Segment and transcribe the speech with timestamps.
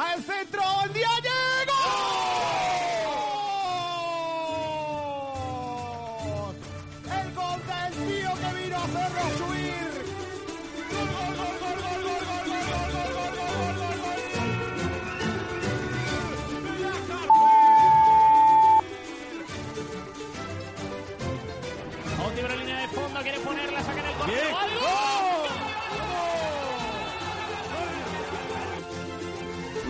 [0.00, 0.92] al centro, el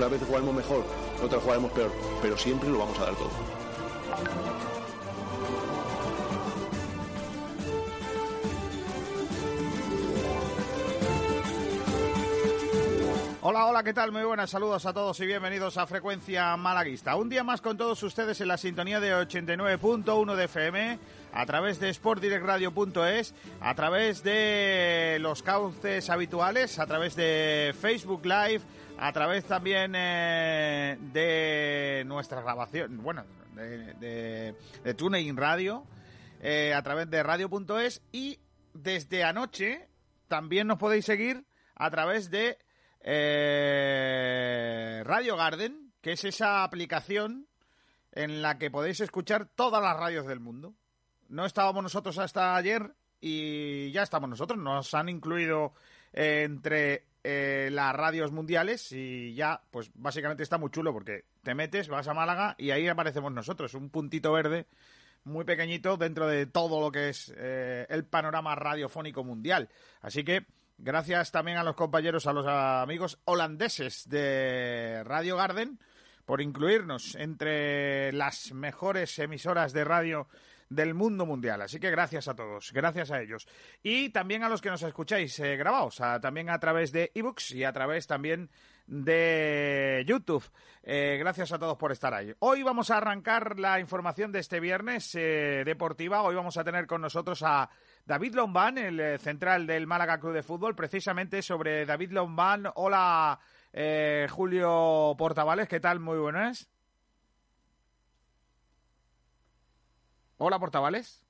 [0.01, 0.83] Una vez jugaremos mejor,
[1.23, 3.29] otra jugaremos peor, pero siempre lo vamos a dar todo.
[13.53, 14.13] Hola, hola, ¿qué tal?
[14.13, 17.17] Muy buenas saludos a todos y bienvenidos a Frecuencia Malaguista.
[17.17, 20.99] Un día más con todos ustedes en la sintonía de 89.1 de FM,
[21.33, 28.61] a través de sportdirectradio.es, a través de los cauces habituales, a través de Facebook Live,
[29.01, 33.25] a través también eh, de nuestra grabación, bueno,
[33.57, 35.83] de, de, TuneIn Radio,
[36.41, 38.39] eh, a través de radio.es y
[38.75, 39.89] desde anoche
[40.29, 41.45] también nos podéis seguir
[41.75, 42.57] a través de
[43.03, 47.47] eh, Radio Garden, que es esa aplicación
[48.13, 50.75] en la que podéis escuchar todas las radios del mundo.
[51.29, 54.59] No estábamos nosotros hasta ayer y ya estamos nosotros.
[54.59, 55.75] Nos han incluido
[56.13, 61.55] eh, entre eh, las radios mundiales y ya, pues básicamente está muy chulo porque te
[61.55, 64.67] metes, vas a Málaga y ahí aparecemos nosotros, un puntito verde
[65.23, 69.69] muy pequeñito dentro de todo lo que es el panorama radiofónico mundial.
[70.01, 70.47] Así que
[70.83, 75.79] gracias también a los compañeros, a los amigos holandeses de Radio Garden
[76.25, 80.29] por incluirnos entre las mejores emisoras de radio
[80.69, 81.61] del mundo mundial.
[81.63, 83.47] Así que gracias a todos, gracias a ellos.
[83.83, 87.65] Y también a los que nos escucháis eh, grabados, también a través de ebooks y
[87.65, 88.51] a través también
[88.87, 90.45] de YouTube.
[90.83, 92.33] Eh, gracias a todos por estar ahí.
[92.39, 96.23] Hoy vamos a arrancar la información de este viernes eh, deportiva.
[96.23, 97.69] Hoy vamos a tener con nosotros a
[98.07, 102.69] David Lombán, el eh, central del Málaga Club de Fútbol, precisamente sobre David Lombán.
[102.75, 103.39] Hola,
[103.73, 106.01] eh, Julio Portavales, ¿qué tal?
[106.01, 106.69] Muy buenas.
[110.39, 111.25] Hola, Portavales.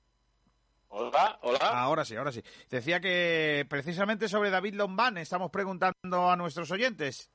[0.89, 1.59] Hola, hola.
[1.61, 2.43] Ahora sí, ahora sí.
[2.69, 7.31] Decía que precisamente sobre David Lombán estamos preguntando a nuestros oyentes.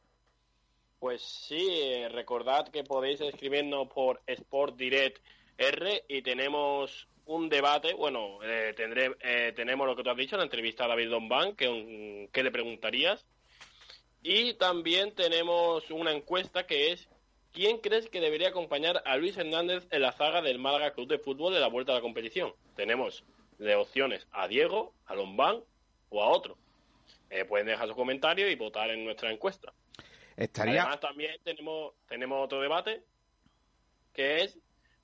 [0.99, 5.23] Pues sí, eh, recordad que podéis escribirnos por Sport Direct
[5.57, 7.93] R y tenemos un debate.
[7.93, 11.55] Bueno, eh, tendré, eh, tenemos lo que tú has dicho, la entrevista a David Lombán,
[11.55, 13.25] que, un- ¿qué le preguntarías?
[14.23, 17.09] Y también tenemos una encuesta que es
[17.51, 21.19] ¿Quién crees que debería acompañar a Luis Hernández en la zaga del Málaga Club de
[21.19, 22.53] Fútbol de la vuelta a la competición?
[22.75, 23.23] Tenemos
[23.59, 25.63] de opciones a Diego, a Lombán
[26.09, 26.57] o a otro.
[27.29, 29.71] Eh, pueden dejar su comentario y votar en nuestra encuesta.
[30.35, 30.81] Estaría.
[30.81, 33.03] Además, también tenemos, tenemos otro debate,
[34.11, 34.57] que es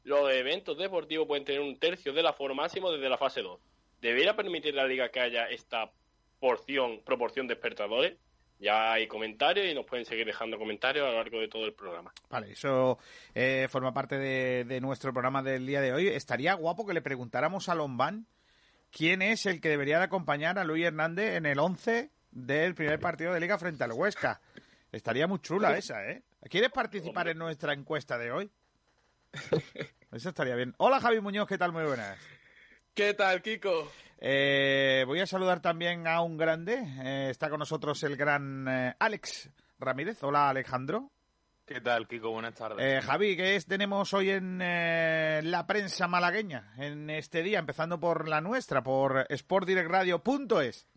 [0.03, 3.59] los eventos deportivos pueden tener un tercio del aforo máximo desde la fase 2.
[4.01, 5.91] ¿Debería permitir la liga que haya esta
[6.39, 8.17] porción, proporción de espectadores?
[8.59, 11.73] Ya hay comentarios y nos pueden seguir dejando comentarios a lo largo de todo el
[11.73, 12.13] programa.
[12.29, 12.99] Vale, eso
[13.33, 16.07] eh, forma parte de, de nuestro programa del día de hoy.
[16.07, 18.27] Estaría guapo que le preguntáramos a Lombán
[18.91, 22.99] quién es el que debería de acompañar a Luis Hernández en el 11 del primer
[22.99, 24.41] partido de Liga frente al Huesca.
[24.91, 26.23] Estaría muy chula esa, ¿eh?
[26.49, 28.51] ¿Quieres participar en nuestra encuesta de hoy?
[30.11, 30.73] Eso estaría bien.
[30.77, 31.71] Hola Javi Muñoz, ¿qué tal?
[31.71, 32.17] Muy buenas.
[32.93, 33.89] ¿Qué tal, Kiko?
[34.19, 36.83] Eh, voy a saludar también a un grande.
[37.03, 39.49] Eh, está con nosotros el gran eh, Alex
[39.79, 40.21] Ramírez.
[40.23, 41.11] Hola Alejandro.
[41.65, 42.31] ¿Qué tal, Kiko?
[42.31, 42.85] Buenas tardes.
[42.85, 47.59] Eh, Javi, ¿qué es, tenemos hoy en eh, la prensa malagueña en este día?
[47.59, 50.87] Empezando por la nuestra, por sportdirectradio.es.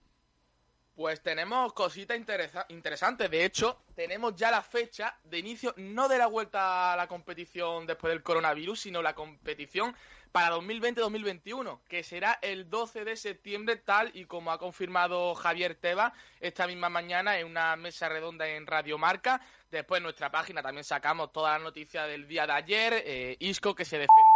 [0.96, 3.28] Pues tenemos cositas interesa- interesantes.
[3.28, 7.84] De hecho, tenemos ya la fecha de inicio, no de la vuelta a la competición
[7.86, 9.96] después del coronavirus, sino la competición
[10.30, 16.12] para 2020-2021, que será el 12 de septiembre, tal y como ha confirmado Javier Teba
[16.40, 19.40] esta misma mañana en una mesa redonda en Radio Marca.
[19.70, 23.02] Después en nuestra página también sacamos toda la noticia del día de ayer.
[23.04, 24.33] Eh, Isco, que se defendió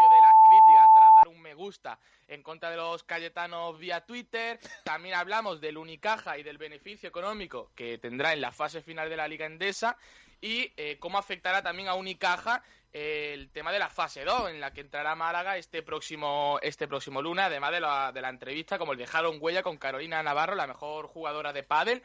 [1.28, 4.58] un me gusta en contra de los cayetanos vía Twitter.
[4.84, 9.16] También hablamos del Unicaja y del beneficio económico que tendrá en la fase final de
[9.16, 9.96] la Liga Endesa
[10.40, 14.60] y eh, cómo afectará también a Unicaja eh, el tema de la fase 2 en
[14.60, 18.78] la que entrará Málaga este próximo este próximo lunes, además de la, de la entrevista
[18.78, 22.02] como el dejaron huella con Carolina Navarro, la mejor jugadora de pádel.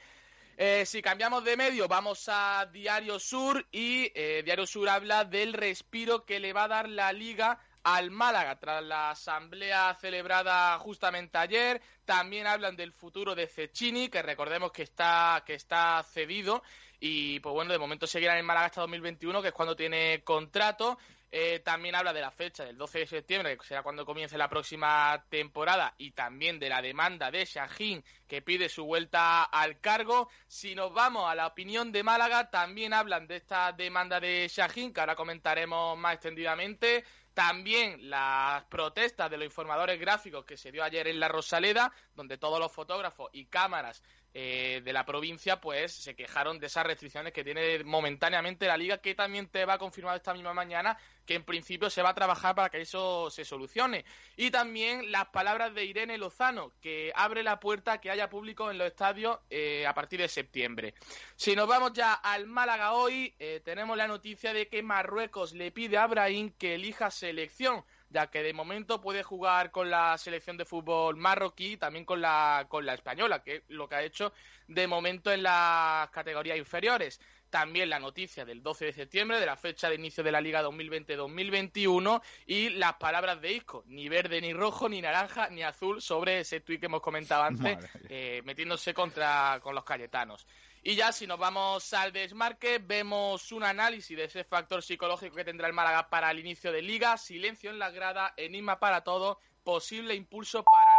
[0.56, 4.10] Eh, si cambiamos de medio, vamos a Diario Sur y
[4.44, 8.84] Diario Sur habla del respiro que le va a dar la liga al Málaga tras
[8.84, 11.82] la asamblea celebrada justamente ayer.
[12.06, 16.64] También hablan del futuro de Cecchini, que recordemos que está, que está cedido.
[17.00, 20.98] Y pues bueno, de momento seguirá en Málaga hasta 2021, que es cuando tiene contrato.
[21.36, 24.48] Eh, también habla de la fecha del 12 de septiembre, que será cuando comience la
[24.48, 30.30] próxima temporada, y también de la demanda de Shahin, que pide su vuelta al cargo.
[30.46, 34.94] Si nos vamos a la opinión de Málaga, también hablan de esta demanda de Shahin,
[34.94, 37.04] que ahora comentaremos más extendidamente.
[37.34, 42.38] También las protestas de los informadores gráficos que se dio ayer en la Rosaleda, donde
[42.38, 44.04] todos los fotógrafos y cámaras
[44.36, 48.98] eh, de la provincia pues se quejaron de esas restricciones que tiene momentáneamente la liga,
[48.98, 52.14] que también te va a confirmar esta misma mañana que en principio se va a
[52.14, 54.06] trabajar para que eso se solucione.
[54.36, 58.70] Y también las palabras de Irene Lozano, que abre la puerta a que haya público
[58.72, 60.96] en los estadios eh, a partir de septiembre.
[61.36, 65.72] Si nos vamos ya al Málaga hoy, eh, tenemos la noticia de que Marruecos le
[65.72, 70.56] pide a Brahim que elija selección ya que de momento puede jugar con la selección
[70.56, 74.04] de fútbol marroquí y también con la, con la española, que es lo que ha
[74.04, 74.32] hecho
[74.68, 77.20] de momento en las categorías inferiores.
[77.54, 80.64] También la noticia del 12 de septiembre, de la fecha de inicio de la Liga
[80.64, 86.40] 2020-2021, y las palabras de Isco, ni verde, ni rojo, ni naranja, ni azul, sobre
[86.40, 87.78] ese tuit que hemos comentado antes,
[88.10, 90.48] eh, metiéndose contra con los cayetanos.
[90.82, 95.46] Y ya si nos vamos al desmarque, vemos un análisis de ese factor psicológico que
[95.46, 99.40] tendrá el Málaga para el inicio de liga, silencio en la grada, enigma para todo,
[99.64, 100.93] posible impulso para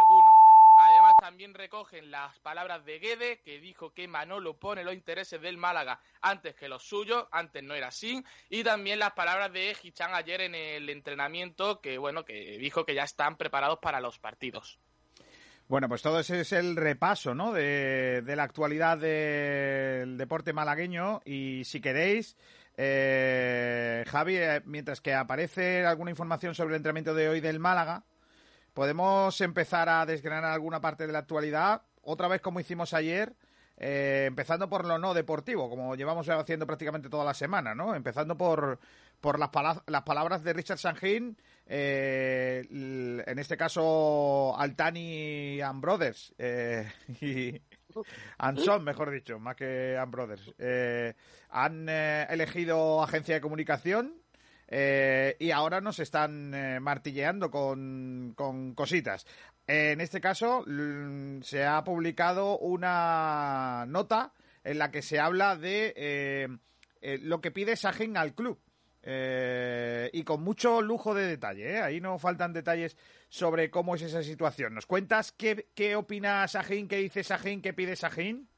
[1.19, 5.99] también recogen las palabras de Guede, que dijo que Manolo pone los intereses del Málaga
[6.21, 10.41] antes que los suyos, antes no era así, y también las palabras de Hichan ayer
[10.41, 14.79] en el entrenamiento, que bueno, que dijo que ya están preparados para los partidos.
[15.67, 17.51] Bueno, pues todo ese es el repaso, ¿no?
[17.51, 22.37] De, la actualidad del deporte malagueño y si queréis,
[22.77, 28.03] eh, Javi, eh, mientras que aparece alguna información sobre el entrenamiento de hoy del Málaga,
[28.75, 33.33] podemos empezar a desgranar alguna parte de la actualidad, otra vez como hicimos ayer,
[33.77, 37.95] eh, empezando por lo no deportivo, como llevamos haciendo prácticamente toda la semana, ¿no?
[37.95, 38.79] Empezando por,
[39.19, 39.49] por las,
[39.87, 41.37] las palabras de Richard Sanjin
[41.67, 46.87] eh, en este caso Altani and Brothers eh,
[47.21, 47.59] y
[48.37, 51.13] Anson, mejor dicho, más que and Brothers, eh,
[51.49, 54.13] han eh, elegido agencia de comunicación
[54.69, 59.25] y ahora nos están martilleando con, con cositas.
[59.67, 60.63] En este caso
[61.41, 64.33] se ha publicado una nota
[64.63, 66.49] en la que se habla de
[67.21, 68.59] lo que pide Sajen al club.
[69.07, 71.73] Eh, y con mucho lujo de detalle.
[71.73, 71.81] ¿eh?
[71.81, 72.97] Ahí no faltan detalles
[73.29, 74.73] sobre cómo es esa situación.
[74.73, 78.49] ¿Nos cuentas qué, qué opina Sajín, qué dice Sajín, qué pide Sajín?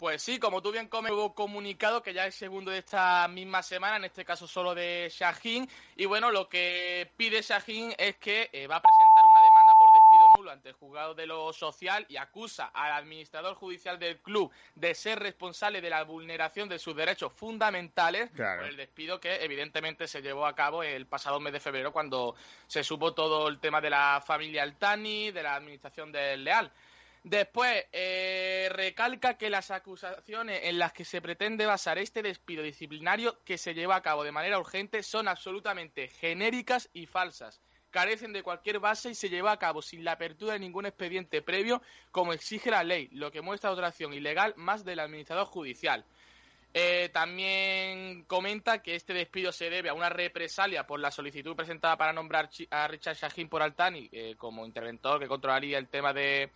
[0.00, 3.62] Pues sí, como tú bien comes, hubo comunicado que ya es segundo de esta misma
[3.62, 5.68] semana, en este caso solo de Shahin.
[5.94, 9.92] Y bueno, lo que pide Shahin es que eh, va a presentar una demanda por
[9.92, 14.50] despido nulo ante el juzgado de lo social y acusa al administrador judicial del club
[14.74, 20.08] de ser responsable de la vulneración de sus derechos fundamentales por el despido que evidentemente
[20.08, 22.34] se llevó a cabo el pasado mes de febrero cuando
[22.66, 26.72] se supo todo el tema de la familia Altani, de la administración del Leal.
[27.22, 33.38] Después, eh, recalca que las acusaciones en las que se pretende basar este despido disciplinario
[33.44, 37.60] que se lleva a cabo de manera urgente son absolutamente genéricas y falsas.
[37.90, 41.42] Carecen de cualquier base y se lleva a cabo sin la apertura de ningún expediente
[41.42, 46.06] previo, como exige la ley, lo que muestra otra acción ilegal más del administrador judicial.
[46.72, 51.96] Eh, también comenta que este despido se debe a una represalia por la solicitud presentada
[51.96, 56.50] para nombrar a Richard Shahin por Altani eh, como interventor que controlaría el tema de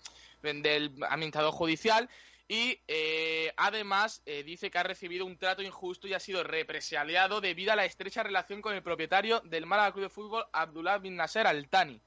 [0.45, 2.09] del administrador judicial
[2.47, 7.41] y eh, además eh, dice que ha recibido un trato injusto y ha sido represaliado
[7.41, 11.17] debido a la estrecha relación con el propietario del Málaga Club de Fútbol, Abdullah bin
[11.17, 12.01] Nasser Al-Tani.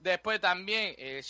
[0.00, 1.22] Después también eh,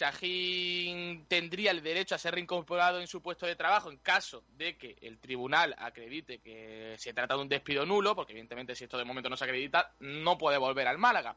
[1.26, 4.97] tendría el derecho a ser reincorporado en su puesto de trabajo en caso de que
[5.02, 9.04] el tribunal acredite que se trata de un despido nulo, porque evidentemente si esto de
[9.04, 11.37] momento no se acredita, no puede volver al Málaga.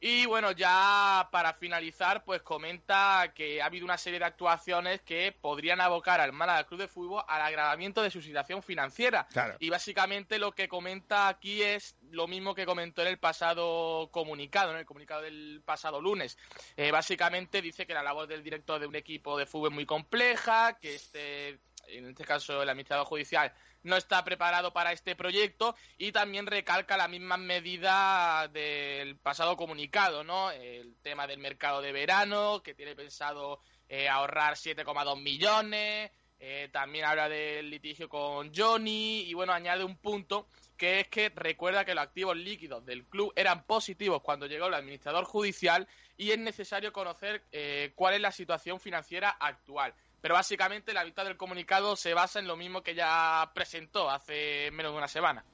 [0.00, 5.32] Y bueno, ya para finalizar, pues comenta que ha habido una serie de actuaciones que
[5.32, 9.26] podrían abocar al Málaga Club de Fútbol al agravamiento de su situación financiera.
[9.58, 14.72] Y básicamente lo que comenta aquí es lo mismo que comentó en el pasado comunicado,
[14.72, 16.36] en el comunicado del pasado lunes.
[16.76, 19.86] Eh, básicamente dice que la labor del director de un equipo de fútbol es muy
[19.86, 21.58] compleja, que este
[21.88, 23.52] en este caso el administrador judicial,
[23.82, 30.24] no está preparado para este proyecto y también recalca la misma medida del pasado comunicado,
[30.24, 30.50] ¿no?
[30.50, 37.06] El tema del mercado de verano, que tiene pensado eh, ahorrar 7,2 millones, Eh, también
[37.06, 41.94] habla del litigio con Johnny y bueno, añade un punto que es que recuerda que
[41.94, 45.88] los activos líquidos del club eran positivos cuando llegó el administrador judicial
[46.18, 49.94] y es necesario conocer eh, cuál es la situación financiera actual.
[50.20, 54.70] Pero básicamente la mitad del comunicado se basa en lo mismo que ya presentó hace
[54.72, 55.44] menos de una semana.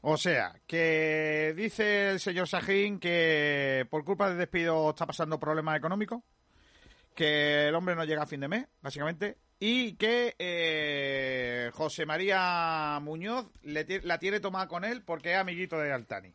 [0.00, 5.78] O sea, que dice el señor Sajín que por culpa del despido está pasando problemas
[5.78, 6.22] económicos,
[7.14, 12.98] que el hombre no llega a fin de mes, básicamente, y que eh, José María
[13.00, 16.34] Muñoz le la tiene tomada con él porque es amiguito de Altani.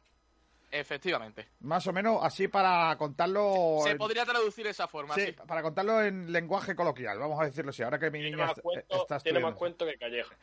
[0.72, 1.48] Efectivamente.
[1.62, 3.80] Más o menos así para contarlo.
[3.84, 5.16] Se podría traducir de esa forma.
[5.16, 7.82] Sí, para contarlo en lenguaje coloquial, vamos a decirlo así.
[7.82, 8.54] Ahora que mi niña
[8.88, 10.36] está Tiene más cuento que Calleja.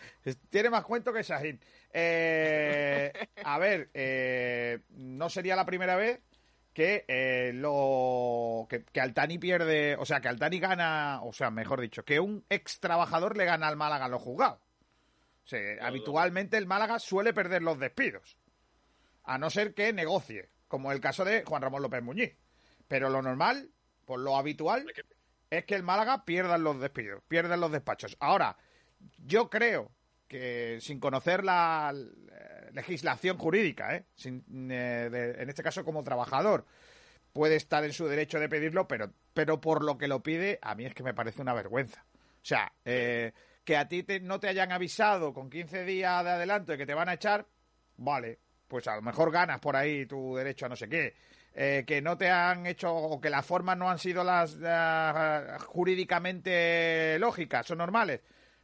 [0.50, 1.60] Tiene más cuento que Shahin.
[1.92, 3.12] Eh,
[3.44, 6.20] a ver, eh, no sería la primera vez
[6.72, 11.80] que eh, lo que, que, Altani pierde, o sea, que Altani gana, o sea, mejor
[11.80, 14.60] dicho, que un ex trabajador le gana al Málaga lo juzgado.
[15.44, 18.36] O sea, habitualmente el Málaga suele perder los despidos
[19.26, 22.36] a no ser que negocie, como el caso de Juan Ramón López Muñiz.
[22.88, 23.70] Pero lo normal,
[24.04, 24.86] por lo habitual,
[25.50, 28.16] es que el Málaga pierda los despidos, pierda los despachos.
[28.20, 28.56] Ahora,
[29.18, 29.90] yo creo
[30.28, 31.92] que sin conocer la
[32.72, 34.04] legislación jurídica, ¿eh?
[34.24, 36.64] Eh, en este caso como trabajador,
[37.32, 40.74] puede estar en su derecho de pedirlo, pero, pero por lo que lo pide, a
[40.74, 42.04] mí es que me parece una vergüenza.
[42.14, 43.32] O sea, eh,
[43.64, 46.94] que a ti no te hayan avisado con 15 días de adelanto de que te
[46.94, 47.46] van a echar,
[47.96, 51.14] vale, pues a lo mejor ganas por ahí tu derecho a no sé qué.
[51.58, 54.58] Eh, que no te han hecho o que las formas no han sido las
[55.64, 58.20] jurídicamente lógicas o normales,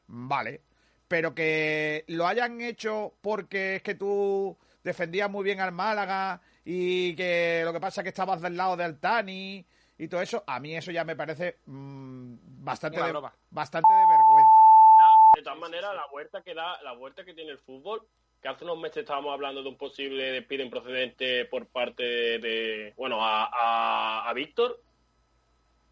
[0.07, 0.61] vale.
[1.09, 7.17] Pero que lo hayan hecho porque es que tú defendías muy bien al Málaga y
[7.17, 9.65] que lo que pasa es que estabas del lado del Tani
[9.97, 13.13] y todo eso, a mí eso ya me parece mm, bastante, de,
[13.51, 14.73] bastante de vergüenza.
[15.37, 18.07] De todas maneras, la vuelta que da, la vuelta que tiene el fútbol
[18.43, 23.25] que hace unos meses estábamos hablando de un posible despido improcedente por parte de, bueno,
[23.25, 24.83] a, a, Víctor.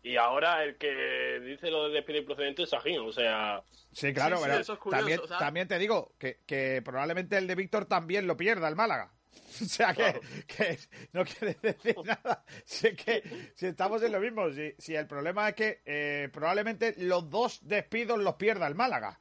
[0.03, 3.63] Y ahora el que dice lo de despido improcedente es Sajín, o sea...
[3.93, 8.37] Sí, claro, pero también, también te digo que, que probablemente el de Víctor también lo
[8.37, 9.13] pierda el Málaga.
[9.63, 10.79] O sea que, que,
[11.13, 12.45] no quiere decir nada.
[12.65, 16.95] Si, que, si estamos en lo mismo, si, si el problema es que eh, probablemente
[16.99, 19.21] los dos despidos los pierda el Málaga.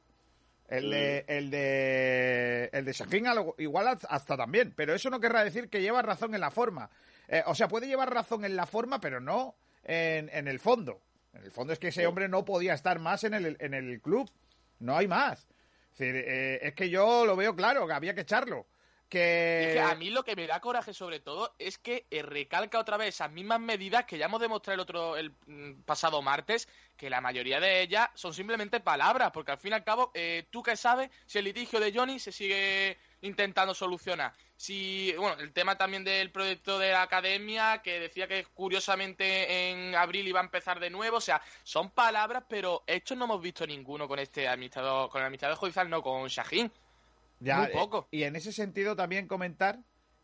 [0.70, 5.82] El de, el de, el de igual hasta también, pero eso no querrá decir que
[5.82, 6.88] lleva razón en la forma.
[7.26, 11.02] Eh, o sea, puede llevar razón en la forma, pero no en, en, el fondo.
[11.34, 14.00] En el fondo es que ese hombre no podía estar más en el, en el
[14.00, 14.30] club.
[14.78, 15.48] No hay más.
[15.92, 18.66] Es, decir, eh, es que yo lo veo claro, que había que echarlo.
[19.10, 19.82] Que...
[19.84, 23.08] a mí lo que me da coraje sobre todo es que eh, recalca otra vez
[23.08, 27.20] esas mismas medidas que ya hemos demostrado el otro el mm, pasado martes, que la
[27.20, 30.76] mayoría de ellas son simplemente palabras, porque al fin y al cabo, eh, tú que
[30.76, 34.32] sabes si el litigio de Johnny se sigue intentando solucionar.
[34.56, 39.94] Si, bueno, el tema también del proyecto de la academia, que decía que curiosamente en
[39.94, 43.66] abril iba a empezar de nuevo, o sea, son palabras, pero hechos no hemos visto
[43.66, 46.70] ninguno con este administrador, con el administrador judicial, no con Shahin.
[47.40, 48.06] Ya, eh, poco.
[48.10, 49.80] y en ese sentido también comentar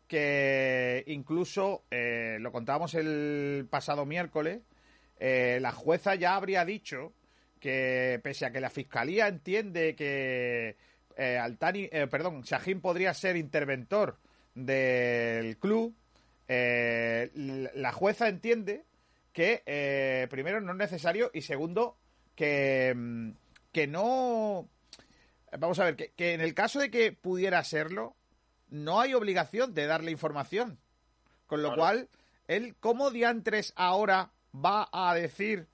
[0.07, 4.61] que incluso, eh, lo contábamos el pasado miércoles,
[5.19, 7.11] eh, la jueza ya habría dicho
[7.59, 10.77] que pese a que la fiscalía entiende que
[11.17, 14.19] Altani, perdón, Shahin podría ser interventor
[14.53, 15.95] del club,
[16.47, 18.85] la jueza entiende
[19.33, 21.97] que primero no es necesario y segundo
[22.35, 23.31] que, mm,
[23.71, 24.69] que no
[25.57, 28.15] Vamos a ver, que, en el caso de que pudiera serlo,
[28.69, 30.79] no hay obligación de darle información.
[31.45, 32.09] Con lo cual,
[32.47, 35.67] él, ¿cómo diantres ahora va a decir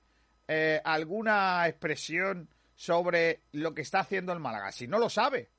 [0.46, 4.70] eh, alguna expresión sobre lo que está haciendo el Málaga?
[4.70, 5.50] Si no lo sabe.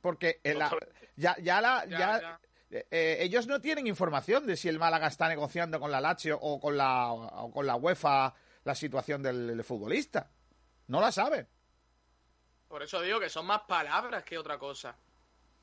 [0.00, 0.40] Porque
[1.16, 2.40] ya, ya, la, ya,
[2.70, 6.58] eh, ellos no tienen información de si el Málaga está negociando con la Lazio o
[6.58, 10.30] con la, o con la UEFA la situación del futbolista.
[10.86, 11.46] No la saben.
[12.72, 14.96] Por eso digo que son más palabras que otra cosa.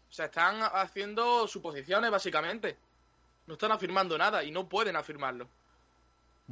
[0.08, 2.78] O sea, están haciendo suposiciones, básicamente.
[3.48, 5.50] No están afirmando nada y no pueden afirmarlo.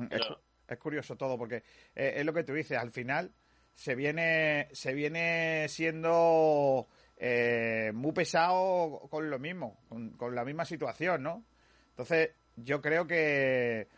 [0.09, 1.57] Es, curioso todo, porque
[1.95, 3.31] eh, es lo que tú dices, al final
[3.75, 6.87] se viene, se viene siendo
[7.17, 9.77] eh, muy pesado con lo mismo,
[10.17, 11.45] con, la misma situación, ¿no?
[11.91, 13.89] Entonces, yo creo que,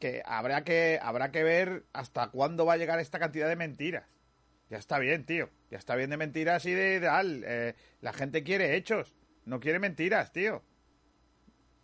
[0.00, 4.04] que habrá que habrá que ver hasta cuándo va a llegar esta cantidad de mentiras.
[4.68, 5.48] Ya está bien, tío.
[5.70, 7.42] Ya está bien de mentiras y de tal.
[7.44, 10.62] Eh, la gente quiere hechos, no quiere mentiras, tío.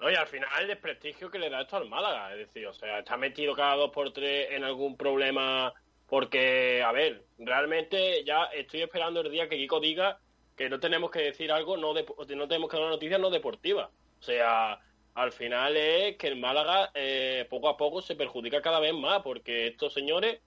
[0.01, 2.33] Oye, al final el desprestigio que le da esto al Málaga.
[2.33, 5.73] Es decir, o sea, está metido cada dos por tres en algún problema
[6.07, 10.19] Porque, a ver, realmente ya estoy esperando el día que Kiko diga
[10.57, 13.91] que no tenemos que decir algo, no, no tenemos que dar una noticia no deportiva.
[14.21, 14.79] O sea,
[15.15, 19.23] al final es que el Málaga eh, poco a poco se perjudica cada vez más,
[19.23, 20.41] porque estos señores,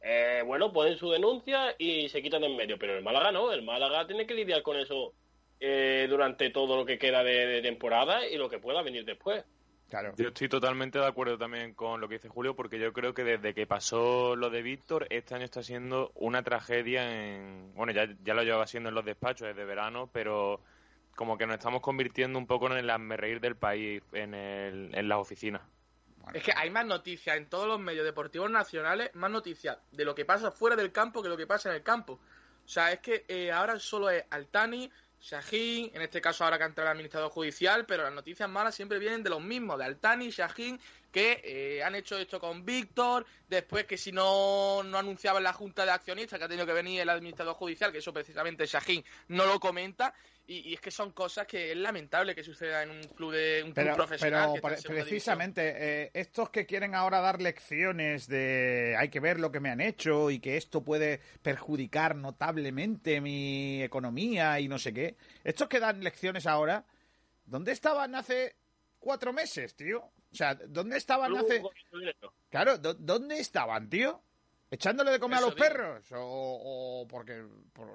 [0.00, 3.52] eh, bueno, ponen su denuncia y se quitan de en medio, pero el Málaga no,
[3.52, 5.12] el Málaga tiene que lidiar con eso
[5.58, 9.44] eh, durante todo lo que queda de temporada y lo que pueda venir después.
[10.16, 13.24] Yo estoy totalmente de acuerdo también con lo que dice Julio, porque yo creo que
[13.24, 17.74] desde que pasó lo de Víctor, este año está siendo una tragedia en...
[17.74, 20.60] Bueno, ya, ya lo llevaba siendo en los despachos desde verano, pero
[21.16, 25.08] como que nos estamos convirtiendo un poco en el reír del país en, el, en
[25.08, 25.62] las oficinas.
[26.34, 30.14] Es que hay más noticias en todos los medios deportivos nacionales, más noticias de lo
[30.14, 32.20] que pasa fuera del campo que lo que pasa en el campo.
[32.64, 36.64] O sea, es que eh, ahora solo es Altani, Shahin, en este caso ahora que
[36.64, 39.84] ha entrado el administrador judicial, pero las noticias malas siempre vienen de los mismos, de
[39.84, 40.80] Altani, Shahin,
[41.12, 45.84] que eh, han hecho esto con Víctor, después que si no, no anunciaban la junta
[45.84, 49.44] de accionistas que ha tenido que venir el administrador judicial, que eso precisamente Shahin no
[49.46, 50.14] lo comenta,
[50.50, 53.72] y, es que son cosas que es lamentable que suceda en un club de un
[53.72, 54.50] club profesional.
[54.60, 59.60] Pero precisamente, eh, estos que quieren ahora dar lecciones de hay que ver lo que
[59.60, 65.16] me han hecho y que esto puede perjudicar notablemente mi economía y no sé qué,
[65.44, 66.84] estos que dan lecciones ahora,
[67.44, 68.56] ¿dónde estaban hace
[68.98, 70.00] cuatro meses, tío?
[70.00, 71.62] O sea, ¿dónde estaban hace...
[72.50, 74.20] Claro, ¿dónde estaban, tío?
[74.70, 77.44] Echándole de comer a los perros o, porque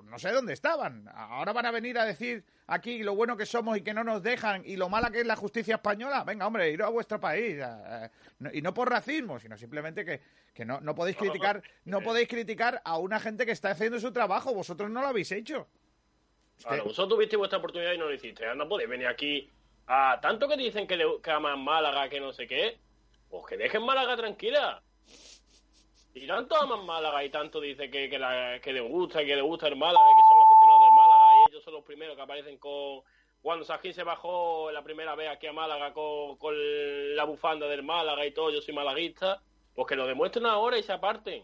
[0.03, 1.08] no sé dónde estaban.
[1.13, 4.22] Ahora van a venir a decir aquí lo bueno que somos y que no nos
[4.22, 6.24] dejan y lo mala que es la justicia española.
[6.25, 7.58] Venga, hombre, ir a vuestro país.
[8.51, 10.22] y no por racismo, sino simplemente que,
[10.53, 14.12] que no, no podéis criticar no podéis criticar a una gente que está haciendo su
[14.12, 14.53] trabajo.
[14.53, 15.67] Vosotros no lo habéis hecho.
[16.62, 18.53] Claro, vosotros tuvisteis vuestra oportunidad y no lo hiciste.
[18.55, 19.50] No podéis venir aquí
[19.88, 22.79] a tanto que dicen que, que aman Málaga, que no sé qué.
[23.29, 24.82] Pues que dejen Málaga tranquila.
[26.15, 29.41] Y tanto aman Málaga y tanto dice que, que, la, que le gusta que le
[29.41, 32.22] gusta el Málaga y que son aficionados del Málaga y ellos son los primeros que
[32.22, 33.01] aparecen con...
[33.41, 36.55] Cuando Sajín se bajó la primera vez aquí a Málaga con, con
[37.15, 39.41] la bufanda del Málaga y todo, yo soy malaguista,
[39.75, 41.43] pues que lo demuestren ahora y se aparten.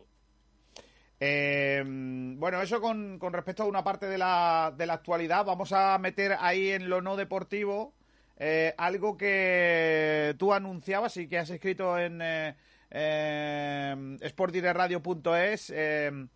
[1.20, 5.74] Eh, bueno, eso con, con, respecto a una parte de la, de la actualidad, vamos
[5.74, 7.94] a meter ahí en lo no deportivo
[8.40, 12.22] eh, algo que tú anunciabas y que has escrito en...
[12.22, 12.56] Eh,
[12.92, 16.28] eh, sportdireradio.es, eh,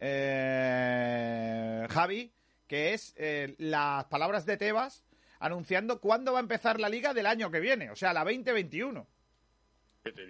[0.00, 2.32] eh, Javi,
[2.66, 5.04] que es eh, las palabras de Tebas
[5.40, 9.06] anunciando cuándo va a empezar la liga del año que viene, o sea, la 2021.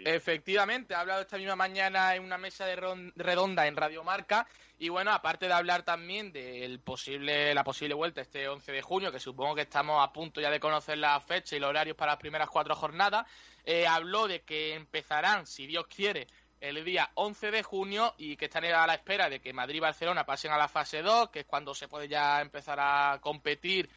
[0.05, 2.77] Efectivamente, ha hablado esta misma mañana en una mesa de
[3.17, 4.47] redonda en Radio Marca
[4.79, 9.13] y bueno, aparte de hablar también de posible, la posible vuelta este 11 de junio,
[9.13, 12.13] que supongo que estamos a punto ya de conocer la fecha y los horarios para
[12.13, 13.27] las primeras cuatro jornadas,
[13.65, 16.27] eh, habló de que empezarán, si Dios quiere,
[16.61, 19.81] el día 11 de junio y que están a la espera de que Madrid y
[19.81, 23.89] Barcelona pasen a la fase 2, que es cuando se puede ya empezar a competir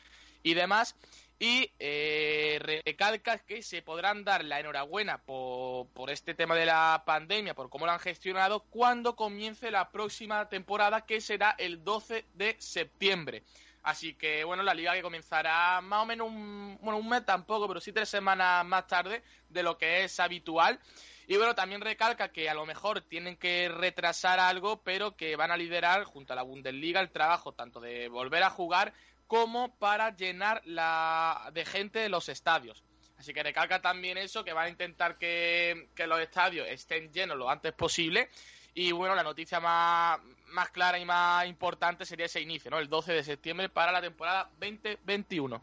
[0.41, 0.95] y demás
[1.37, 7.03] y eh, recalca que se podrán dar la enhorabuena por, por, este tema de la
[7.05, 12.25] pandemia, por cómo lo han gestionado, cuando comience la próxima temporada, que será el 12
[12.33, 13.43] de septiembre.
[13.85, 17.67] Así que, bueno, la liga que comenzará más o menos un, bueno, un mes tampoco,
[17.67, 20.79] pero sí tres semanas más tarde de lo que es habitual.
[21.27, 25.51] Y bueno, también recalca que a lo mejor tienen que retrasar algo, pero que van
[25.51, 28.93] a liderar junto a la Bundesliga el trabajo tanto de volver a jugar
[29.27, 32.83] como para llenar la de gente los estadios.
[33.17, 37.49] Así que recalca también eso, que van a intentar que, los estadios estén llenos lo
[37.49, 38.29] antes posible.
[38.73, 42.77] Y bueno, la noticia más, más clara y más importante sería ese inicio, ¿no?
[42.77, 45.61] El 12 de septiembre para la temporada 2021.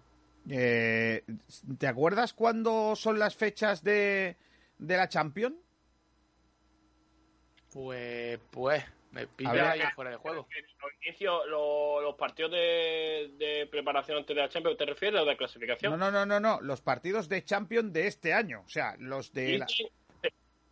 [0.48, 1.22] Eh,
[1.79, 4.37] ¿Te acuerdas cuándo son las fechas de,
[4.79, 5.57] de la Champions?
[7.72, 10.46] Pues, pues, me pilla ahí fuera de juego.
[11.48, 15.92] Los, los partidos de, preparación antes de la Champions, ¿te refieres o de clasificación?
[15.92, 19.33] No, no, no, no, no, los partidos de Champions de este año, o sea, los
[19.33, 19.64] de...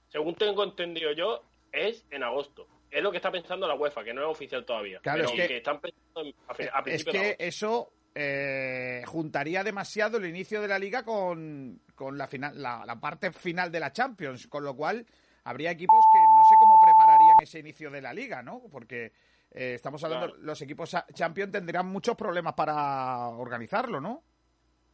[0.09, 2.66] Según tengo entendido yo, es en agosto.
[2.90, 4.98] Es lo que está pensando la UEFA, que no es oficial todavía.
[5.00, 10.66] Claro, es que, están pensando a, Es que eso eh, juntaría demasiado el inicio de
[10.66, 14.74] la liga con, con la, final, la, la parte final de la Champions, con lo
[14.74, 15.07] cual
[15.44, 18.62] habría equipos que no sé cómo prepararían ese inicio de la liga, ¿no?
[18.70, 19.12] Porque
[19.50, 24.22] eh, estamos hablando, los equipos Champions tendrían muchos problemas para organizarlo, ¿no?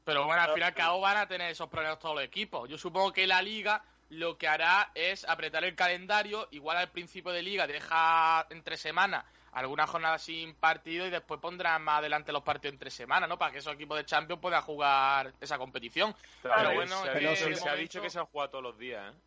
[0.05, 2.69] Pero bueno, al final cabo van a tener esos problemas todos los equipos.
[2.69, 7.33] Yo supongo que la liga lo que hará es apretar el calendario, igual al principio
[7.33, 9.25] de liga deja entre semanas
[9.57, 13.39] alguna jornada sin partido y después pondrán más adelante los partidos entre semanas, ¿no?
[13.39, 16.15] Para que esos equipos de Champions puedan jugar esa competición.
[16.43, 19.19] pero bueno, se, ha dicho que se han jugado todos los días, ¿eh?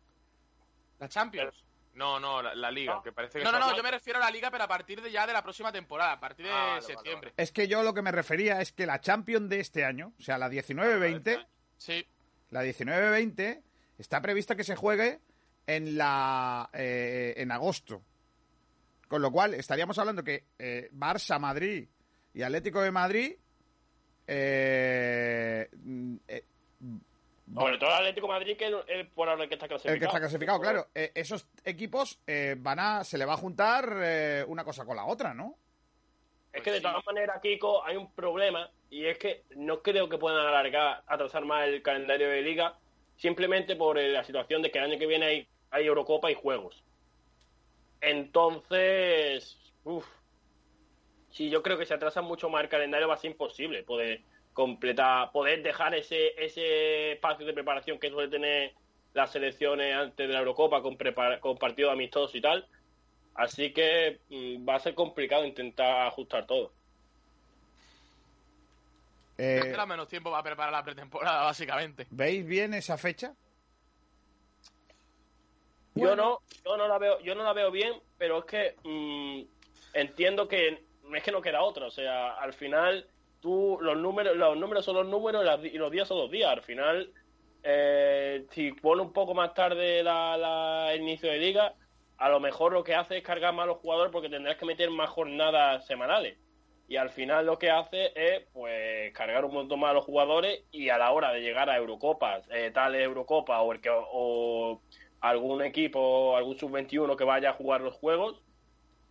[1.00, 1.64] La Champions.
[2.00, 3.02] No, no, la, la liga, No.
[3.02, 5.02] que parece que No, no, no, yo me refiero a la liga, pero a partir
[5.02, 7.34] de ya de la próxima temporada, a partir de Ah, vale, septiembre.
[7.36, 10.22] Es que yo lo que me refería es que la Champions de este año, o
[10.22, 12.06] sea, la 19-20, Sí,
[12.48, 13.62] la 19-20
[13.98, 15.20] está prevista que se juegue
[15.66, 18.02] en la eh, en agosto.
[19.06, 21.86] Con lo cual estaríamos hablando que eh, Barça, Madrid
[22.32, 23.36] y Atlético de Madrid
[24.26, 26.44] eh, mm, eh,
[27.54, 29.94] Sobre todo el Atlético de Madrid, que es el, por ahora el que está clasificado.
[29.94, 33.36] el que está clasificado, claro, eh, esos equipos eh, van a se le va a
[33.38, 35.56] juntar eh, una cosa con la otra, ¿no?
[36.52, 36.82] Es que de Pues sí.
[36.82, 41.44] todas maneras, Kiko, hay un problema y es que no creo que puedan alargar, atrasar
[41.44, 42.76] más el calendario de liga
[43.16, 46.34] simplemente por eh, la situación de que el año que viene hay, hay Eurocopa y
[46.34, 46.82] juegos.
[48.00, 50.06] Entonces, uff,
[51.30, 54.22] si yo creo que se atrasa mucho más el calendario va a ser imposible poder
[54.52, 58.74] completar, poder dejar ese, ese espacio de preparación que suele tener
[59.14, 62.68] las selecciones antes de la Eurocopa con, prepara- con partidos amistosos y tal.
[63.34, 66.72] Así que mm, va a ser complicado intentar ajustar todo.
[69.38, 72.06] Eh, tendrá menos tiempo para preparar la pretemporada, básicamente.
[72.10, 73.34] ¿Veis bien esa fecha?
[75.94, 79.42] Yo no, yo no la veo, yo no la veo bien, pero es que mm,
[79.94, 80.84] entiendo que
[81.14, 81.86] es que no queda otra.
[81.86, 83.06] O sea, al final
[83.40, 86.50] tú los números, los números son los números y los días son los días.
[86.50, 87.12] Al final,
[87.62, 91.74] eh, si pone un poco más tarde la, inicio de liga,
[92.18, 94.66] a lo mejor lo que hace es cargar más a los jugadores porque tendrás que
[94.66, 96.38] meter más jornadas semanales.
[96.88, 100.64] Y al final lo que hace es pues cargar un montón más a los jugadores
[100.72, 104.80] y a la hora de llegar a Eurocopas, eh, tal Eurocopa o el que o
[105.20, 108.42] algún equipo, algún sub-21 que vaya a jugar los juegos,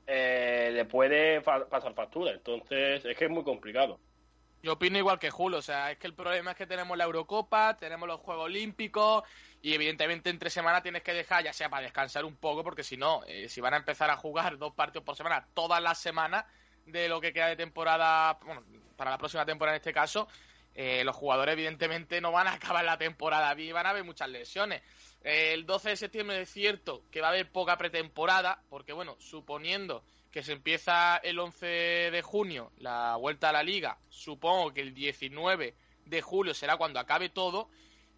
[0.08, 2.32] eh, le puede pasar factura.
[2.32, 4.00] Entonces es que es muy complicado.
[4.62, 7.06] Yo opino igual que Julio, o sea, es que el problema es que tenemos la
[7.06, 9.24] Eurocopa, tenemos los Juegos Olímpicos
[9.62, 12.98] y evidentemente entre semana tienes que dejar, ya sea para descansar un poco, porque si
[12.98, 16.46] no, eh, si van a empezar a jugar dos partidos por semana todas las semanas
[16.86, 18.64] de lo que queda de temporada, bueno,
[18.98, 20.28] para la próxima temporada en este caso,
[20.76, 24.28] eh, los jugadores evidentemente no van a acabar la temporada y van a haber muchas
[24.28, 24.82] lesiones.
[25.22, 30.04] El 12 de septiembre es cierto que va a haber poca pretemporada, porque bueno, suponiendo
[30.32, 31.66] que se empieza el 11
[32.12, 37.00] de junio la vuelta a la liga, supongo que el 19 de julio será cuando
[37.00, 37.70] acabe todo,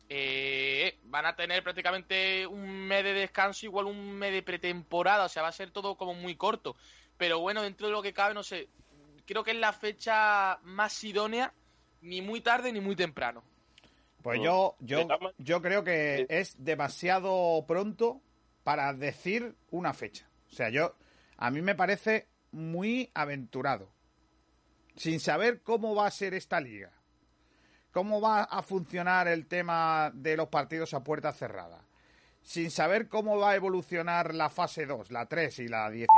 [0.10, 5.30] eh, van a tener prácticamente un mes de descanso, igual un mes de pretemporada, o
[5.30, 6.76] sea, va a ser todo como muy corto.
[7.18, 8.68] Pero bueno, dentro de lo que cabe, no sé,
[9.26, 11.54] creo que es la fecha más idónea,
[12.02, 13.44] ni muy tarde ni muy temprano.
[14.22, 14.44] Pues Mm.
[14.44, 18.22] yo, yo, yo creo que es demasiado pronto
[18.64, 20.30] para decir una fecha.
[20.52, 20.96] O sea, yo
[21.42, 23.90] a mí me parece muy aventurado.
[24.96, 26.92] Sin saber cómo va a ser esta liga.
[27.92, 31.84] Cómo va a funcionar el tema de los partidos a puerta cerrada.
[32.44, 36.12] Sin saber cómo va a evolucionar la fase 2, la 3 y la 17.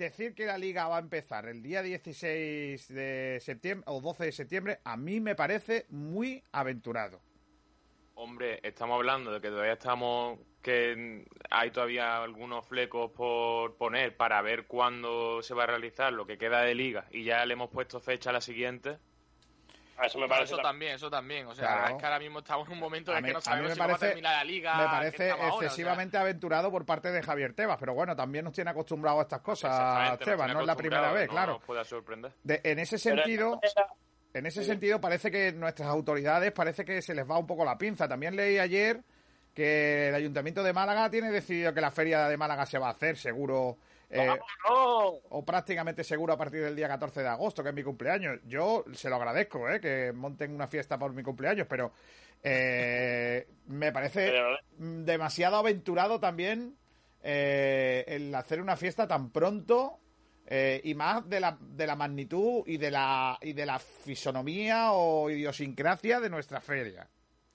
[0.00, 4.32] Decir que la liga va a empezar el día 16 de septiembre o 12 de
[4.32, 7.20] septiembre a mí me parece muy aventurado.
[8.16, 14.42] Hombre, estamos hablando de que todavía estamos, que hay todavía algunos flecos por poner para
[14.42, 17.70] ver cuándo se va a realizar lo que queda de liga y ya le hemos
[17.70, 18.98] puesto fecha a la siguiente.
[19.96, 21.46] A eso me parece eso ta- también, eso también.
[21.48, 21.88] O sea, Claro.
[21.94, 23.74] es que ahora mismo estamos en un momento A en mí- que no sabemos me
[23.74, 24.76] si cómo va a parece- terminar la liga.
[24.76, 25.66] me parece estamos ahora, o sea.
[25.66, 29.40] excesivamente aventurado por parte de Javier Tebas, pero bueno, también nos tiene acostumbrado a estas
[29.40, 31.52] cosas, Tebas, no es la primera vez, claro.
[31.54, 32.32] No nos pueda sorprender.
[32.44, 33.58] De- en ese sentido,
[34.34, 34.66] en ese Sí.
[34.68, 38.06] sentido parece que nuestras autoridades parece que se les va un poco la pinza.
[38.06, 39.00] También leí ayer
[39.58, 42.92] que el Ayuntamiento de Málaga tiene decidido que la feria de Málaga se va a
[42.92, 43.76] hacer seguro
[44.08, 44.28] eh,
[44.70, 48.38] o prácticamente seguro a partir del día 14 de agosto, que es mi cumpleaños.
[48.44, 49.80] Yo se lo agradezco, ¿eh?
[49.80, 51.90] que monten una fiesta por mi cumpleaños, pero
[52.40, 54.32] eh, me parece
[54.78, 56.76] demasiado aventurado también
[57.20, 59.98] eh, el hacer una fiesta tan pronto
[60.46, 64.92] eh, y más de la, de la magnitud y de la, y de la fisonomía
[64.92, 67.08] o idiosincrasia de nuestra feria.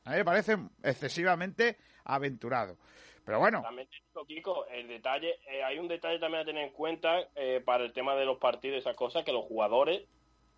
[0.04, 2.78] A mí me parece excesivamente aventurado.
[3.26, 3.88] Pero bueno, También
[4.28, 7.94] Kiko, el detalle, eh, hay un detalle también a tener en cuenta eh, para el
[7.94, 10.04] tema de los partidos y esas cosas, que los jugadores,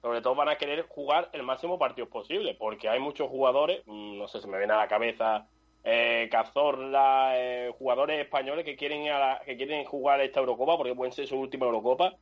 [0.01, 4.17] sobre todo, van a querer jugar el máximo partidos posible, porque hay muchos jugadores, mm,
[4.17, 5.47] no sé, se me viene a la cabeza
[5.87, 10.95] eh, Cazorla, eh, jugadores españoles que quieren, a la- que quieren jugar esta Eurocopa, porque
[10.95, 12.15] pueden ser su última Eurocopa,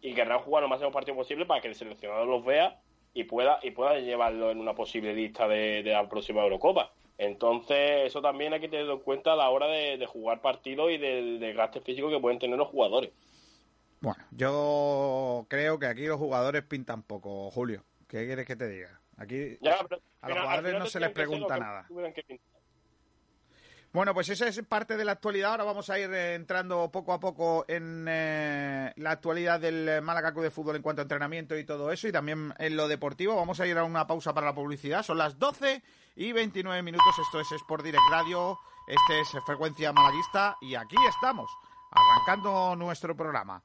[0.00, 2.80] y querrán jugar el máximo partidos posible para que el seleccionador los vea
[3.14, 6.92] y pueda y pueda llevarlo en una posible lista de la próxima Eurocopa.
[7.18, 10.90] Entonces, eso también hay que tenerlo en cuenta a la hora de, de jugar partidos
[10.92, 13.10] y del desgaste físico que pueden tener los jugadores.
[14.00, 17.84] Bueno, yo creo que aquí los jugadores pintan poco, Julio.
[18.06, 19.00] ¿Qué quieres que te diga?
[19.16, 21.86] Aquí Ya, pero A los jugadores no se les pregunta nada.
[22.14, 22.40] que.
[23.98, 25.50] Bueno, pues esa es parte de la actualidad.
[25.50, 30.30] Ahora vamos a ir eh, entrando poco a poco en eh, la actualidad del Málaga
[30.30, 33.34] Club de Fútbol en cuanto a entrenamiento y todo eso, y también en lo deportivo.
[33.34, 35.02] Vamos a ir a una pausa para la publicidad.
[35.02, 35.82] Son las 12
[36.14, 37.12] y 29 minutos.
[37.18, 38.56] Esto es Sport Direct Radio.
[38.86, 41.50] Este es Frecuencia Malaguista y aquí estamos,
[41.90, 43.64] arrancando nuestro programa.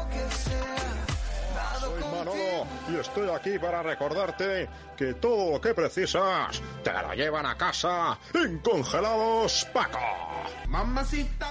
[2.89, 8.17] Y estoy aquí para recordarte que todo lo que precisas te lo llevan a casa
[8.33, 9.99] en Congelados Paco.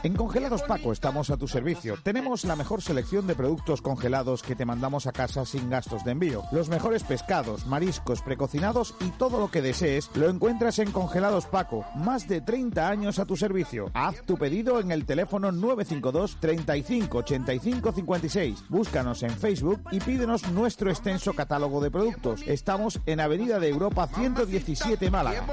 [0.02, 1.96] En Congelados Paco estamos a tu servicio.
[2.02, 6.12] Tenemos la mejor selección de productos congelados que te mandamos a casa sin gastos de
[6.12, 6.42] envío.
[6.52, 11.84] Los mejores pescados, mariscos, precocinados y todo lo que desees lo encuentras en Congelados Paco.
[11.96, 13.90] Más de 30 años a tu servicio.
[13.92, 18.64] Haz tu pedido en el teléfono 952 35 85 56.
[18.70, 22.42] Búscanos en Facebook y pídenos nuestro extenso catálogo de productos.
[22.46, 25.44] Estamos en Avenida de Europa 117 Málaga.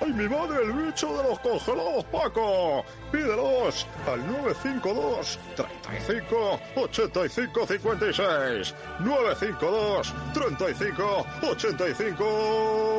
[0.00, 2.84] ¡Ay, mi madre, el bicho de los congelados Paco!
[3.10, 8.74] Pídelos al 952 35 85 56.
[9.00, 12.98] 952 35 85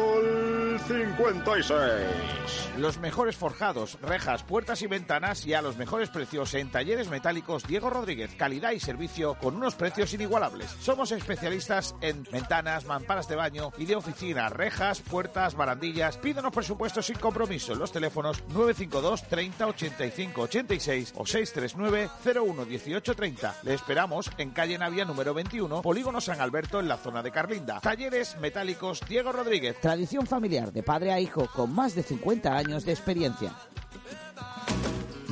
[0.87, 2.69] 56.
[2.77, 7.67] Los mejores forjados, rejas, puertas y ventanas y a los mejores precios en talleres metálicos
[7.67, 8.33] Diego Rodríguez.
[8.35, 10.71] Calidad y servicio con unos precios inigualables.
[10.81, 16.17] Somos especialistas en ventanas, mamparas de baño y de oficina, rejas, puertas, barandillas.
[16.17, 23.15] Pídenos presupuestos sin compromiso en los teléfonos 952 30 85 86 o 639 01 18
[23.15, 23.55] 30.
[23.63, 27.79] Le esperamos en calle Navia número 21, Polígono San Alberto en la zona de Carlinda.
[27.79, 29.79] Talleres metálicos Diego Rodríguez.
[29.81, 33.53] Tradición familiar de padre a hijo con más de 50 años de experiencia.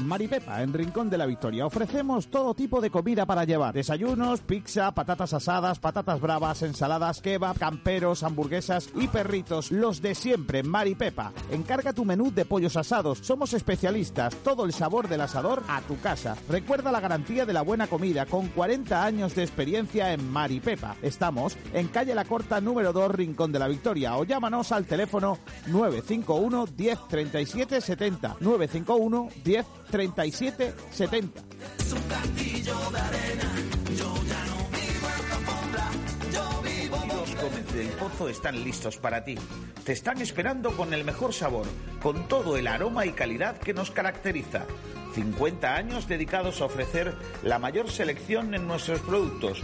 [0.08, 1.66] Maripepa, en Rincón de la Victoria.
[1.66, 3.74] Ofrecemos todo tipo de comida para llevar.
[3.74, 9.70] Desayunos, pizza, patatas asadas, patatas bravas, ensaladas, kebab, camperos, hamburguesas y perritos.
[9.70, 11.34] Los de siempre, Maripepa.
[11.52, 13.20] Encarga tu menú de pollos asados.
[13.22, 14.34] Somos especialistas.
[14.38, 16.38] Todo el sabor del asador a tu casa.
[16.50, 20.96] Recuerda la garantía de la buena comida con 40 años de experiencia en Maripepa.
[21.02, 24.16] Estamos en calle La Corta número 2, Rincón de la Victoria.
[24.16, 28.38] O llámanos al teléfono 951 10 37 70.
[28.40, 29.97] 951 10 37
[30.92, 31.42] 70.
[37.08, 39.36] Los Gómez del Pozo están listos para ti.
[39.84, 41.66] Te están esperando con el mejor sabor,
[42.02, 44.66] con todo el aroma y calidad que nos caracteriza.
[45.16, 49.64] 50 años dedicados a ofrecer la mayor selección en nuestros productos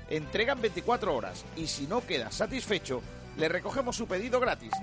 [0.11, 3.01] Entregan 24 horas y si no quedas satisfecho,
[3.37, 4.73] le recogemos su pedido gratis.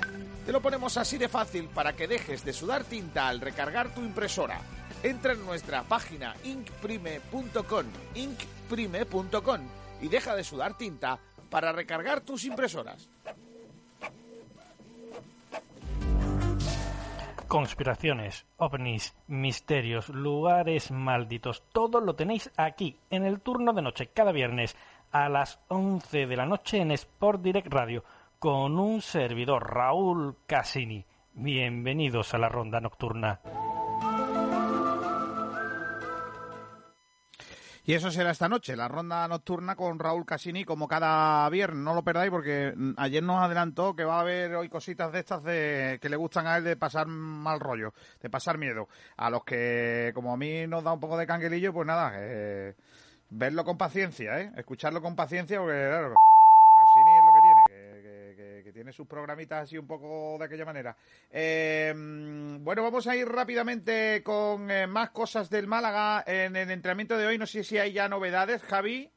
[0.47, 4.01] Te lo ponemos así de fácil para que dejes de sudar tinta al recargar tu
[4.01, 4.59] impresora.
[5.03, 9.61] Entra en nuestra página inkprime.com, inkprime.com
[10.01, 11.19] y deja de sudar tinta
[11.51, 13.11] para recargar tus impresoras.
[17.49, 24.33] Conspiraciones, ovnis, misterios, lugares malditos, todo lo tenéis aquí, en el turno de noche, cada
[24.33, 24.77] viernes
[25.13, 28.05] a las 11 de la noche en Sport Direct Radio
[28.39, 31.05] con un servidor, Raúl Casini.
[31.35, 33.41] Bienvenidos a la ronda nocturna.
[37.85, 41.83] Y eso será esta noche, la ronda nocturna con Raúl Casini, como cada viernes.
[41.83, 45.43] No lo perdáis porque ayer nos adelantó que va a haber hoy cositas de estas
[45.43, 48.89] de que le gustan a él de pasar mal rollo, de pasar miedo.
[49.17, 52.75] A los que, como a mí nos da un poco de canguelillo, pues nada, eh,
[53.31, 54.53] verlo con paciencia, ¿eh?
[54.57, 56.15] Escucharlo con paciencia porque, claro,
[56.79, 60.97] Cassini es lo que tiene, que, tiene sus programitas así un poco de aquella manera.
[61.31, 61.93] Eh,
[62.61, 67.27] bueno, vamos a ir rápidamente con eh, más cosas del Málaga en el entrenamiento de
[67.27, 67.39] hoy.
[67.39, 69.11] No sé si hay ya novedades, Javi.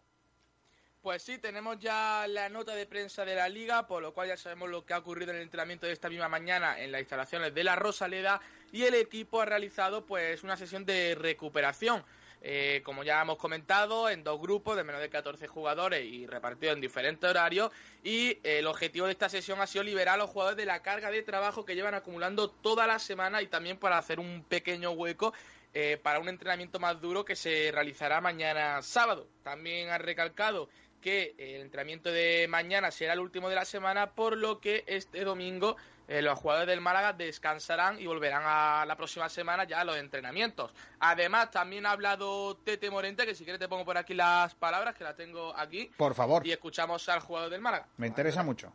[1.02, 4.38] Pues sí, tenemos ya la nota de prensa de la liga, por lo cual ya
[4.38, 7.56] sabemos lo que ha ocurrido en el entrenamiento de esta misma mañana en las instalaciones
[7.56, 8.40] de la Rosaleda
[8.72, 12.04] y el equipo ha realizado pues una sesión de recuperación.
[12.44, 16.76] Eh, como ya hemos comentado, en dos grupos de menos de 14 jugadores y repartidos
[16.76, 17.72] en diferentes horarios.
[18.04, 21.12] Y el objetivo de esta sesión ha sido liberar a los jugadores de la carga
[21.12, 25.34] de trabajo que llevan acumulando toda la semana y también para hacer un pequeño hueco
[25.74, 29.28] eh, para un entrenamiento más duro que se realizará mañana sábado.
[29.44, 30.68] También ha recalcado
[31.02, 35.24] que el entrenamiento de mañana será el último de la semana, por lo que este
[35.24, 35.78] domingo
[36.12, 39.96] eh, los jugadores del Málaga descansarán y volverán a la próxima semana ya a los
[39.96, 40.74] entrenamientos.
[41.00, 44.94] Además, también ha hablado Tete Morente, que si quieres te pongo por aquí las palabras,
[44.94, 45.90] que las tengo aquí.
[45.96, 46.46] Por favor.
[46.46, 47.88] Y escuchamos al jugador del Málaga.
[47.96, 48.74] Me interesa mucho.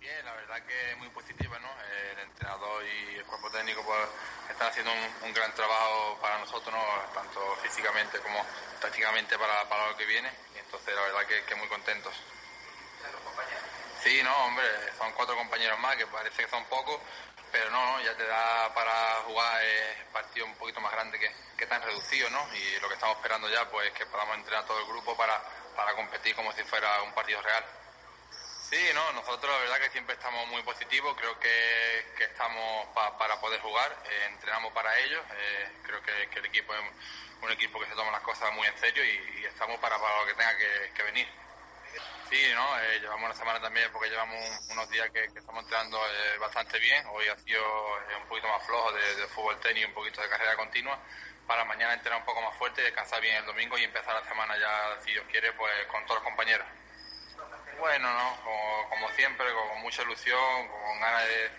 [0.00, 1.68] Bien, la verdad que muy positiva, ¿no?
[1.68, 4.08] El entrenador y el cuerpo técnico pues,
[4.50, 6.82] están haciendo un, un gran trabajo para nosotros, ¿no?
[7.12, 8.38] Tanto físicamente como
[8.80, 10.30] tácticamente para, para lo que viene.
[10.54, 12.14] Y entonces, la verdad que, que muy contentos.
[14.08, 14.64] Sí, no, hombre,
[14.96, 16.98] son cuatro compañeros más, que parece que son pocos,
[17.52, 18.92] pero no, ya te da para
[19.26, 22.40] jugar eh, partidos un poquito más grandes que, que tan reducidos, ¿no?
[22.54, 25.38] Y lo que estamos esperando ya, pues que podamos entrenar todo el grupo para,
[25.76, 27.62] para competir como si fuera un partido real.
[28.70, 33.18] Sí, no, nosotros la verdad que siempre estamos muy positivos, creo que, que estamos pa,
[33.18, 36.80] para poder jugar, eh, entrenamos para ellos, eh, creo que, que, el equipo es
[37.42, 40.26] un equipo que se toma las cosas muy en serio y, estamos para, para lo
[40.28, 41.28] que tenga que venir.
[42.30, 42.78] Sí, ¿no?
[42.78, 44.36] Eh, llevamos una semana también porque llevamos
[44.70, 47.06] unos días que, estamos entrenando eh, bastante bien.
[47.06, 50.54] Hoy ha sido eh, un poquito más flojo de, fútbol tenis, un poquito de carrera
[50.56, 50.98] continua.
[51.46, 54.58] Para mañana entrenar un poco más fuerte, descansar bien el domingo y empezar la semana
[54.58, 56.66] ya, si Dios quiere, pues con todos los compañeros.
[57.78, 58.36] Bueno, ¿no?
[58.90, 61.50] Como, siempre, con mucha ilusión, con ganas de,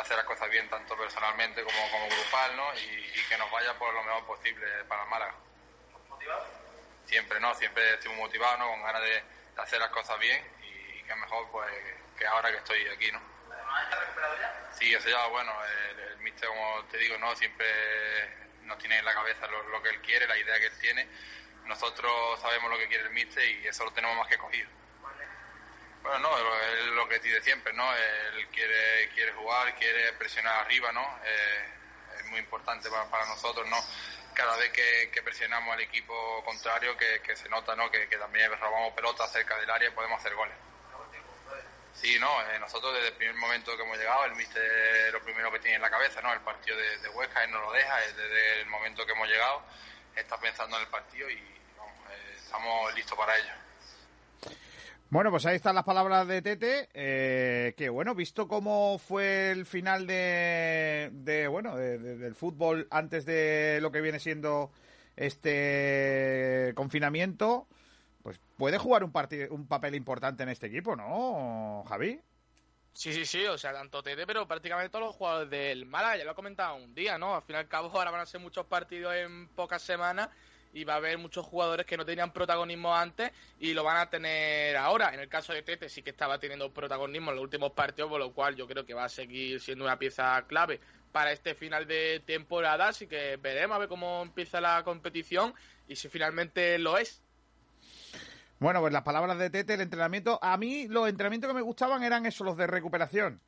[0.00, 2.74] hacer las cosas bien tanto personalmente como, como grupal, ¿no?
[2.74, 5.34] Y, que nos vaya por lo mejor posible para el Málaga.
[6.08, 6.46] ¿Motivado?
[7.06, 7.54] Siempre, ¿no?
[7.54, 8.68] Siempre estoy muy motivado, ¿no?
[8.68, 11.70] Con ganas de hacer las cosas bien y que mejor pues
[12.16, 13.20] que ahora que estoy aquí, ¿no?
[13.82, 14.70] ¿Está recuperado ya?
[14.72, 17.66] Sí, eso ya, bueno, el, el mister, como te digo, no siempre
[18.66, 21.08] nos tiene en la cabeza lo, que él quiere, la idea que él tiene.
[21.64, 24.68] Nosotros sabemos lo que quiere el mister y eso lo tenemos más que cogido.
[26.02, 27.92] Bueno, no, es lo que dice siempre, ¿no?
[27.92, 31.20] Él quiere, quiere jugar, quiere presionar arriba, ¿no?
[31.24, 31.68] Eh,
[32.18, 33.76] es muy importante para, para nosotros, ¿no?
[34.36, 37.90] Cada vez que, presionamos al equipo contrario que, se nota ¿no?
[37.90, 40.54] que, también robamos pelota cerca del área y podemos hacer goles.
[41.94, 45.50] Sí, no, eh, nosotros desde el primer momento que hemos llegado, el mister lo primero
[45.50, 46.30] que tiene en la cabeza, ¿no?
[46.30, 49.62] El partido de, de Huesca, él no lo deja, desde el momento que hemos llegado,
[50.14, 53.52] está pensando en el partido y eh, estamos listos para ello.
[55.08, 59.64] Bueno, pues ahí están las palabras de Tete, eh, que bueno, visto cómo fue el
[59.64, 64.72] final de, bueno, del fútbol antes de lo que viene siendo
[65.14, 67.68] este confinamiento,
[68.24, 69.12] pues puede jugar un,
[69.50, 72.20] un papel importante en este equipo, ¿no, Javi?
[72.92, 76.24] Sí, sí, sí, o sea, tanto Tete, pero prácticamente todos los jugadores del Málaga, ya
[76.24, 77.36] lo he comentado un día, ¿no?
[77.36, 80.30] Al fin y al cabo ahora van a ser muchos partidos en pocas semanas
[80.76, 84.10] y va a haber muchos jugadores que no tenían protagonismo antes y lo van a
[84.10, 85.14] tener ahora.
[85.14, 88.20] En el caso de Tete sí que estaba teniendo protagonismo en los últimos partidos, por
[88.20, 90.78] lo cual yo creo que va a seguir siendo una pieza clave
[91.12, 95.54] para este final de temporada, así que veremos a ver cómo empieza la competición
[95.88, 97.22] y si finalmente lo es.
[98.58, 102.02] Bueno, pues las palabras de Tete, el entrenamiento, a mí los entrenamientos que me gustaban
[102.02, 103.40] eran esos, los de recuperación.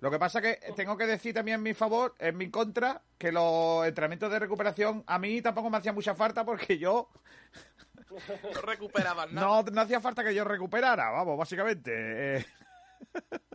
[0.00, 3.32] Lo que pasa que tengo que decir también en mi favor, en mi contra, que
[3.32, 7.08] los entrenamientos de recuperación a mí tampoco me hacía mucha falta porque yo...
[8.54, 9.46] No recuperaban nada.
[9.46, 12.36] No, no hacía falta que yo recuperara, vamos, básicamente.
[12.36, 12.46] Eh.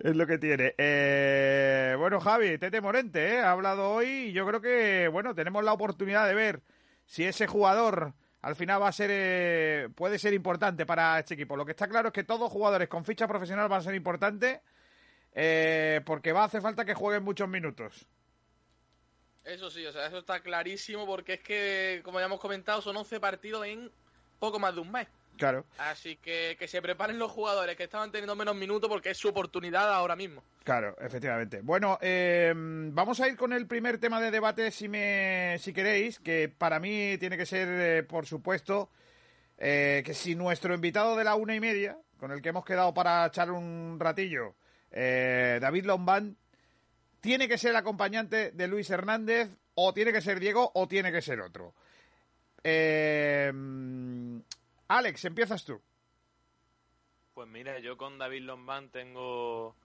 [0.00, 0.74] es lo que tiene.
[0.76, 5.64] Eh, bueno, Javi, Tete Morente eh, ha hablado hoy y yo creo que, bueno, tenemos
[5.64, 6.62] la oportunidad de ver
[7.06, 8.12] si ese jugador
[8.42, 11.56] al final va a ser eh, puede ser importante para este equipo.
[11.56, 14.60] Lo que está claro es que todos jugadores con ficha profesional van a ser importantes
[15.32, 18.06] eh, porque va a hacer falta que jueguen muchos minutos.
[19.44, 22.96] Eso sí, o sea, eso está clarísimo porque es que, como ya hemos comentado, son
[22.96, 23.92] 11 partidos en
[24.40, 25.06] poco más de un mes.
[25.36, 25.66] Claro.
[25.78, 29.28] Así que que se preparen los jugadores que estaban teniendo menos minutos porque es su
[29.28, 30.42] oportunidad ahora mismo.
[30.64, 31.60] Claro, efectivamente.
[31.62, 36.18] Bueno, eh, vamos a ir con el primer tema de debate, si, me, si queréis,
[36.18, 38.90] que para mí tiene que ser, eh, por supuesto,
[39.58, 42.92] eh, que si nuestro invitado de la una y media, con el que hemos quedado
[42.94, 44.54] para echar un ratillo,
[44.90, 46.36] David Lombán,
[47.20, 51.12] tiene que ser el acompañante de Luis Hernández, o tiene que ser Diego, o tiene
[51.12, 51.74] que ser otro.
[52.64, 53.52] Eh,
[54.88, 55.80] Alex, empiezas tú.
[57.34, 59.76] Pues mira, yo con David Lombán tengo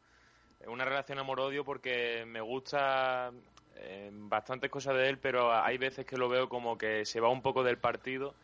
[0.67, 3.31] una relación amor-odio porque me gusta
[3.75, 7.29] eh, bastantes cosas de él, pero hay veces que lo veo como que se va
[7.29, 8.35] un poco del partido,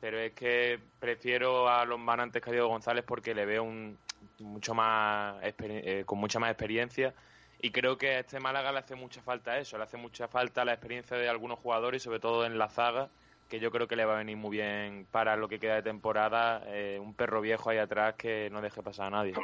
[0.00, 3.98] pero es que prefiero a Lombán antes que a Diego González porque le veo un,
[4.38, 7.14] mucho más eh, con mucha más experiencia
[7.60, 10.64] y creo que a este Málaga le hace mucha falta eso, le hace mucha falta
[10.64, 13.08] la experiencia de algunos jugadores, sobre todo en la zaga
[13.52, 15.82] que yo creo que le va a venir muy bien para lo que queda de
[15.82, 19.34] temporada, eh, un perro viejo ahí atrás que no deje pasar a nadie.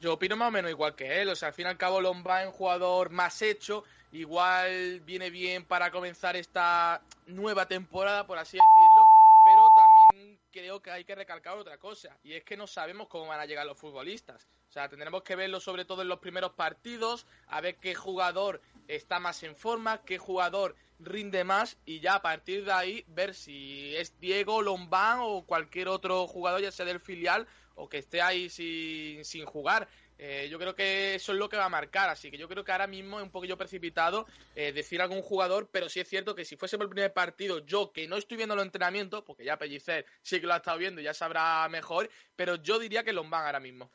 [0.00, 2.00] Yo opino más o menos igual que él, o sea, al fin y al cabo
[2.00, 3.82] Lomba es un jugador más hecho,
[4.12, 9.04] igual viene bien para comenzar esta nueva temporada, por así decirlo,
[9.44, 13.26] pero también creo que hay que recalcar otra cosa, y es que no sabemos cómo
[13.26, 14.46] van a llegar los futbolistas.
[14.68, 18.62] O sea, tendremos que verlo sobre todo en los primeros partidos, a ver qué jugador
[18.86, 23.34] está más en forma, qué jugador rinde más y ya a partir de ahí ver
[23.34, 28.20] si es Diego, Lombán o cualquier otro jugador, ya sea del filial o que esté
[28.20, 29.88] ahí sin, sin jugar.
[30.18, 32.64] Eh, yo creo que eso es lo que va a marcar, así que yo creo
[32.64, 36.36] que ahora mismo es un poquillo precipitado eh, decir algún jugador, pero sí es cierto
[36.36, 39.44] que si fuese por el primer partido, yo que no estoy viendo los entrenamientos, porque
[39.44, 43.02] ya Pellicer sí que lo ha estado viendo y ya sabrá mejor, pero yo diría
[43.02, 43.90] que Lombán ahora mismo.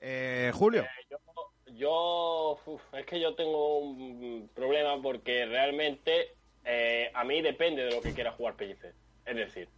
[0.00, 1.18] Eh, Julio yo,
[2.92, 8.12] es que yo tengo un problema porque realmente eh, a mí depende de lo que
[8.12, 8.94] quiera jugar Pellicer.
[9.26, 9.68] Es decir,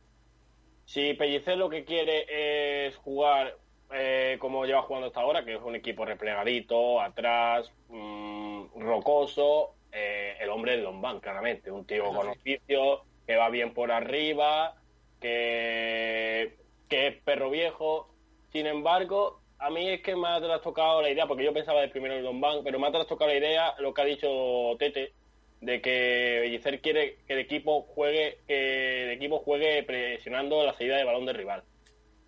[0.85, 3.57] si Pellicer lo que quiere es jugar
[3.93, 10.37] eh, como lleva jugando hasta ahora, que es un equipo replegadito, atrás, mm, rocoso, eh,
[10.41, 14.77] el hombre de Lombán, claramente, un tío con oficio, que va bien por arriba,
[15.21, 16.57] que,
[16.89, 18.09] que es perro viejo.
[18.53, 21.89] Sin embargo, a mí es que me ha trastocado la idea, porque yo pensaba de
[21.89, 25.13] primero el Don Bank, pero me ha trastocado la idea lo que ha dicho Tete,
[25.61, 30.97] de que Bellicer quiere que el equipo juegue, que el equipo juegue presionando la salida
[30.97, 31.65] de balón del rival.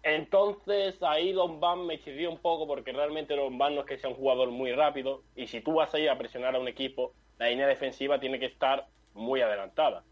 [0.03, 3.99] Entonces ahí Don Van me chirrió un poco porque realmente Don Van no es que
[3.99, 6.69] sea un jugador muy rápido y si tú vas a ir a presionar a un
[6.69, 10.05] equipo, la línea defensiva tiene que estar muy adelantada.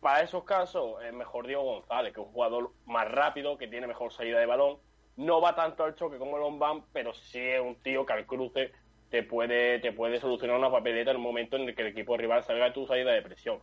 [0.00, 3.86] Para esos casos es mejor Diego González, que es un jugador más rápido, que tiene
[3.86, 4.78] mejor salida de balón.
[5.16, 8.72] No va tanto al choque como Van, pero sí es un tío que al cruce
[9.10, 12.16] te puede, te puede solucionar una papeleta en el momento en el que el equipo
[12.16, 13.60] rival salga de tu salida de presión.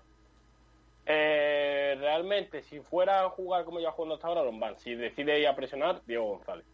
[1.06, 4.78] Eh, realmente, si fuera a jugar como ya jugando hasta ahora, Lombán.
[4.80, 6.66] Si decide ir a presionar, Diego González.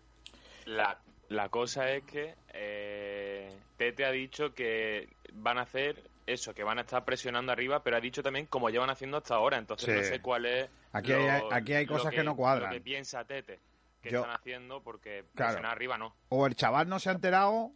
[0.65, 0.99] La,
[1.29, 6.77] la cosa es que eh, Tete ha dicho que van a hacer eso, que van
[6.77, 9.57] a estar presionando arriba, pero ha dicho también como llevan haciendo hasta ahora.
[9.57, 10.69] Entonces no sé cuál es.
[10.91, 12.69] Aquí hay, aquí hay cosas que, no cuadran.
[12.69, 13.59] Lo que piensa Tete
[14.01, 16.15] que están haciendo porque presionar arriba no.
[16.29, 17.71] O el chaval no se ha enterado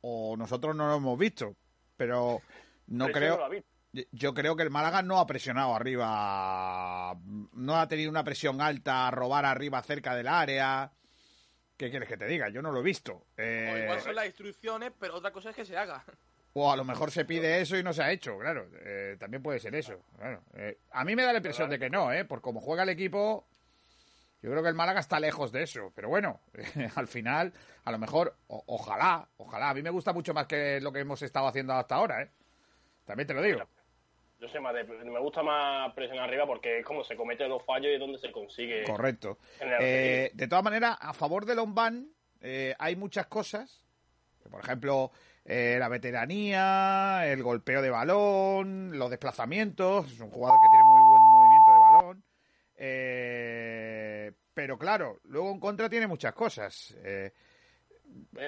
[0.00, 1.56] o nosotros no lo hemos visto.
[1.96, 2.40] Pero
[2.86, 3.38] no creo.
[4.12, 7.16] Yo creo que el Málaga no ha presionado arriba,
[7.52, 10.92] no ha tenido una presión alta a robar arriba cerca del área.
[11.76, 12.48] ¿Qué quieres que te diga?
[12.50, 13.26] Yo no lo he visto.
[13.36, 16.04] O igual son las instrucciones, pero otra cosa es que se haga.
[16.52, 18.68] O a lo mejor se pide eso y no se ha hecho, claro.
[18.84, 20.00] Eh, también puede ser eso.
[20.54, 22.24] Eh, a mí me da la impresión de que no, ¿eh?
[22.24, 23.46] Por cómo juega el equipo,
[24.42, 25.92] yo creo que el Málaga está lejos de eso.
[25.94, 26.40] Pero bueno,
[26.96, 27.52] al final,
[27.84, 29.70] a lo mejor, ojalá, ojalá.
[29.70, 32.30] A mí me gusta mucho más que lo que hemos estado haciendo hasta ahora, ¿eh?
[33.04, 33.60] También te lo digo.
[34.40, 37.90] Yo sé más, me gusta más presionar arriba porque es como se comete los fallos
[37.90, 38.84] y es donde se consigue.
[38.84, 39.36] Correcto.
[39.60, 42.08] Eh, de todas maneras, a favor de Lombán
[42.40, 43.84] eh, hay muchas cosas.
[44.50, 45.12] Por ejemplo,
[45.44, 50.10] eh, la veteranía, el golpeo de balón, los desplazamientos.
[50.10, 52.24] Es un jugador que tiene muy buen movimiento de balón.
[54.60, 56.94] Pero claro, luego en contra tiene muchas cosas.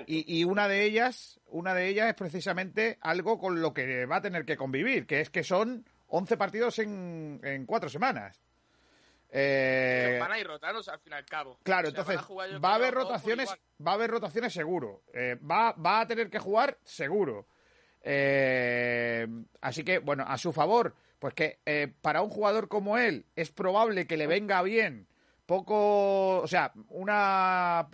[0.06, 4.20] Y, una de ellas, una de ellas es precisamente algo con lo que va a
[4.20, 8.38] tener que convivir, que es que son 11 partidos en, en cuatro semanas.
[9.30, 11.58] Eh, van a ir rotados al fin y al cabo.
[11.62, 13.48] Claro, entonces va a haber rotaciones,
[13.84, 15.04] va a haber rotaciones seguro.
[15.14, 17.46] Eh, va, va a tener que jugar seguro.
[18.02, 19.26] Eh,
[19.62, 24.06] así que, bueno, a su favor, pues que para un jugador como él es probable
[24.06, 25.08] que le venga bien
[25.46, 27.88] poco, o sea, una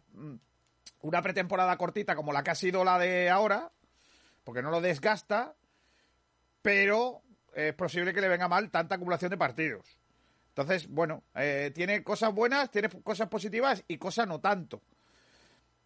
[1.00, 3.70] una pretemporada cortita como la que ha sido la de ahora,
[4.44, 5.54] porque no lo desgasta,
[6.62, 7.22] pero
[7.54, 9.98] es posible que le venga mal tanta acumulación de partidos.
[10.48, 14.82] Entonces, bueno, eh, tiene cosas buenas, tiene cosas positivas y cosas no tanto.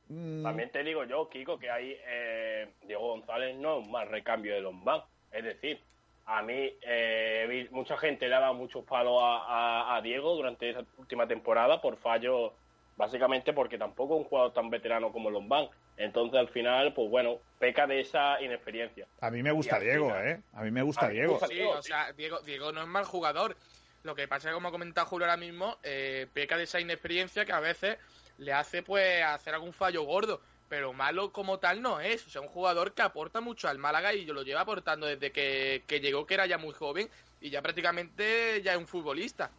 [0.08, 0.42] Mm.
[0.42, 4.54] También te digo yo, Kiko, que hay eh, Diego González no es un mal recambio
[4.54, 5.02] de Lombán.
[5.30, 5.80] Es decir,
[6.26, 10.84] a mí eh, mucha gente le ha dado muchos palos a, a, Diego durante esa
[10.96, 12.52] última temporada por fallos
[12.96, 15.68] básicamente porque tampoco es un jugador tan veterano como Lombán.
[15.96, 19.06] Entonces, al final, pues bueno, peca de esa inexperiencia.
[19.20, 20.40] A mí me gusta Diego, ¿eh?
[20.54, 21.38] A mí me gusta Diego.
[21.46, 23.56] Sí, o sea, Diego, Diego no es mal jugador.
[24.02, 26.80] Lo que pasa es que, como ha comentado Julio ahora mismo, eh, peca de esa
[26.80, 27.98] inexperiencia que a veces
[28.38, 30.40] le hace, pues, hacer algún fallo gordo.
[30.72, 32.26] Pero malo como tal no es.
[32.26, 35.30] O sea, un jugador que aporta mucho al Málaga y yo lo lleva aportando desde
[35.30, 37.10] que, que llegó, que era ya muy joven
[37.42, 39.50] y ya prácticamente ya es un futbolista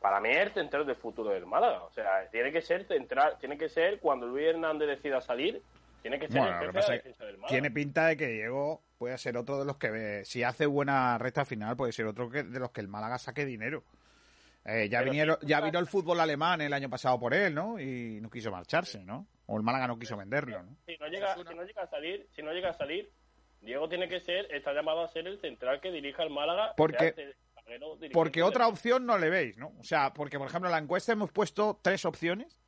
[0.00, 1.82] para mí es el central del futuro del Málaga.
[1.82, 5.60] O sea, tiene que ser central, tiene que ser cuando Luis Hernández decida salir,
[6.00, 7.48] tiene que ser el defensa del Málaga.
[7.48, 11.44] Tiene pinta de que Diego puede ser otro de los que, si hace buena recta
[11.44, 13.82] final, puede ser otro de los que el Málaga saque dinero.
[14.64, 17.80] Eh, ya vinieron, ya vino el fútbol alemán el año pasado por él, ¿no?
[17.80, 19.26] Y no quiso marcharse, ¿no?
[19.52, 20.78] O el Málaga no quiso venderlo, ¿no?
[20.86, 23.12] Si no llega, si no llega a salir, si no llega a salir,
[23.60, 26.72] Diego tiene que ser, está llamado a ser el central que dirija el Málaga.
[26.74, 27.34] Porque
[28.14, 29.74] porque otra opción no le veis, ¿no?
[29.78, 32.62] O sea, porque por ejemplo en la encuesta hemos puesto tres opciones.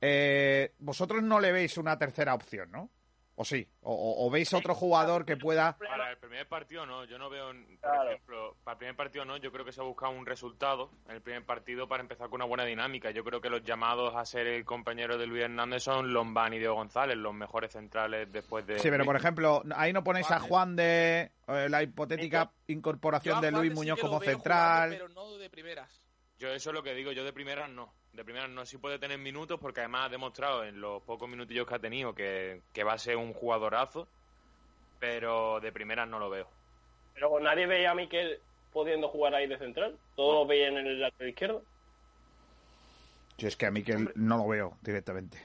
[0.00, 2.90] Eh, vosotros no le veis una tercera opción, ¿no?
[3.38, 3.68] ¿O sí?
[3.82, 5.76] ¿O, veis otro jugador que pueda...?
[5.76, 9.36] Para el primer partido no, yo no veo, por ejemplo, para el primer partido no,
[9.36, 12.36] yo creo que se ha buscado un resultado en el primer partido para empezar con
[12.36, 13.10] una buena dinámica.
[13.10, 16.58] Yo creo que los llamados a ser el compañero de Luis Hernández son Lombán y
[16.58, 18.78] Diego González, los mejores centrales después de...
[18.78, 23.52] Sí, pero por ejemplo, ahí no ponéis a Juan de eh, la hipotética incorporación de
[23.52, 24.90] Luis Muñoz como central...
[24.90, 26.02] pero no de primeras.
[26.38, 27.92] Yo eso es lo que digo, yo de primeras no.
[28.16, 31.66] De primeras no, sí puede tener minutos porque además ha demostrado en los pocos minutillos
[31.66, 34.08] que ha tenido que, va a ser un jugadorazo,
[34.98, 36.48] pero de primeras no lo veo.
[37.12, 38.40] Pero nadie veía a Miquel
[38.72, 41.62] pudiendo jugar ahí de central, todos lo veían en el lateral izquierdo.
[43.36, 45.38] Yo es que a Miquel no lo veo directamente.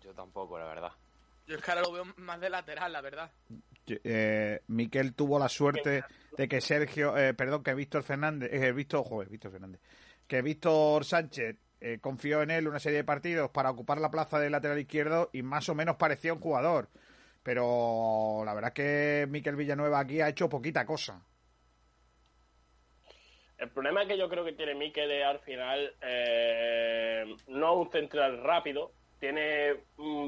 [0.00, 0.92] Yo tampoco, la verdad.
[1.48, 3.28] Yo es que ahora lo veo más de lateral, la verdad.
[3.88, 6.04] Eh, Miquel tuvo la suerte
[6.36, 9.80] de que Sergio, eh, perdón, que Víctor Fernández, eh, Víctor, joder, Víctor Fernández,
[10.30, 14.38] que Víctor Sánchez eh, confió en él una serie de partidos para ocupar la plaza
[14.38, 16.88] de lateral izquierdo y más o menos parecía un jugador.
[17.42, 21.20] Pero la verdad es que Miquel Villanueva aquí ha hecho poquita cosa.
[23.58, 28.92] El problema que yo creo que tiene Miquel al final eh, no un central rápido,
[29.18, 29.78] tiene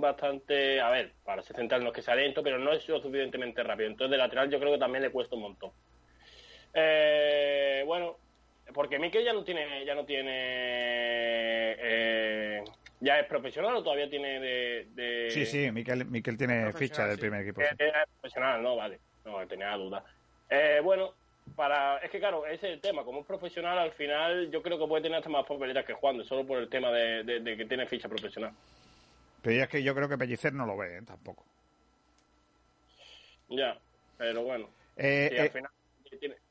[0.01, 3.01] bastante, a ver, para ser central no es que sea lento, pero no es lo
[3.01, 3.89] suficientemente rápido.
[3.89, 5.71] Entonces de lateral yo creo que también le cuesta un montón.
[6.75, 8.17] Eh, bueno,
[8.73, 10.33] porque Miquel ya no tiene, ya no tiene,
[11.79, 12.65] eh,
[13.01, 17.43] ya es profesional o todavía tiene de, Sí, sí, Miquel, Miquel tiene ficha del primer
[17.43, 17.61] equipo.
[17.61, 17.77] Es
[18.21, 20.05] profesional, no, vale, no tenía duda.
[20.49, 21.15] Eh, bueno,
[21.57, 23.05] para, es que claro, ese es el tema.
[23.05, 26.23] Como es profesional, al final yo creo que puede tener hasta más papeletas que Juan,
[26.25, 28.53] solo por el tema de, que tiene ficha profesional.
[29.43, 31.03] Pero es que yo creo que Pellicer no lo ve, ¿eh?
[31.07, 31.45] tampoco.
[33.49, 33.77] Ya,
[34.17, 34.69] pero bueno.
[34.97, 35.71] Eh, al final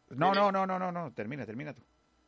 [0.09, 1.82] no, no, no, no, no, no, termina, termina tú.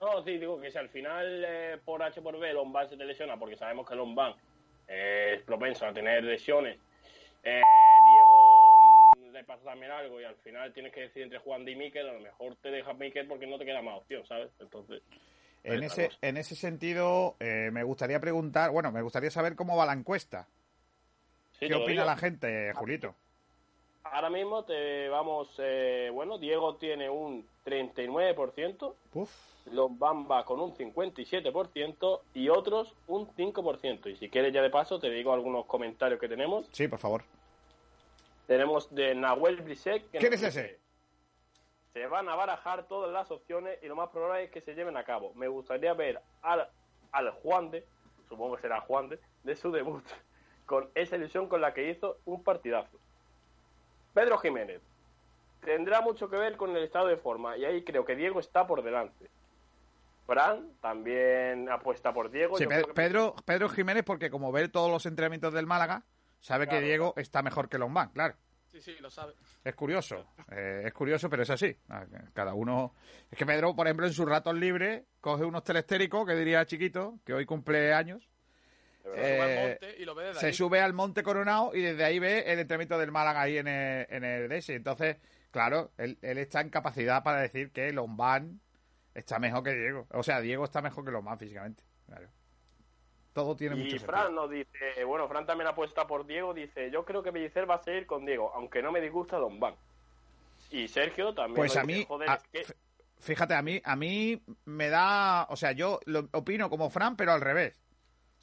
[0.03, 3.05] No, sí, digo que si al final eh, por H por B Lombán se te
[3.05, 4.33] lesiona, porque sabemos que Lombán
[4.85, 6.77] es propenso a tener lesiones,
[7.41, 7.61] eh,
[8.05, 12.09] Diego le pasa también algo y al final tienes que decidir entre Juan y Miquel,
[12.09, 14.51] a lo mejor te dejas Miquel porque no te queda más opción, ¿sabes?
[14.59, 15.01] Entonces...
[15.63, 19.85] En ese, en ese sentido, eh, me gustaría preguntar, bueno, me gustaría saber cómo va
[19.85, 20.49] la encuesta.
[21.57, 23.15] ¿Qué opina la gente, Julito?
[24.13, 28.93] Ahora mismo te vamos, eh, bueno, Diego tiene un 39%,
[29.71, 34.11] Lombamba con un 57% y otros un 5%.
[34.11, 36.67] Y si quieres ya de paso te digo algunos comentarios que tenemos.
[36.71, 37.23] Sí, por favor.
[38.45, 40.11] Tenemos de Nahuel Brisek.
[40.11, 40.79] Que ¿Quién es ese?
[41.93, 44.95] Se van a barajar todas las opciones y lo más probable es que se lleven
[44.95, 45.33] a cabo.
[45.33, 46.69] Me gustaría ver al,
[47.11, 47.83] al Juan de,
[48.29, 50.05] supongo que será Juan de, de su debut,
[50.67, 52.99] con esa ilusión con la que hizo un partidazo.
[54.13, 54.81] Pedro Jiménez,
[55.61, 58.67] tendrá mucho que ver con el estado de forma y ahí creo que Diego está
[58.67, 59.29] por delante.
[60.25, 62.57] Fran también apuesta por Diego.
[62.57, 66.03] Sí, Pedro, Pedro, Jiménez porque como ve todos los entrenamientos del Málaga,
[66.39, 68.35] sabe que Diego está mejor que Lombán, claro.
[68.67, 69.33] Sí, sí, lo sabe.
[69.63, 71.77] Es curioso, eh, es curioso, pero es así.
[71.89, 72.95] Ah, cada uno...
[73.29, 77.19] Es que Pedro, por ejemplo, en sus ratos libres, coge unos telestéricos, que diría chiquito,
[77.23, 78.27] que hoy cumple años,
[79.05, 79.77] eh,
[80.33, 83.67] se sube al monte Coronado y desde ahí ve el entrenamiento del Málaga ahí en
[83.67, 84.69] el, en el DS.
[84.69, 85.17] Entonces,
[85.51, 88.61] claro, él, está en capacidad para decir que Lombán
[89.13, 90.07] está mejor que Diego.
[90.11, 91.83] O sea, Diego está mejor que Lombán físicamente.
[92.07, 92.27] Claro.
[93.33, 97.23] Todo tiene y Fran nos dice, bueno, Fran también apuesta por Diego, dice, yo creo
[97.23, 99.75] que Bellicer va a seguir con Diego, aunque no me disgusta Lombán.
[100.69, 101.55] Y Sergio también.
[101.55, 102.07] Pues a mí,
[103.17, 107.31] fíjate, a mí, a mí me da, o sea, yo lo opino como Fran, pero
[107.31, 107.82] al revés.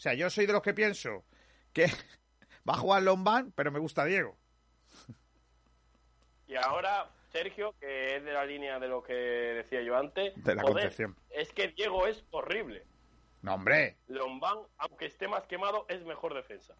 [0.00, 1.26] O sea, yo soy de los que pienso
[1.74, 1.84] que
[2.68, 4.34] va a jugar Lombán, pero me gusta Diego.
[6.48, 10.54] Y ahora, Sergio, que es de la línea de lo que decía yo antes, de
[10.54, 11.14] la concepción.
[11.28, 12.86] es que Diego es horrible.
[13.42, 13.98] No, hombre.
[14.06, 16.74] Lombán, aunque esté más quemado, es mejor defensa.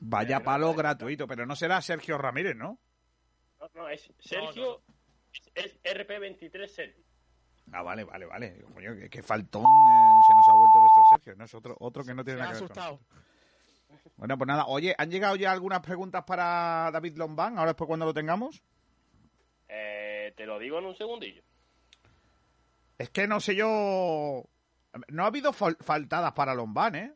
[0.00, 2.78] Vaya palo gratuito, pero no será Sergio Ramírez, ¿no?
[3.60, 4.80] No, no, es Sergio,
[5.54, 7.03] es RP23 Sergio.
[7.72, 8.64] Ah, vale, vale, vale.
[8.74, 11.44] Coño, qué, faltón eh, se nos ha vuelto nuestro Sergio, ¿no?
[11.44, 12.70] Es otro, otro que no tiene nada que ver.
[12.70, 13.00] Con...
[14.16, 17.58] Bueno, pues nada, oye, ¿han llegado ya algunas preguntas para David Lombán?
[17.58, 18.62] Ahora después cuando lo tengamos.
[19.68, 21.42] Eh, te lo digo en un segundillo.
[22.98, 24.44] Es que no sé yo.
[25.08, 27.14] No ha habido faltadas para Lombán, ¿eh?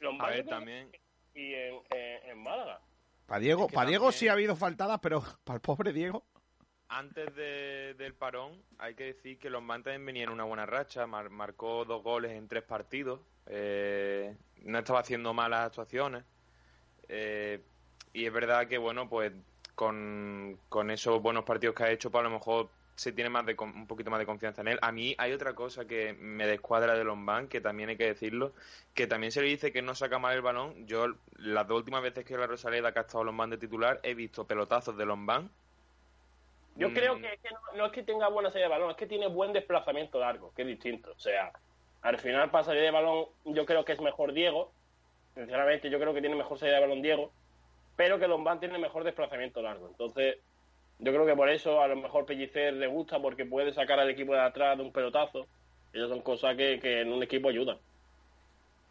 [0.00, 0.90] Lombán también.
[1.34, 2.80] Y en, Málaga.
[3.26, 6.24] Para Diego, para Diego sí ha habido faltadas, pero para el pobre Diego.
[6.90, 11.84] Antes del parón, hay que decir que Lombán también venía en una buena racha, marcó
[11.84, 13.20] dos goles en tres partidos.
[13.46, 16.24] Eh, no estaba haciendo malas actuaciones.
[17.08, 17.62] Eh,
[18.12, 19.32] y es verdad que, bueno, pues
[19.74, 20.58] con,
[20.90, 23.86] esos buenos partidos que ha hecho, pues a lo mejor se tiene más de, un
[23.86, 24.78] poquito más de confianza en él.
[24.82, 28.54] A mí hay otra cosa que me descuadra de Lombán, que también hay que decirlo,
[28.94, 30.86] que también se le dice que no saca mal el balón.
[30.86, 34.14] Yo, las dos últimas veces que la Rosaleda que ha estado Lombán de titular, he
[34.14, 35.50] visto pelotazos de Lombán.
[36.78, 37.22] Yo creo mm.
[37.22, 37.38] que,
[37.76, 40.62] no, es que tenga buena salida de balón, es que tiene buen desplazamiento largo, que
[40.62, 41.10] es distinto.
[41.10, 41.52] O sea,
[42.02, 44.72] al final para salir de balón yo creo que es mejor Diego.
[45.34, 47.32] Sinceramente yo creo que tiene mejor salida de balón Diego,
[47.96, 49.88] pero que Lombán tiene mejor desplazamiento largo.
[49.88, 50.38] Entonces
[51.00, 54.10] yo creo que por eso a lo mejor Pellicer le gusta porque puede sacar al
[54.10, 55.48] equipo de atrás de un pelotazo.
[55.92, 57.78] Esas son cosas que, que en un equipo ayudan.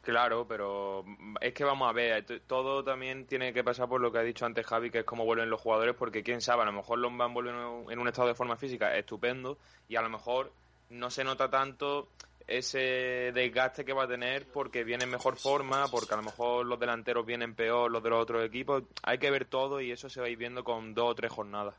[0.07, 1.03] Claro, pero
[1.41, 4.45] es que vamos a ver, todo también tiene que pasar por lo que ha dicho
[4.45, 7.33] antes Javi, que es cómo vuelven los jugadores, porque quién sabe, a lo mejor Lombán
[7.33, 9.57] vuelve en un estado de forma física estupendo
[9.89, 10.53] y a lo mejor
[10.91, 12.07] no se nota tanto
[12.47, 16.65] ese desgaste que va a tener porque viene en mejor forma, porque a lo mejor
[16.65, 18.83] los delanteros vienen peor, los de los otros equipos.
[19.03, 21.33] Hay que ver todo y eso se va a ir viendo con dos o tres
[21.33, 21.75] jornadas.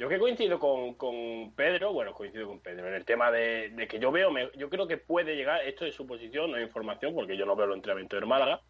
[0.00, 3.98] Yo que coincido con, con Pedro, bueno, coincido con Pedro en el tema de, que
[3.98, 7.44] yo veo, yo creo que puede llegar, esto es suposición, no es información, porque yo
[7.44, 8.62] no veo el entrenamiento del Málaga,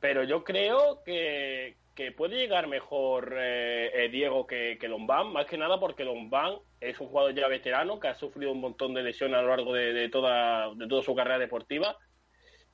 [0.00, 5.46] pero yo creo que, que puede llegar mejor eh, eh, Diego que, que Lombán, más
[5.46, 9.04] que nada porque Lombán es un jugador ya veterano que ha sufrido un montón de
[9.04, 11.96] lesiones a lo largo de, de toda, de toda su carrera deportiva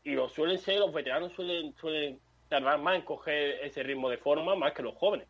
[0.03, 4.17] y lo suelen ser, los veteranos suelen, suelen tardar más en coger ese ritmo de
[4.17, 5.29] forma más que los jóvenes.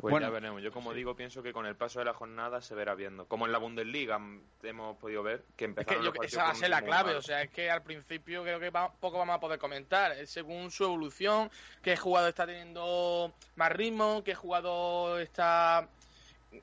[0.00, 0.26] Pues Bueno.
[0.28, 0.62] ya veremos.
[0.62, 3.26] Yo, como digo, pienso que con el paso de la jornada se verá viendo.
[3.26, 6.32] Como en la Bundesliga mm, hemos podido ver que Es empezaron que yo, los partidos
[6.34, 7.16] esa va a ser la clave, mal.
[7.16, 10.30] o sea, es que al principio creo que va- poco vamos a poder comentar, es
[10.30, 11.50] según su evolución,
[11.82, 15.88] qué jugador está teniendo más ritmo, qué jugador está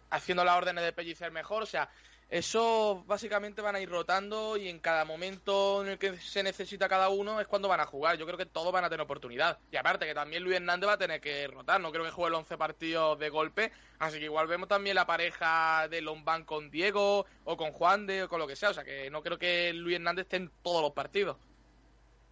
[0.09, 1.89] haciendo las órdenes de pellicer mejor, o sea,
[2.29, 6.89] eso básicamente van a ir rotando y en cada momento en el que se necesita
[6.89, 8.17] cada uno es cuando van a jugar.
[8.17, 9.59] Yo creo que todos van a tener oportunidad.
[9.71, 11.79] Y aparte que también Luis Hernández va a tener que rotar.
[11.79, 13.71] No creo que juegue el 11 partidos de golpe.
[13.99, 18.23] Así que igual vemos también la pareja de Lombán con Diego o con Juan de
[18.23, 18.71] o con lo que sea.
[18.71, 21.37] O sea que no creo que Luis Hernández esté en todos los partidos.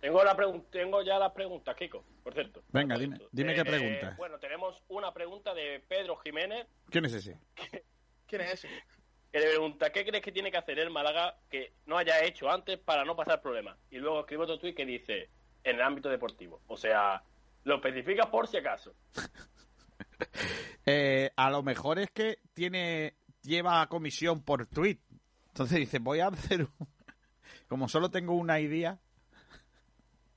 [0.02, 0.36] Tengo, la
[0.70, 2.62] tengo ya las preguntas, Kiko, por cierto.
[2.74, 4.16] Venga, dime, dime qué Eh, pregunta.
[4.18, 7.40] Bueno, tenemos una pregunta de Pedro Jiménez ¿Quién es ese?
[8.28, 8.68] ¿Quién es ese?
[9.34, 12.52] Que le pregunta ¿qué crees que tiene que hacer el Málaga que no haya hecho
[12.52, 13.80] antes para no pasar problemas?
[13.90, 15.32] Y luego escribe otro tuit que dice
[15.64, 16.62] en el ámbito deportivo.
[16.68, 17.24] O sea,
[17.64, 18.96] lo especificas por si acaso.
[20.86, 25.00] Eh, a lo mejor es que tiene lleva comisión por tweet.
[25.48, 26.88] Entonces dice, voy a hacer un...
[27.70, 29.00] Como solo tengo una idea,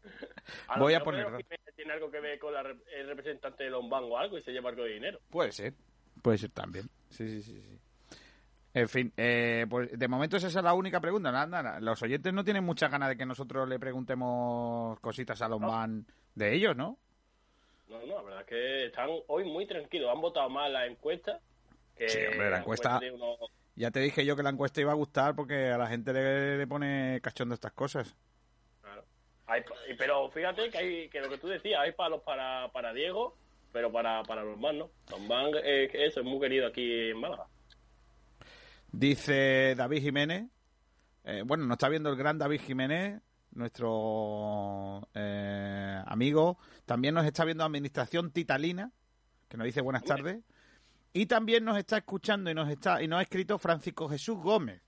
[0.68, 1.26] A voy a poner
[1.74, 4.70] tiene algo que ver con la el representante de Lombán o algo y se lleva
[4.70, 5.20] algo de dinero.
[5.30, 5.74] Puede ser.
[6.22, 6.88] Puede ser también.
[7.10, 7.60] Sí, sí, sí.
[7.60, 7.80] sí.
[8.76, 11.32] En fin, eh, pues de momento esa es la única pregunta.
[11.32, 11.80] Nada, nada.
[11.80, 16.04] Los oyentes no tienen muchas ganas de que nosotros le preguntemos cositas a Lombán
[16.34, 16.98] de ellos, ¿no?
[17.88, 20.10] No, no, la verdad es que están hoy muy tranquilos.
[20.14, 21.40] Han votado más la encuesta.
[21.96, 23.00] que Sí, hombre, la encuesta-
[23.76, 26.58] Ya te dije yo que la encuesta iba a gustar porque a la gente le,
[26.58, 28.14] le pone cachondo estas cosas.
[28.82, 29.04] Claro.
[29.46, 29.62] Hay
[29.96, 33.38] pero fíjate que hay que lo que tú decías, hay palos para, para Diego,
[33.72, 34.90] pero para, para Lombán no.
[35.10, 37.46] Lombán, eh, que eso es muy querido aquí en Málaga.
[38.96, 40.46] Dice David Jiménez.
[41.24, 43.20] eh, bueno, nos está viendo el gran David Jiménez,
[43.50, 46.56] nuestro eh, amigo.
[46.86, 48.90] También nos está viendo Administración Titalina,
[49.50, 50.42] que nos dice buenas tardes.
[51.12, 54.80] Y también nos está escuchando y nos está y nos ha escrito Francisco Jesús Gómez,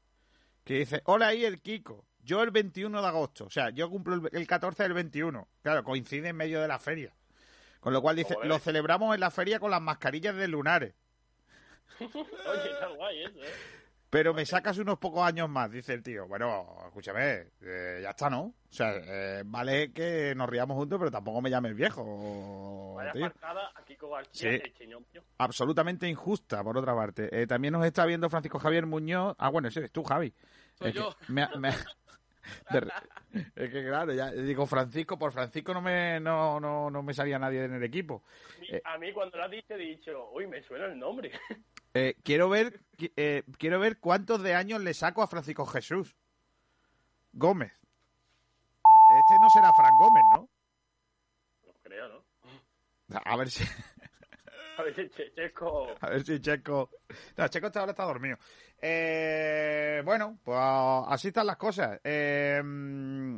[0.64, 2.06] que dice, hola ahí el Kiko.
[2.22, 5.48] Yo el 21 de agosto, o sea, yo cumplo el, el 14 del 21.
[5.62, 7.12] Claro, coincide en medio de la feria.
[7.80, 8.48] Con lo cual dice, Joder.
[8.48, 10.94] lo celebramos en la feria con las mascarillas de lunares.
[12.00, 13.77] Oye, está guay eso, ¿eh?
[14.10, 16.26] Pero me sacas unos pocos años más, dice el tío.
[16.26, 18.40] Bueno, escúchame, eh, ya está, ¿no?
[18.40, 22.94] O sea, eh, vale que nos riamos juntos, pero tampoco me llames viejo.
[22.94, 23.26] Vaya tío.
[23.26, 24.56] a Kiko García, Sí.
[24.56, 25.22] el.
[25.36, 27.28] Absolutamente injusta, por otra parte.
[27.30, 29.34] Eh, también nos está viendo Francisco Javier Muñoz.
[29.38, 30.32] Ah, bueno, ese eres tú, Javi.
[30.78, 31.14] Soy yo.
[31.28, 31.68] me me
[32.70, 32.78] de
[33.56, 37.38] es que claro, ya digo Francisco, por Francisco no me, no, no, no me salía
[37.38, 38.22] nadie en el equipo.
[38.70, 41.30] Eh, A mí cuando lo has dicho he dicho, uy, me suena el nombre.
[41.94, 42.80] Eh, quiero ver
[43.16, 46.14] eh, quiero ver cuántos de años le saco a Francisco Jesús
[47.32, 47.72] Gómez.
[47.72, 50.48] Este no será Fran Gómez, ¿no?
[51.66, 53.20] No creo, ¿no?
[53.24, 53.64] A ver si
[54.78, 55.88] A ver si Che- Checo...
[56.00, 56.90] a ver si Checo.
[57.36, 58.36] No, Checo hasta ahora está dormido.
[58.80, 60.58] Eh, bueno, pues
[61.08, 62.00] así están las cosas.
[62.04, 62.62] Eh,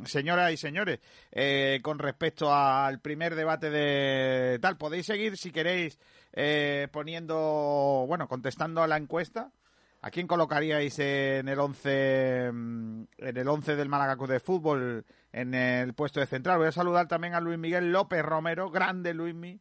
[0.05, 0.99] señoras y señores,
[1.31, 5.97] eh, con respecto al primer debate de tal, podéis seguir si queréis
[6.33, 9.51] eh, poniendo, bueno, contestando a la encuesta.
[10.03, 15.05] ¿A quién colocaríais en el 11 mm, en el 11 del Málaga Club de Fútbol
[15.31, 16.57] en el puesto de central?
[16.57, 19.59] Voy a saludar también a Luis Miguel López Romero, grande Luismi,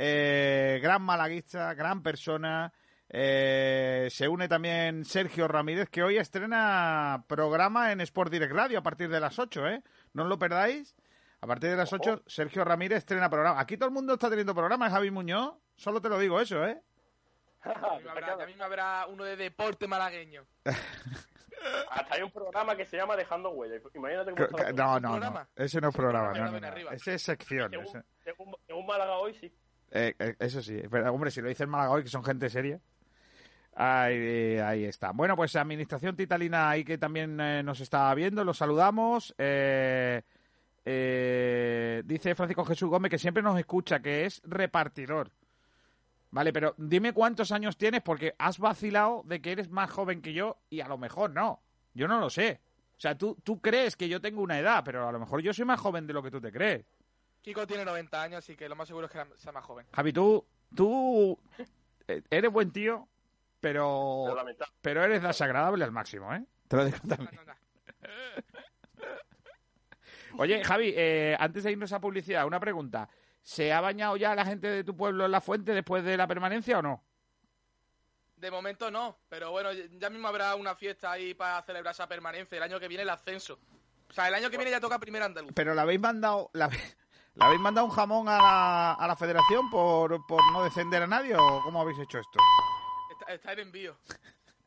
[0.00, 2.72] eh, gran malaguista, gran persona.
[3.10, 8.82] Eh, se une también Sergio Ramírez, que hoy estrena programa en Sport Direct Radio a
[8.82, 9.82] partir de las 8, ¿eh?
[10.12, 10.94] No os lo perdáis.
[11.40, 13.60] A partir de las 8, Sergio Ramírez estrena programa.
[13.60, 15.56] Aquí todo el mundo está teniendo programa, ¿eh, Javi Muñoz?
[15.76, 16.80] Solo te lo digo eso, ¿eh?
[17.62, 20.44] A mí me habrá- habrá uno de deporte malagueño.
[21.90, 23.80] Hasta hay un programa que se llama Dejando Huella.
[23.94, 25.10] Imagínate cómo Que- está que- la no, no, no.
[25.14, 25.48] programa?
[25.56, 26.32] Ese no es programa.
[26.32, 26.90] no, no, no.
[26.92, 27.70] Ese es sección.
[27.70, 29.52] Según, ese- según- según Málaga hoy, sí.
[29.90, 32.50] Eh, eh, eso sí, pero, hombre, si lo dice el Málaga hoy, que son gente
[32.50, 32.80] seria.
[33.80, 35.12] Ahí, ahí está.
[35.12, 39.32] Bueno, pues Administración Titalina ahí que también eh, nos está viendo, los saludamos.
[39.38, 40.20] Eh,
[40.84, 45.30] eh, dice Francisco Jesús Gómez que siempre nos escucha, que es repartidor.
[46.32, 50.32] Vale, pero dime cuántos años tienes porque has vacilado de que eres más joven que
[50.32, 51.62] yo y a lo mejor no.
[51.94, 52.60] Yo no lo sé.
[52.96, 55.54] O sea, tú, tú crees que yo tengo una edad, pero a lo mejor yo
[55.54, 56.84] soy más joven de lo que tú te crees.
[57.48, 59.86] Kiko tiene 90 años, así que lo más seguro es que sea más joven.
[59.94, 60.44] Javi, tú
[60.74, 61.38] tú
[62.06, 63.08] eh, eres buen tío,
[63.58, 64.36] pero,
[64.82, 66.44] Pero eres desagradable al máximo, ¿eh?
[66.68, 67.30] Te lo digo también.
[70.38, 73.08] Oye, Javi, eh, antes de irnos a publicidad, una pregunta.
[73.40, 76.26] ¿Se ha bañado ya la gente de tu pueblo en la fuente después de la
[76.26, 77.02] permanencia o no?
[78.36, 82.58] De momento no, pero bueno, ya mismo habrá una fiesta ahí para celebrar esa permanencia.
[82.58, 83.58] El año que viene el ascenso.
[84.10, 85.52] O sea, el año que viene ya toca primera andaluz.
[85.54, 86.68] Pero le habéis mandado, la,
[87.38, 91.06] ¿le habéis mandado un jamón a la, a la federación por, por no descender a
[91.06, 92.38] nadie o cómo habéis hecho esto?
[93.12, 93.96] Está, está en envío.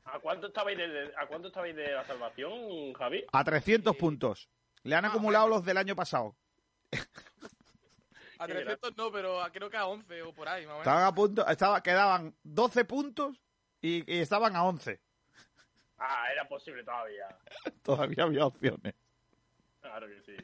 [0.05, 3.25] ¿A cuánto estabais de, a cuánto estabais de la salvación, Javi?
[3.31, 4.49] A 300 puntos.
[4.83, 6.35] Le han acumulado los del año pasado.
[8.39, 10.87] A 300 no, pero a- creo que a 11 o por ahí, más o menos.
[10.87, 13.39] Estaban a punto, estaba, quedaban 12 puntos
[13.81, 14.99] y, y estaban a 11.
[15.99, 17.27] Ah, era posible todavía.
[17.83, 18.95] Todavía había opciones.
[19.81, 20.35] Claro que sí.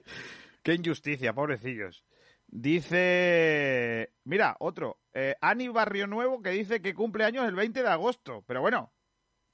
[0.61, 2.03] Qué injusticia, pobrecillos.
[2.47, 4.13] Dice.
[4.23, 4.99] Mira, otro.
[5.13, 8.43] Eh, Ani Barrio Nuevo que dice que cumple años el 20 de agosto.
[8.47, 8.91] Pero bueno,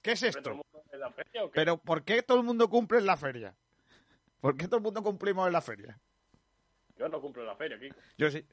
[0.02, 0.52] ¿qué es esto?
[0.52, 1.50] ¿En feria?
[1.54, 3.56] Pero ¿por qué todo el mundo cumple en la feria?
[4.40, 6.00] ¿Por qué todo el mundo cumplimos en la feria?
[6.98, 7.96] Yo no cumplo la feria, Kiko.
[8.18, 8.46] Yo sí.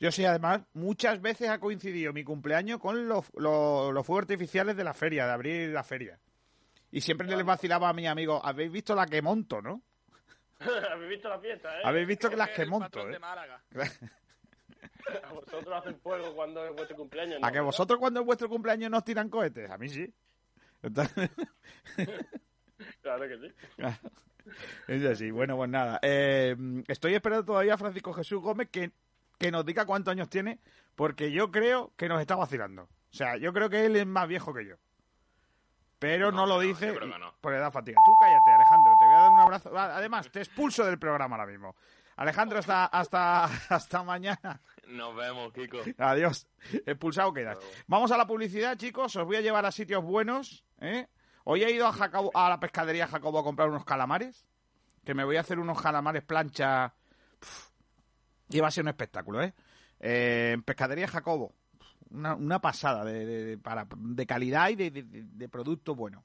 [0.00, 4.76] Yo sí, además, muchas veces ha coincidido mi cumpleaños con los, los, los fuegos artificiales
[4.76, 6.18] de la feria, de abrir la feria.
[6.90, 9.82] Y siempre les vacilaba a mis amigos, habéis visto la que monto, ¿no?
[10.92, 11.82] ¿Habéis visto la fiesta, eh?
[11.84, 13.12] Habéis visto que las que monto, ¿eh?
[13.12, 13.62] de Málaga.
[15.24, 17.38] ¿A vosotros hacen fuego cuando es vuestro cumpleaños?
[17.42, 17.64] ¿A que ¿no?
[17.64, 19.70] vosotros cuando es vuestro cumpleaños nos tiran cohetes?
[19.70, 20.12] A mí sí.
[20.82, 21.30] Entonces-
[23.00, 23.54] Claro que sí.
[24.88, 25.30] es así.
[25.30, 25.98] Bueno, pues nada.
[26.02, 26.56] Eh,
[26.88, 28.92] estoy esperando todavía a Francisco Jesús Gómez que,
[29.38, 30.58] que nos diga cuántos años tiene,
[30.94, 32.82] porque yo creo que nos está vacilando.
[32.82, 34.76] O sea, yo creo que él es más viejo que yo.
[35.98, 37.32] Pero no, lo dice creo que no.
[37.40, 37.98] por edad fatiga.
[38.04, 38.92] Tú cállate, Alejandro.
[38.98, 39.78] Te voy a dar un abrazo.
[39.78, 41.74] Además, te expulso del programa ahora mismo.
[42.16, 44.60] Alejandro, hasta, hasta, hasta mañana.
[44.86, 45.78] Nos vemos, Kiko.
[45.98, 46.46] Adiós.
[46.86, 47.58] Expulsado quedas.
[47.86, 49.16] Vamos a la publicidad, chicos.
[49.16, 50.64] Os voy a llevar a sitios buenos.
[50.80, 51.08] ¿eh?
[51.44, 54.46] Hoy he ido a, Jacobo- a la pescadería Jacobo a comprar unos calamares.
[55.04, 56.94] Que me voy a hacer unos calamares plancha.
[57.40, 57.68] Pff,
[58.50, 59.54] y va a ser un espectáculo, ¿eh?
[60.00, 61.52] Eh, en pescadería Jacobo.
[62.14, 66.24] Una, una pasada de, de- para, de calidad y de, de- de- de producto bueno.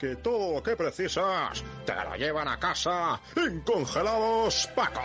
[0.00, 5.00] que todo lo que precisas te lo llevan a casa en Congelados Paco.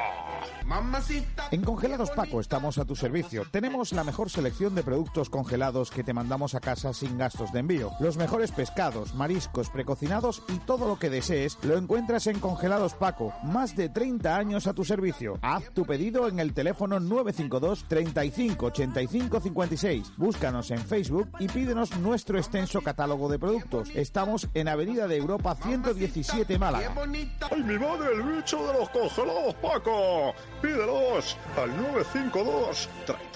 [1.51, 3.43] En Congelados Paco estamos a tu servicio.
[3.51, 7.59] Tenemos la mejor selección de productos congelados que te mandamos a casa sin gastos de
[7.59, 7.91] envío.
[7.99, 13.33] Los mejores pescados, mariscos, precocinados y todo lo que desees lo encuentras en Congelados Paco.
[13.43, 15.37] Más de 30 años a tu servicio.
[15.41, 20.13] Haz tu pedido en el teléfono 952 35 85 56.
[20.17, 23.89] Búscanos en Facebook y pídenos nuestro extenso catálogo de productos.
[23.93, 26.93] Estamos en Avenida de Europa 117 Málaga.
[27.51, 30.33] ¡Ay, mi madre, el bicho de los congelados, Paco!
[30.61, 32.89] Pídelos al 952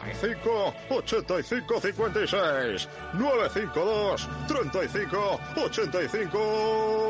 [0.03, 2.89] 35 85 56.
[3.13, 7.09] 952 35 85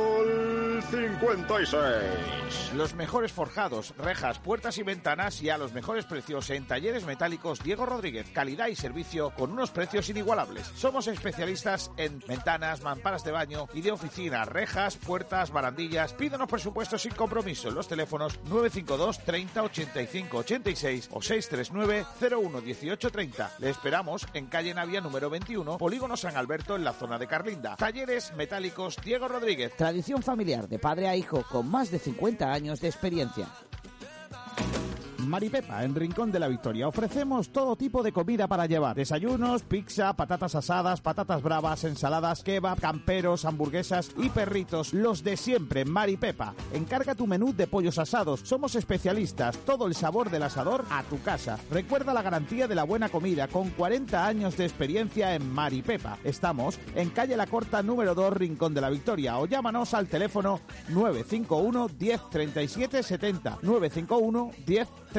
[0.90, 2.74] 56.
[2.74, 7.62] Los mejores forjados, rejas, puertas y ventanas y a los mejores precios en talleres metálicos
[7.62, 8.28] Diego Rodríguez.
[8.34, 10.66] Calidad y servicio con unos precios inigualables.
[10.76, 16.14] Somos especialistas en ventanas, mamparas de baño y de oficina, rejas, puertas, barandillas.
[16.14, 23.52] Pídanos presupuesto sin compromiso los teléfonos 952 30 85 86 o 639 01 18 30.
[23.60, 27.76] Le esperamos en calle Navia número 21, Polígono San Alberto en la zona de Carlinda.
[27.76, 29.76] Talleres metálicos Diego Rodríguez.
[29.76, 33.48] Tradición familiar de padre a hijo con más de 50 años de experiencia.
[35.30, 36.88] Maripepa, en Rincón de la Victoria.
[36.88, 38.96] Ofrecemos todo tipo de comida para llevar.
[38.96, 44.92] Desayunos, pizza, patatas asadas, patatas bravas, ensaladas, kebab, camperos, hamburguesas y perritos.
[44.92, 46.56] Los de siempre, Maripepa.
[46.74, 48.42] Encarga tu menú de pollos asados.
[48.44, 49.56] Somos especialistas.
[49.60, 51.60] Todo el sabor del asador a tu casa.
[51.70, 56.18] Recuerda la garantía de la buena comida con 40 años de experiencia en Maripepa.
[56.24, 59.38] Estamos en calle La Corta número 2, Rincón de la Victoria.
[59.38, 60.60] O llámanos al teléfono
[60.90, 63.60] 951 10 37 70.
[63.62, 65.19] 951 10 37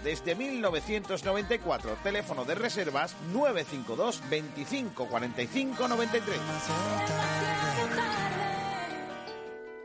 [0.00, 1.96] desde 1994.
[2.02, 6.38] Teléfono de reservas 952 25 45 93.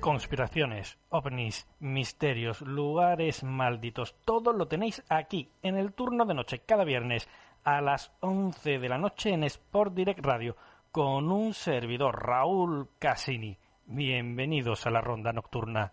[0.00, 6.84] Conspiraciones, ovnis, misterios, lugares malditos, todo lo tenéis aquí, en el turno de noche, cada
[6.84, 7.28] viernes
[7.66, 10.56] a las 11 de la noche en Sport Direct Radio
[10.92, 13.58] con un servidor, Raúl Casini.
[13.86, 15.92] Bienvenidos a la ronda nocturna.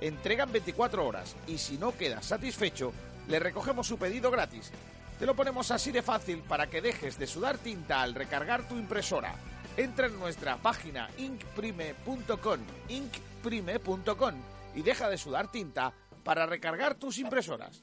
[0.00, 2.92] Entregan 24 horas y si no quedas satisfecho,
[3.28, 4.72] le recogemos su pedido gratis.
[5.18, 8.76] Te lo ponemos así de fácil para que dejes de sudar tinta al recargar tu
[8.76, 9.34] impresora.
[9.76, 14.34] Entra en nuestra página inkprime.com, inkprime.com
[14.74, 15.92] y deja de sudar tinta
[16.24, 17.82] para recargar tus impresoras.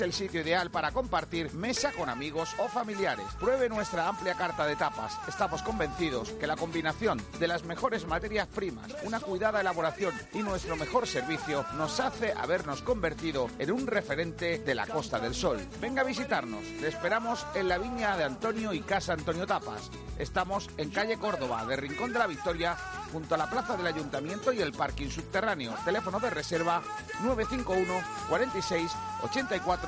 [0.00, 3.26] el sitio ideal para compartir mesa con amigos o familiares.
[3.40, 5.18] Pruebe nuestra amplia carta de tapas.
[5.28, 10.76] Estamos convencidos que la combinación de las mejores materias primas, una cuidada elaboración y nuestro
[10.76, 15.58] mejor servicio nos hace habernos convertido en un referente de la Costa del Sol.
[15.80, 16.62] Venga a visitarnos.
[16.80, 19.90] Le esperamos en la viña de Antonio y Casa Antonio Tapas.
[20.18, 22.76] Estamos en calle Córdoba, de Rincón de la Victoria,
[23.12, 25.74] junto a la plaza del Ayuntamiento y el parking subterráneo.
[25.84, 26.82] Teléfono de reserva
[27.22, 28.92] 951 46
[29.22, 29.87] 84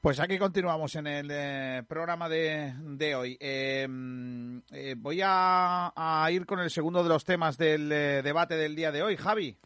[0.00, 3.36] Pues aquí continuamos en el eh, programa de, de hoy.
[3.40, 8.54] Eh, mm, eh, voy a, a ir con el segundo de los temas del debate
[8.56, 9.16] del día de hoy.
[9.16, 9.56] Javi.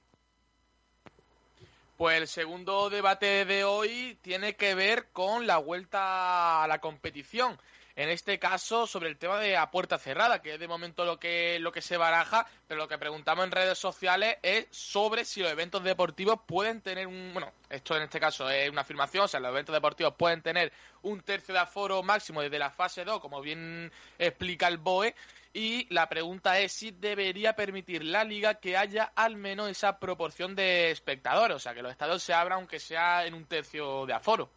[1.99, 7.59] Pues el segundo debate de hoy tiene que ver con la vuelta a la competición.
[7.95, 11.19] En este caso, sobre el tema de a puerta cerrada, que es de momento lo
[11.19, 15.43] que, lo que se baraja, pero lo que preguntamos en redes sociales es sobre si
[15.43, 17.33] los eventos deportivos pueden tener un.
[17.35, 20.73] Bueno, esto en este caso es una afirmación, o sea, los eventos deportivos pueden tener
[21.03, 25.15] un tercio de aforo máximo desde la fase 2, como bien explica el BOE.
[25.55, 30.55] Y la pregunta es si debería permitir la liga que haya al menos esa proporción
[30.55, 34.15] de espectadores, o sea, que los estadios se abran aunque sea en un tercio de
[34.15, 34.49] aforo.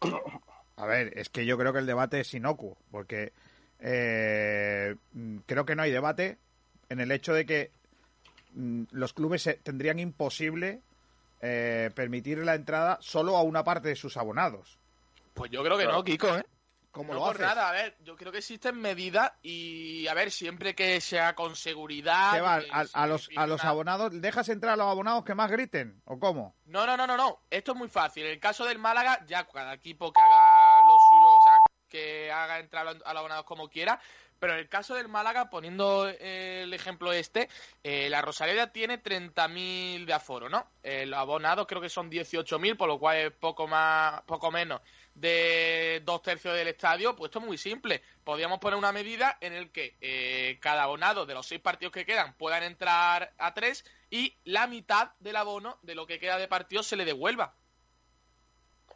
[0.78, 3.32] A ver, es que yo creo que el debate es inocuo, porque
[3.80, 4.94] eh,
[5.46, 6.38] creo que no hay debate
[6.88, 7.72] en el hecho de que
[8.54, 10.80] mm, los clubes se- tendrían imposible
[11.40, 14.78] eh, permitir la entrada solo a una parte de sus abonados.
[15.34, 16.44] Pues yo creo que no, Kiko, ¿eh?
[16.90, 17.46] ¿Cómo no lo por haces?
[17.46, 21.54] nada, a ver, yo creo que existen medidas y, a ver, siempre que sea con
[21.54, 22.32] seguridad...
[22.34, 22.60] ¿Qué va?
[22.94, 26.00] A, los, a los abonados, ¿dejas entrar a los abonados que más griten?
[26.06, 26.56] ¿O cómo?
[26.64, 27.40] No, no, no, no, no.
[27.50, 28.24] Esto es muy fácil.
[28.24, 31.52] En el caso del Málaga, ya cada equipo que haga lo suyo, o sea,
[31.88, 34.00] que haga entrar a los abonados como quiera.
[34.40, 37.48] Pero en el caso del Málaga, poniendo eh, el ejemplo este,
[37.82, 40.64] eh, la Rosaleda tiene 30.000 de aforo, ¿no?
[40.84, 44.80] Eh, los abonados creo que son 18.000, por lo cual es poco más, poco menos
[45.16, 47.16] de dos tercios del estadio.
[47.16, 48.00] Pues esto es muy simple.
[48.22, 52.06] Podríamos poner una medida en el que eh, cada abonado de los seis partidos que
[52.06, 56.46] quedan puedan entrar a tres y la mitad del abono de lo que queda de
[56.46, 57.56] partido se le devuelva.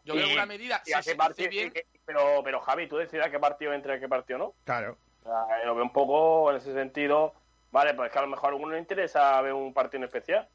[0.05, 1.72] Yo creo que una medida, si se partido- bien,
[2.12, 4.54] pero, pero Javi, tú decidas qué partido entra y qué partido no.
[4.64, 4.96] Claro.
[5.22, 7.32] O sea, eh, lo veo un poco en ese sentido.
[7.70, 10.48] Vale, pues que a lo mejor a alguno le interesa ver un partido en especial.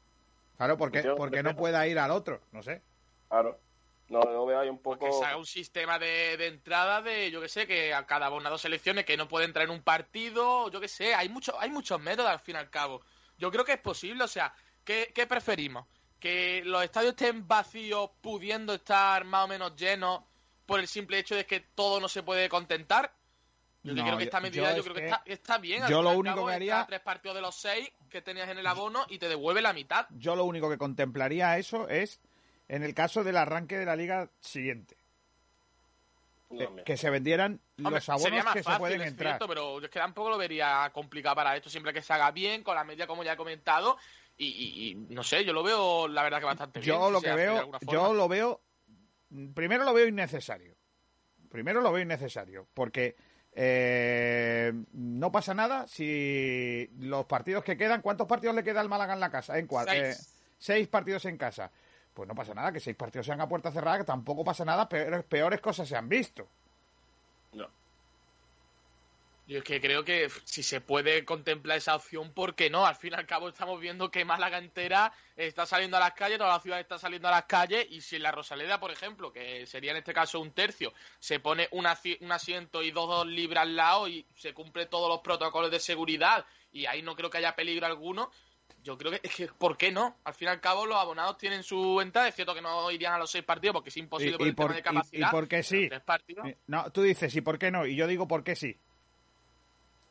[0.56, 2.82] Claro, porque, Yo- porque no pueda ir al otro, no sé.
[3.28, 3.58] Claro.
[4.08, 5.04] No, lo veo ahí un poco.
[5.04, 8.26] que se haga un sistema de, de entrada de, yo que sé, que a cada
[8.26, 11.70] abonado seleccione que no puede entrar en un partido, yo que sé, hay, mucho, hay
[11.70, 13.02] muchos métodos al fin y al cabo.
[13.36, 14.54] Yo creo que es posible, o sea,
[14.84, 15.86] ¿qué, qué preferimos?
[16.18, 20.22] ¿Que los estadios estén vacíos pudiendo estar más o menos llenos
[20.68, 23.10] por el simple hecho de que todo no se puede contentar?
[23.82, 25.82] Yo No, creo que esta medida yo creo que, que- está, está bien.
[25.88, 28.66] yo lo único cabo, que haría- tres partidos de los seis que tenías en el
[28.66, 30.06] abono y te devuelve la mitad.
[30.10, 32.20] Yo lo único que contemplaría eso es
[32.68, 34.96] en el caso del arranque de la liga siguiente.
[36.50, 39.32] Que, que se vendieran Hombre, los abonos sería más que fácil, se pueden es entrar.
[39.32, 42.30] cierto, pero yo es que tampoco lo vería complicado para esto, siempre que se haga
[42.30, 43.96] bien, con la media como ya he comentado,
[44.36, 46.94] y, y- y no sé, yo lo veo la verdad que bastante bien.
[46.94, 48.60] Yo si lo que veo, yo lo veo,
[49.54, 50.74] primero lo veo innecesario.
[51.50, 53.16] Primero lo veo innecesario, porque
[53.52, 59.14] eh, no pasa nada si los partidos que quedan, ¿cuántos partidos le queda al Málaga
[59.14, 59.58] en la casa?
[59.58, 60.02] En cua- Seis.
[60.02, 60.16] eh,
[60.58, 61.70] seis partidos en casa.
[62.12, 64.88] Pues no pasa nada, que seis partidos sean a puerta cerrada, que tampoco pasa nada,
[64.88, 66.46] peores, peores cosas se han visto.
[69.48, 72.84] Yo es que creo que si se puede contemplar esa opción, ¿por qué no?
[72.84, 76.36] Al fin y al cabo estamos viendo que Málaga entera está saliendo a las calles,
[76.36, 79.32] toda la ciudad está saliendo a las calles, y si en la Rosaleda, por ejemplo,
[79.32, 81.86] que sería en este caso un tercio, se pone un,
[82.20, 85.80] un asiento y dos, dos libras al lado y se cumple todos los protocolos de
[85.80, 88.30] seguridad, y ahí no creo que haya peligro alguno,
[88.84, 90.18] yo creo que, es que, ¿por qué no?
[90.24, 92.28] Al fin y al cabo, los abonados tienen su entrada.
[92.28, 94.74] Es cierto que no irían a los seis partidos porque es imposible por el tema
[94.74, 95.28] de capacidad.
[95.28, 95.88] ¿Y, por qué sí?
[96.66, 97.86] No, tú dices, ¿y por qué no?
[97.86, 98.78] Y yo digo, ¿por qué sí?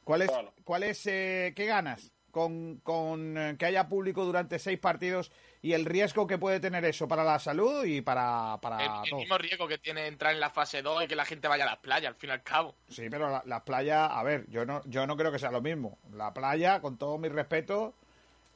[0.08, 0.32] ¿Cuál es,
[0.64, 5.74] cuál es eh, qué ganas con, con eh, que haya público durante seis partidos y
[5.74, 9.38] el riesgo que puede tener eso para la salud y para, para el, el mismo
[9.38, 11.80] riesgo que tiene entrar en la fase 2 y que la gente vaya a las
[11.80, 12.76] playas, al fin y al cabo.
[12.88, 15.62] Sí, pero las la playas, a ver, yo no, yo no creo que sea lo
[15.62, 15.98] mismo.
[16.14, 17.94] La playa, con todo mi respeto,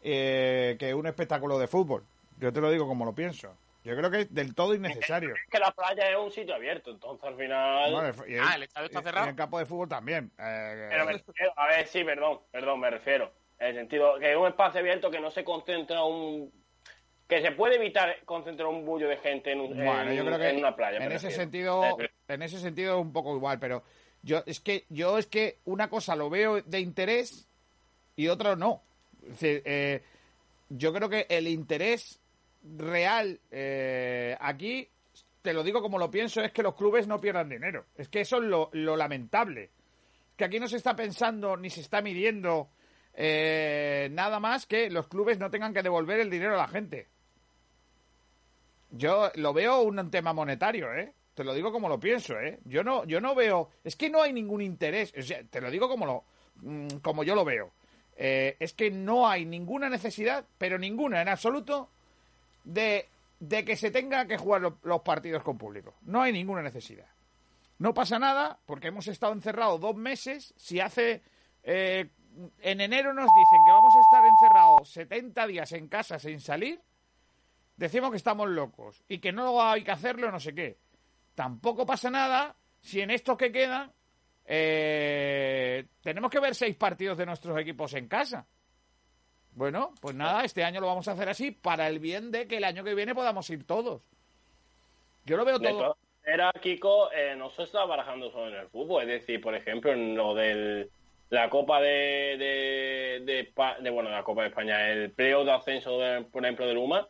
[0.03, 2.05] eh, que un espectáculo de fútbol.
[2.39, 3.53] Yo te lo digo como lo pienso.
[3.83, 5.33] Yo creo que es del todo innecesario.
[5.33, 7.95] Es que la playa es un sitio abierto, entonces al final.
[7.95, 9.25] ah, el estadio está cerrado.
[9.25, 10.31] Y el campo de fútbol también.
[10.37, 13.33] Eh, pero me refiero, a ver, sí, perdón, perdón, me refiero.
[13.57, 16.51] En el sentido que es un espacio abierto que no se concentra un.
[17.27, 20.49] que se puede evitar concentrar un bullo de gente en, un, bueno, yo creo que
[20.49, 21.03] en una playa.
[21.03, 21.97] En ese sentido,
[22.27, 23.83] en ese sentido es un poco igual, pero
[24.21, 27.47] yo es que yo es que una cosa lo veo de interés
[28.15, 28.83] y otra no.
[29.41, 30.03] Eh,
[30.69, 32.20] yo creo que el interés
[32.63, 34.87] real eh, aquí,
[35.41, 37.85] te lo digo como lo pienso, es que los clubes no pierdan dinero.
[37.95, 39.69] Es que eso es lo, lamentable.
[40.35, 42.69] Que aquí no se está pensando ni se está midiendo
[43.13, 47.07] eh, nada más que los clubes no tengan que devolver el dinero a la gente.
[48.91, 51.13] Yo lo veo un tema monetario, ¿eh?
[51.33, 52.59] Te lo digo como lo pienso, ¿eh?
[52.65, 53.69] Yo no, yo no veo...
[53.83, 55.13] Es que no hay ningún interés.
[55.49, 56.23] te lo digo como, lo,
[56.55, 57.71] mm, como yo lo veo.
[58.17, 61.89] Es que no hay ninguna necesidad, pero ninguna en absoluto,
[62.63, 63.07] de,
[63.39, 65.95] que se tenga que jugar los partidos con público.
[66.01, 67.07] No hay ninguna necesidad.
[67.79, 70.53] No pasa nada porque hemos estado encerrados dos meses.
[70.57, 71.23] Si hace...
[71.63, 72.09] Eh,
[72.61, 76.81] en enero nos dicen que vamos a estar encerrados 70 días en casa sin salir,
[77.75, 80.77] decimos que estamos locos y que no hay que hacerlo, no sé qué.
[81.35, 83.91] Tampoco pasa nada si en estos que quedan
[84.45, 88.45] eh, tenemos que ver seis partidos de nuestros equipos en casa.
[89.53, 92.57] Bueno, pues nada, este año lo vamos a hacer así para el bien de que
[92.57, 94.01] el año que viene podamos ir todos.
[95.25, 95.97] Yo lo veo todo.
[96.23, 99.91] Era Kiko, eh, no se está barajando solo en el fútbol, es decir, por ejemplo,
[99.91, 100.89] en lo de
[101.29, 102.37] la Copa de,
[103.25, 105.99] de, bueno, la Copa de España, el playoff de ascenso,
[106.31, 107.07] por ejemplo, de Luma,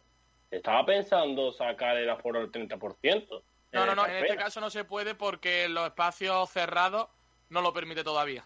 [0.49, 3.43] estaba pensando sacar el aforo al 30%.
[3.73, 7.07] No, no, no, en este caso no se puede porque los espacios cerrados
[7.49, 8.45] no lo permite todavía.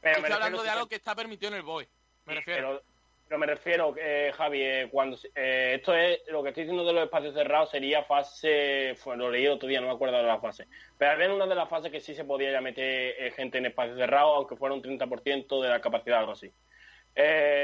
[0.00, 1.88] Pero Estoy hablando de algo que está permitido en el BOE.
[2.24, 2.68] Me refiero.
[2.68, 2.95] Pero,
[3.30, 7.04] me refiero, eh, Javi, eh, cuando eh, esto es lo que estoy diciendo de los
[7.04, 8.94] espacios cerrados sería fase.
[8.96, 10.66] Fue, lo leí otro día, no me acuerdo de la fase.
[10.96, 13.66] Pero había una de las fases que sí se podía ya meter eh, gente en
[13.66, 16.52] espacios cerrados, aunque fuera un 30% de la capacidad, algo así.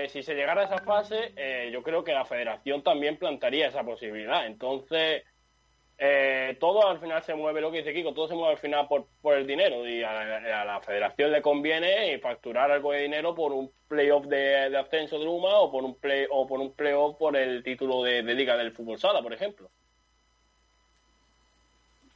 [0.08, 1.34] si se llegara a esa fase,
[1.70, 4.46] yo creo que la federación también plantaría esa posibilidad.
[4.46, 5.22] Entonces
[6.04, 8.88] eh, todo al final se mueve, lo que dice Kiko, todo se mueve al final
[8.88, 13.52] por, por el dinero y a la, federación le conviene facturar algo de dinero por
[13.52, 17.16] un playoff de, de ascenso de Luma o por un play o por un playoff
[17.18, 19.70] por el título de, liga del fútbol sala, por ejemplo.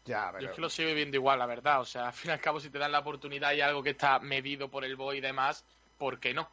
[0.04, 1.80] Ya, Yo es que lo sigue viendo igual, la verdad.
[1.80, 3.90] O sea, al fin y al cabo, si te dan la oportunidad y algo que
[3.90, 5.64] está medido por el BOI y demás,
[5.96, 6.48] ¿por qué no?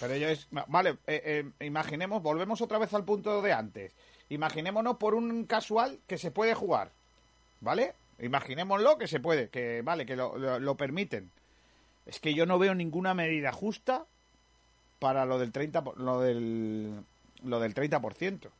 [0.00, 3.94] Pero ellos, vale, eh, eh, imaginemos, volvemos otra vez al punto de antes.
[4.30, 6.92] Imaginémonos por un casual que se puede jugar,
[7.60, 7.94] ¿vale?
[8.20, 11.30] Imaginémoslo que se puede, que vale, que lo, permiten.
[12.06, 14.06] Es que yo no veo ninguna medida justa
[15.00, 17.04] para lo del 30 lo del
[17.42, 18.50] lo del 30%.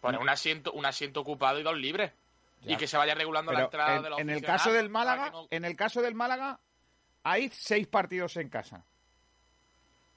[0.00, 2.12] Bueno, un asiento un asiento ocupado y dos libres.
[2.64, 5.32] Y que se vaya regulando la entrada en, de los En el caso del Málaga,
[5.50, 6.60] en el caso del Málaga
[7.24, 8.84] hay seis partidos en casa.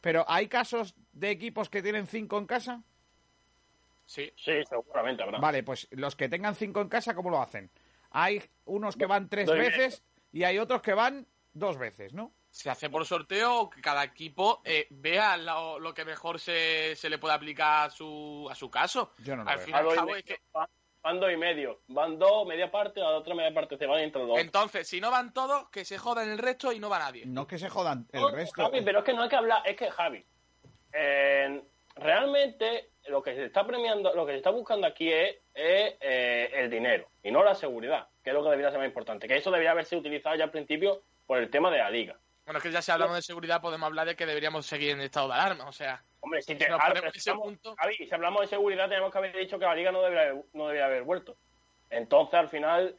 [0.02, 2.84] Pero hay casos de equipos que tienen cinco en casa.
[4.06, 4.32] Sí.
[4.36, 5.40] Sí, seguramente habrá.
[5.40, 7.72] Vale, pues los que tengan cinco en casa, ¿cómo lo hacen?
[8.12, 12.34] Hay unos que van tres veces y hay otros que van dos veces, ¿no?
[12.50, 17.18] Se hace por sorteo, que cada equipo eh, vea lo, que mejor se, se, le
[17.18, 19.14] puede aplicar a su, a su caso.
[19.20, 19.66] Yo no lo Al veo.
[19.66, 20.40] final, es que...
[21.04, 21.82] Van dos y medio.
[21.88, 24.40] Van dos, media parte, a la otra media parte se van entre dos.
[24.40, 27.26] Entonces, si no van todos, que se jodan el resto y no va nadie.
[27.26, 28.64] No que se jodan el resto.
[28.64, 30.26] Javi, pero es que no hay que hablar, es que Javi,
[30.94, 31.62] eh,
[31.96, 36.70] realmente lo que se está premiando, lo que se está buscando aquí es, eh, el
[36.70, 39.28] dinero y no la seguridad, que es lo que debería ser más importante.
[39.28, 42.18] Que eso debería haberse utilizado ya al principio por el tema de la liga.
[42.46, 45.02] Bueno, es que ya si hablamos de seguridad podemos hablar de que deberíamos seguir en
[45.02, 46.04] estado de alarma, o sea...
[46.20, 46.72] Hombre, si, te, si,
[48.14, 50.86] hablamos de seguridad tenemos que haber dicho que la liga no debería haber, no debería
[50.86, 51.36] haber vuelto.
[51.90, 52.96] Entonces, al final,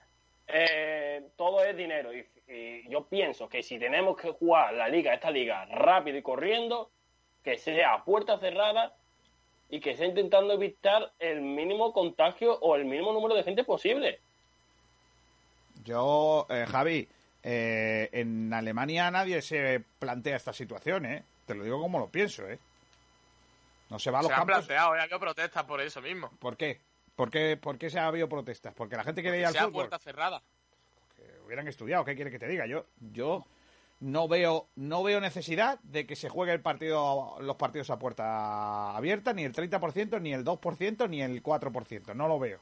[0.47, 2.13] eh, todo es dinero.
[2.13, 6.23] Y, y, yo pienso que si tenemos que jugar la liga, esta liga, rápido y
[6.23, 6.91] corriendo,
[7.43, 8.95] que sea a puerta cerrada
[9.75, 14.21] y que sea intentando evitar el mínimo contagio o el mínimo número de gente posible.
[15.85, 17.09] Yo, eh, Javi,
[17.43, 21.25] eh, en Alemania nadie se plantea esta situación, ¿eh?
[21.45, 22.57] Te lo digo como lo pienso, ¿eh?
[23.91, 24.55] No se va a los Se han campos.
[24.59, 25.01] planteado, ¿eh?
[25.01, 26.31] ha habido protestas por eso mismo.
[26.39, 26.81] ¿Por qué?
[27.17, 28.75] ¿Por qué, por qué se ha habido protestas?
[28.75, 29.89] Porque la gente quiere ir al sea fútbol.
[29.89, 30.41] puerta cerrada.
[31.45, 32.65] hubieran estudiado, ¿qué quiere que te diga?
[32.67, 33.45] Yo, yo
[34.01, 38.97] no veo, no veo necesidad de que se juegue el partido, los partidos a puerta
[38.97, 42.15] abierta, ni el 30%, ni el 2%, ni el 4%.
[42.15, 42.59] No lo veo.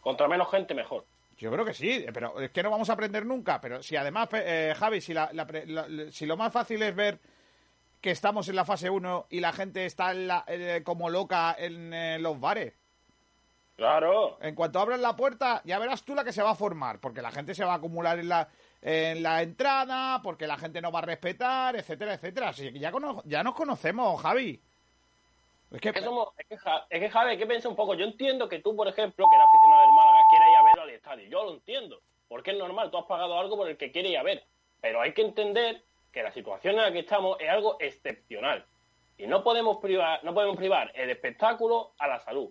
[0.00, 1.04] Contra menos gente, mejor.
[1.38, 3.60] Yo creo que sí, pero es que no vamos a aprender nunca.
[3.60, 6.94] Pero si además, eh, Javi, si, la, la pre- la- si lo más fácil es
[6.94, 7.18] ver
[8.00, 11.56] que estamos en la fase 1 y la gente está en la- eh, como loca
[11.58, 12.74] en eh, los bares.
[13.76, 14.38] Claro.
[14.40, 17.20] En cuanto abran la puerta, ya verás tú la que se va a formar, porque
[17.22, 18.48] la gente se va a acumular en la,
[18.80, 22.50] en la entrada, porque la gente no va a respetar, etcétera, etcétera.
[22.50, 24.60] Así que ya, cono- ya nos conocemos, Javi.
[25.72, 27.76] Es que, Es que, somos, es, que, Ja- es que, Javi, hay que pensar un
[27.76, 27.94] poco.
[27.94, 30.82] Yo entiendo que tú, por ejemplo, que eres aficionado del Málaga, quieras ir a verlo
[30.82, 31.28] al estadio.
[31.28, 32.00] Yo lo entiendo.
[32.28, 34.44] Porque es normal, tú has pagado algo por el que quieres ir a ver.
[34.80, 35.82] Pero hay que entender
[36.12, 38.64] que la situación en la que estamos es algo excepcional.
[39.18, 42.50] Y no podemos privar, no podemos privar el espectáculo a la salud.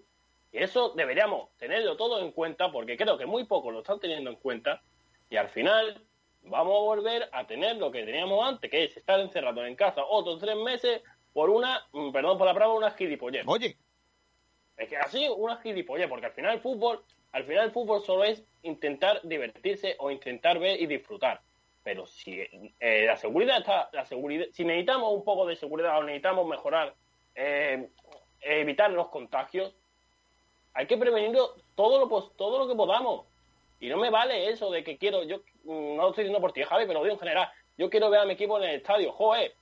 [0.54, 4.30] Y eso deberíamos tenerlo todo en cuenta, porque creo que muy pocos lo están teniendo
[4.30, 4.84] en cuenta.
[5.28, 6.00] Y al final
[6.44, 10.06] vamos a volver a tener lo que teníamos antes, que es estar encerrados en casa
[10.06, 11.02] otros tres meses
[11.34, 13.44] por una, mm, perdón por la palabra, una gilipollez.
[13.48, 13.76] Oye.
[14.78, 18.24] Es que así, una gilipollez, porque al final el fútbol, al final el fútbol solo
[18.24, 21.42] es intentar divertirse o intentar ver y disfrutar.
[21.84, 22.40] Pero si
[22.80, 26.94] eh, la seguridad está, la seguridad, si necesitamos un poco de seguridad o necesitamos mejorar,
[27.34, 27.90] eh,
[28.42, 29.76] evitar los contagios,
[30.74, 33.26] hay que prevenirlo todo lo pos- todo lo que podamos.
[33.80, 36.54] Y no me vale eso de que quiero, yo mm, no lo estoy diciendo por
[36.54, 37.50] ti, Javi, pero lo digo en general.
[37.78, 39.54] Yo quiero ver a mi equipo en el estadio, joder.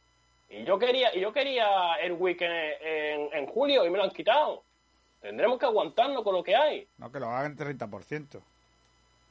[0.49, 2.51] Y yo quería, y yo quería el weekend
[2.81, 4.63] en, en julio y me lo han quitado.
[5.21, 6.87] Tendremos que aguantarnos con lo que hay.
[6.97, 8.41] no, que lo hagan 30%.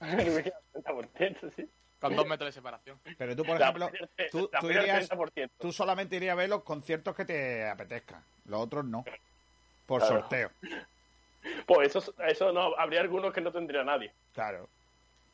[0.00, 1.68] 30%, sí.
[2.00, 2.98] Con dos metros de separación.
[3.18, 3.90] Pero tú, por La ejemplo,
[4.30, 5.50] tú, la tú feria del irías- 30%.
[5.58, 8.24] tú solamente irías a ver los conciertos que te apetezcan.
[8.46, 9.04] Los otros no.
[9.86, 10.20] Por Claro.
[10.20, 10.50] sorteo.
[11.66, 14.12] Pues eso, eso no, habría algunos que no tendría nadie.
[14.34, 14.68] Claro.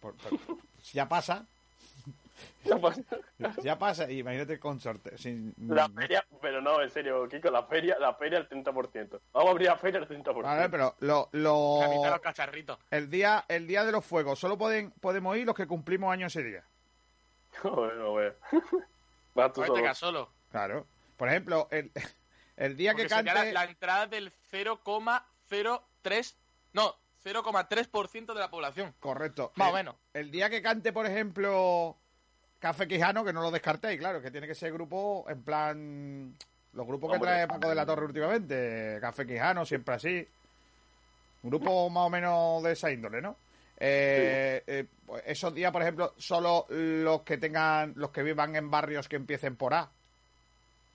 [0.00, 0.38] Por- por-
[0.92, 1.44] ya pasa.
[2.64, 3.00] Ya pasa.
[3.62, 4.10] Ya pasa.
[4.10, 5.16] Imagínate con sorteo.
[5.16, 9.20] sin- La feria, pero no, en serio, Kiko, la feria, la feria al 30%.
[9.32, 10.42] Vamos a abrir la feria al 30%.
[10.42, 12.78] Vale, pero lo, lo- los cacharritos.
[12.90, 16.34] el día el día de los fuegos solo pueden podemos ir los que cumplimos años
[16.36, 16.62] ese día.
[17.62, 18.32] bueno, bueno.
[19.34, 19.94] Vas tú Pues solo.
[19.94, 20.30] solo.
[20.50, 20.86] Claro.
[21.16, 21.90] Por ejemplo, el,
[22.56, 24.30] el día Porque que cante la, la entrada del
[25.50, 26.34] 0,03...
[26.72, 26.94] No,
[27.24, 28.94] 0,3% de la población.
[29.00, 29.52] correcto.
[29.56, 29.96] Más o El- menos.
[30.14, 31.96] El día que cante, por ejemplo,
[32.60, 36.36] Café Quijano, que no lo descartéis, claro, que tiene que ser grupo en plan
[36.72, 40.28] los grupos que trae Paco de la Torre últimamente, Café Quijano, siempre así.
[41.42, 43.36] Un grupo más o menos de esa índole, ¿no?
[43.78, 48.70] Eh, eh, pues esos días, por ejemplo, solo los que tengan, los que vivan en
[48.70, 49.90] barrios que empiecen por A.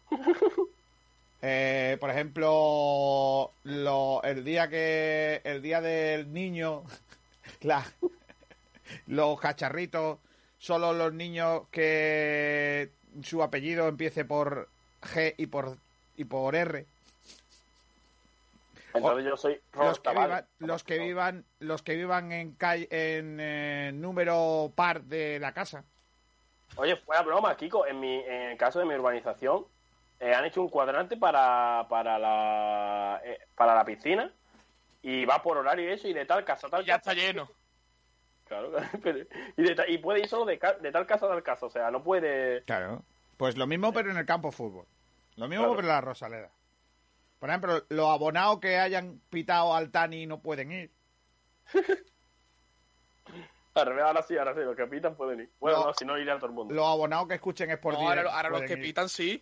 [1.41, 6.83] Eh, por ejemplo, lo- el día que el día del niño,
[7.61, 7.85] la-
[9.07, 10.19] los cacharritos,
[10.59, 12.91] solo los niños que
[13.23, 14.69] su apellido empiece por
[15.01, 15.77] G y por
[16.17, 16.85] y por R.
[18.93, 23.37] Entonces yo soy Los que vivan, los que vivan, los que vivan en calle, en
[23.39, 25.85] eh, número par de la casa.
[26.75, 29.65] Oye, fuera broma, Kiko, en, mi, en el caso de mi urbanización,
[30.21, 34.31] eh, han hecho un cuadrante para, para, la, eh, para la piscina
[35.01, 37.11] y va por horario y eso, y de tal casa a tal Ya casa.
[37.11, 37.49] está lleno.
[38.47, 38.71] Claro,
[39.03, 39.19] pero-
[39.57, 42.03] y, de y puede ir solo de, tal casa a tal casa, o sea, no
[42.03, 42.63] puede...
[42.63, 43.03] Claro.
[43.37, 44.85] Pues lo mismo, pero en el campo de fútbol.
[45.37, 45.75] Lo mismo, Claro.
[45.77, 46.49] pero en la Rosaleda.
[47.39, 50.91] Por ejemplo, los abonados que hayan pitado al Tani no pueden ir.
[53.73, 55.49] Al revés, ahora sí, ahora sí, los que pitan pueden ir.
[55.59, 55.85] Bueno, No.
[55.85, 56.73] no, si no iría a todo el mundo.
[56.73, 58.81] Los abonados que escuchen Sport No, ahora, ahora los que ir.
[58.81, 59.41] pitan sí.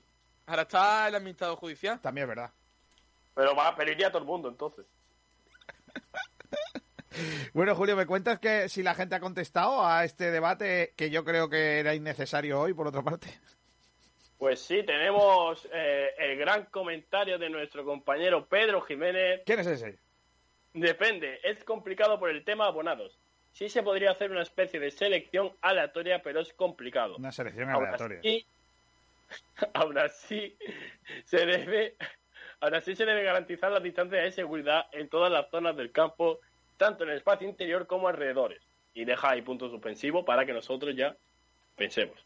[0.49, 1.99] Ahora está el administrador judicial.
[2.01, 2.51] También es verdad.
[3.35, 4.85] Pero, va, pero iría a todo el mundo, entonces.
[7.53, 11.25] Bueno, Julio, ¿me cuentas que si la gente ha contestado a este debate que yo
[11.25, 13.27] creo que era innecesario hoy, por otra parte?
[14.37, 19.41] Pues sí, tenemos eh, el gran comentario de nuestro compañero Pedro Jiménez.
[19.45, 19.97] ¿Quién es ese?
[20.73, 23.19] Depende, es complicado por el tema abonados.
[23.51, 27.17] Sí se podría hacer una especie de selección aleatoria, pero es complicado.
[27.17, 28.19] Una selección Aún aleatoria.
[28.19, 28.45] así,
[29.73, 30.57] aún así
[31.25, 31.95] se debe,
[32.59, 36.39] aún así se debe garantizar la distancia de seguridad en todas las zonas del campo,
[36.77, 38.61] tanto en el espacio interior como alrededores.
[38.93, 41.15] Y deja ahí punto suspensivo para que nosotros ya
[41.75, 42.17] pensemos.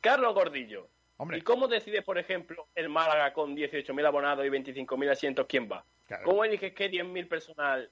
[0.00, 0.88] Carlos Gordillo.
[1.32, 5.84] ¿Y cómo decide, por ejemplo, el Málaga con 18.000 abonados y 25.000 asientos quién va?
[6.06, 6.24] Claro.
[6.24, 7.86] ¿Cómo eliges que 10.000 personas,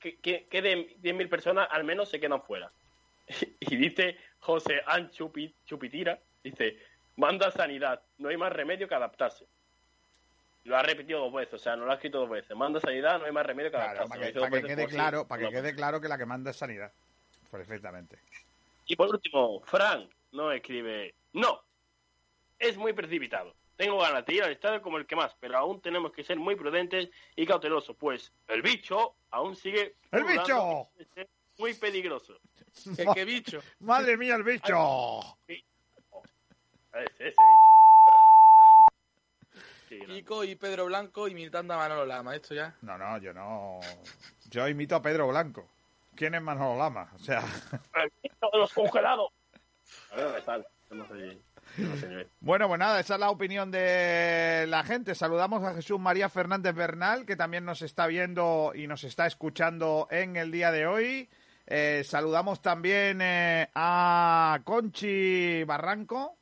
[0.00, 2.70] que, que, que de 10.000 personas al menos se quedan fuera?
[3.60, 6.76] Y dice José An Chupi- Chupitira, dice,
[7.16, 9.46] manda sanidad, no hay más remedio que adaptarse.
[10.64, 12.56] Lo ha repetido dos veces, o sea, no lo ha escrito dos veces.
[12.56, 14.08] Manda sanidad, no hay más remedio que Claro, adaptarse.
[14.08, 15.50] para que, para quede sí, claro, para que no.
[15.50, 16.90] quede claro que la que manda es sanidad.
[17.50, 18.18] Perfectamente.
[18.86, 21.62] Y por último, Frank no escribe, no,
[22.58, 23.54] es muy precipitado.
[23.76, 26.38] Tengo ganas de ir al estadio como el que más, pero aún tenemos que ser
[26.38, 29.96] muy prudentes y cautelosos, pues el bicho aún sigue...
[30.12, 30.88] ¡El bicho!
[31.58, 32.38] Muy peligroso.
[32.96, 33.60] ¿Qué, qué bicho?
[33.80, 35.20] ¡Madre mía, el bicho!
[36.94, 37.36] Ese, ese
[39.90, 40.06] bicho.
[40.06, 42.34] Kiko y Pedro Blanco imitando a Manolo Lama.
[42.34, 42.74] Esto ya.
[42.82, 43.78] No, no, yo no.
[44.50, 45.68] Yo imito a Pedro Blanco.
[46.16, 47.10] ¿Quién es Manolo Lama?
[47.14, 47.40] O sea.
[47.94, 49.30] ¡El de los congelados!
[50.12, 50.64] A ver dónde están.
[50.90, 51.38] No sé,
[51.78, 55.14] no sé ni- Bueno, pues nada, esa es la opinión de la gente.
[55.14, 60.06] Saludamos a Jesús María Fernández Bernal, que también nos está viendo y nos está escuchando
[60.10, 61.28] en el día de hoy.
[61.66, 66.36] Eh, saludamos también eh, a Conchi Barranco,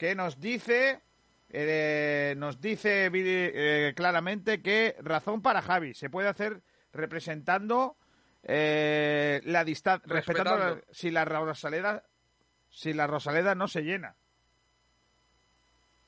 [0.00, 1.02] que nos dice,
[1.50, 7.98] eh, nos dice eh, claramente que razón para Javi se puede hacer representando
[8.42, 12.02] eh, la distancia, respetando la- si la Rosaleda,
[12.70, 14.16] si la Rosaleda no se llena.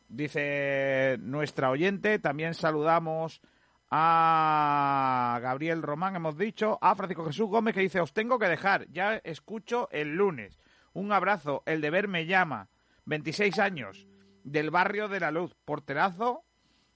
[0.08, 2.18] Dice nuestra oyente.
[2.18, 3.42] También saludamos
[3.90, 6.78] a Gabriel Román, hemos dicho.
[6.80, 8.86] A Francisco Jesús Gómez que dice, os tengo que dejar.
[8.90, 10.58] Ya escucho el lunes.
[10.94, 11.62] Un abrazo.
[11.66, 12.68] El deber me llama.
[13.04, 14.06] 26 años.
[14.44, 15.54] Del barrio de la Luz.
[15.64, 16.44] Porterazo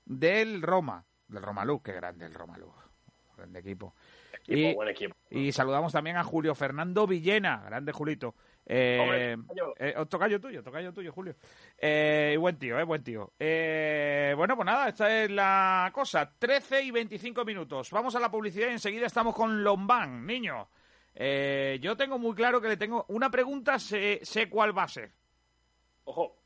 [0.04, 1.04] del Roma.
[1.28, 1.82] Del Romaluz.
[1.82, 2.74] Qué grande el Romaluz.
[3.36, 3.94] Grande equipo.
[4.32, 5.14] Equipo, Y- buen equipo.
[5.30, 8.34] y saludamos también a Julio Fernando Villena, grande Julito.
[8.64, 9.74] Eh, Hombre, tocayo.
[9.78, 11.34] eh, oh, tocayo tuyo, tocayo tuyo, Julio.
[11.78, 13.32] Eh, y buen tío, eh, buen tío.
[13.38, 16.32] Eh, bueno, pues nada, esta es la cosa.
[16.38, 17.90] 13 y 25 minutos.
[17.90, 20.68] Vamos a la publicidad y enseguida estamos con Lombán, niño.
[21.14, 24.88] Eh, yo tengo muy claro que le tengo una pregunta, sé, sé cuál va a
[24.88, 25.12] ser.
[26.06, 26.36] Ojo.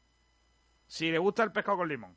[0.86, 2.16] Si le gusta el pescado con limón.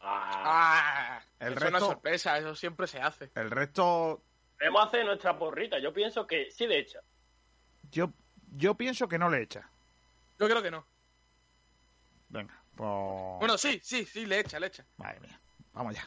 [0.00, 3.30] Ah, El eso no es resto- sorpresa, eso siempre se hace.
[3.34, 4.22] El resto,
[4.58, 5.78] Debemos hacer nuestra porrita.
[5.78, 7.00] Yo pienso que sí, de hecho.
[7.90, 8.12] yo,
[8.56, 9.68] yo pienso que no le echa.
[10.38, 10.86] Yo creo que no.
[12.28, 12.88] Venga, pues...
[13.40, 14.86] Bueno, sí, sí, sí, le echa, le echa.
[14.96, 15.40] Madre mía,
[15.72, 16.06] vamos ya.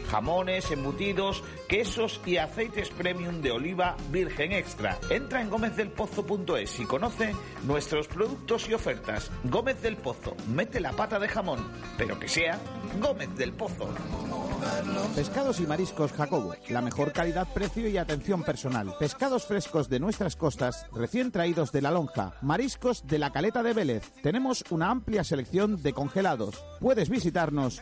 [0.11, 4.99] Jamones, embutidos, quesos y aceites premium de oliva virgen extra.
[5.09, 7.33] Entra en gómezdelpozo.es y conoce
[7.63, 9.31] nuestros productos y ofertas.
[9.45, 11.65] Gómez del Pozo, mete la pata de jamón,
[11.97, 12.59] pero que sea
[12.99, 13.87] Gómez del Pozo.
[15.15, 18.93] Pescados y mariscos Jacobo, la mejor calidad, precio y atención personal.
[18.99, 22.33] Pescados frescos de nuestras costas, recién traídos de la lonja.
[22.41, 24.11] Mariscos de la caleta de Vélez.
[24.21, 26.63] Tenemos una amplia selección de congelados.
[26.79, 27.81] Puedes visitarnos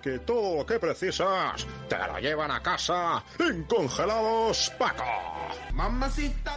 [0.00, 5.04] que todo lo que precisas te lo llevan a casa en Congelados Paco.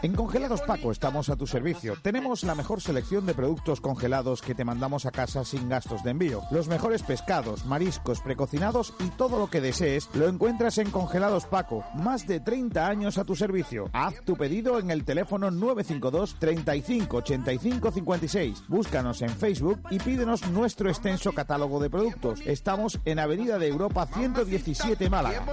[0.02, 1.96] En Congelados Paco estamos a tu servicio.
[2.02, 6.12] Tenemos la mejor selección de productos congelados que te mandamos a casa sin gastos de
[6.12, 6.42] envío.
[6.52, 11.86] Los mejores pescados, mariscos, precocinados y todo lo que desees lo encuentras en Congelados Paco.
[11.96, 13.90] Más de 30 años a tu servicio.
[13.94, 18.64] Haz tu pedido en el teléfono 952 35 85 56.
[18.68, 22.42] Búscanos en Facebook y pídenos nuestro extenso catálogo de productos.
[22.46, 25.44] Estamos en Avenida de Europa 117 Málaga.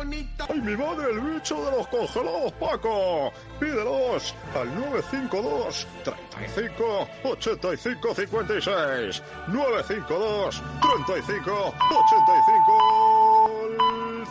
[0.49, 3.33] ¡Ay, mi madre, el bicho de los congelados Paco!
[3.59, 9.23] Pídelos al 952 35 85 56.
[9.49, 10.63] 952
[11.07, 13.41] 35 85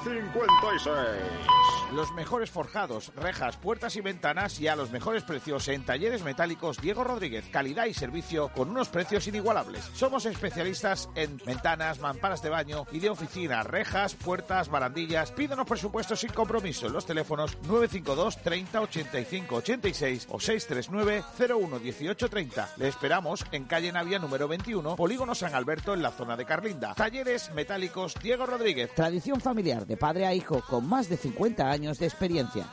[0.04, 1.60] 56.
[1.94, 6.80] Los mejores forjados, rejas, puertas y ventanas y a los mejores precios en talleres metálicos
[6.80, 7.46] Diego Rodríguez.
[7.52, 9.90] Calidad y servicio con unos precios inigualables.
[9.94, 15.32] Somos especialistas en ventanas, mamparas de baño y de oficina, rejas, puertas, barandillas.
[15.32, 22.30] Pídanos presupuestos sin compromiso en los teléfonos 952 30 85 86 o 639 01 18
[22.30, 22.70] 30.
[22.78, 26.94] Le esperamos en calle Navia número 21, Polígono San Alberto en la zona de Carlinda.
[26.96, 28.94] Talleres metálicos Diego Rodríguez.
[28.96, 32.66] Tradición familiar de padre a hijo con más de 50 años de experiencia.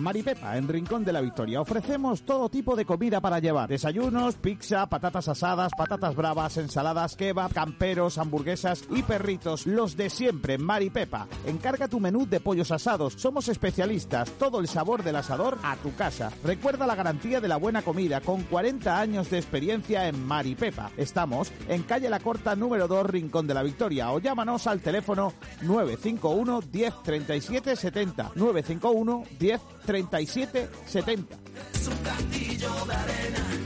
[0.00, 1.60] Maripepa, en Rincón de la Victoria.
[1.60, 3.68] Ofrecemos todo tipo de comida para llevar.
[3.68, 9.66] Desayunos, pizza, patatas asadas, patatas bravas, ensaladas, kebab, camperos, hamburguesas y perritos.
[9.66, 11.26] Los de siempre, Maripepa.
[11.46, 13.14] Encarga tu menú de pollos asados.
[13.14, 14.30] Somos especialistas.
[14.32, 16.30] Todo el sabor del asador a tu casa.
[16.44, 20.90] Recuerda la garantía de la buena comida con 40 años de experiencia en Maripepa.
[20.96, 24.12] Estamos en calle La Corta número 2, Rincón de la Victoria.
[24.12, 25.32] O llámanos al teléfono
[25.62, 28.32] 951 10 37 70.
[28.34, 31.36] 951 10 37 70.
[31.72, 33.65] Es un castillo de arena.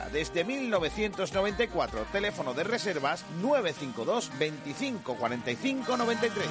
[0.09, 2.05] desde 1994.
[2.11, 6.47] Teléfono de reservas 952 25 45 93.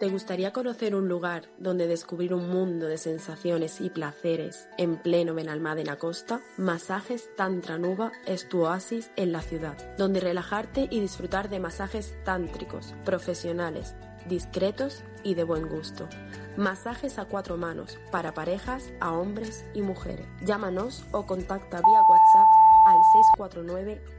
[0.00, 5.34] ¿Te gustaría conocer un lugar donde descubrir un mundo de sensaciones y placeres en pleno
[5.34, 6.40] Benalmádena Costa?
[6.56, 12.14] Masajes Tantra Nuba es tu oasis en la ciudad, donde relajarte y disfrutar de masajes
[12.24, 13.94] tántricos, profesionales,
[14.30, 16.08] discretos y de buen gusto.
[16.56, 20.26] Masajes a cuatro manos para parejas, a hombres y mujeres.
[20.42, 22.48] Llámanos o contacta vía WhatsApp
[22.86, 22.96] al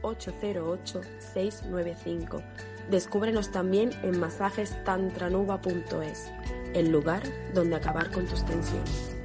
[0.02, 2.44] 649-808-695.
[2.90, 6.30] Descúbrenos también en masajestantranuba.es,
[6.74, 7.22] el lugar
[7.54, 9.16] donde acabar con tus tensiones.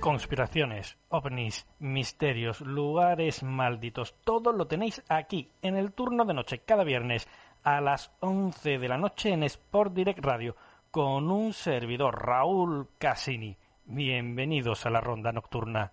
[0.00, 6.84] Conspiraciones, ovnis, misterios, lugares malditos, todo lo tenéis aquí, en el turno de noche, cada
[6.84, 7.26] viernes
[7.62, 10.56] a las 11 de la noche en Sport Direct Radio,
[10.90, 13.56] con un servidor, Raúl Casini.
[13.84, 15.92] Bienvenidos a la ronda nocturna.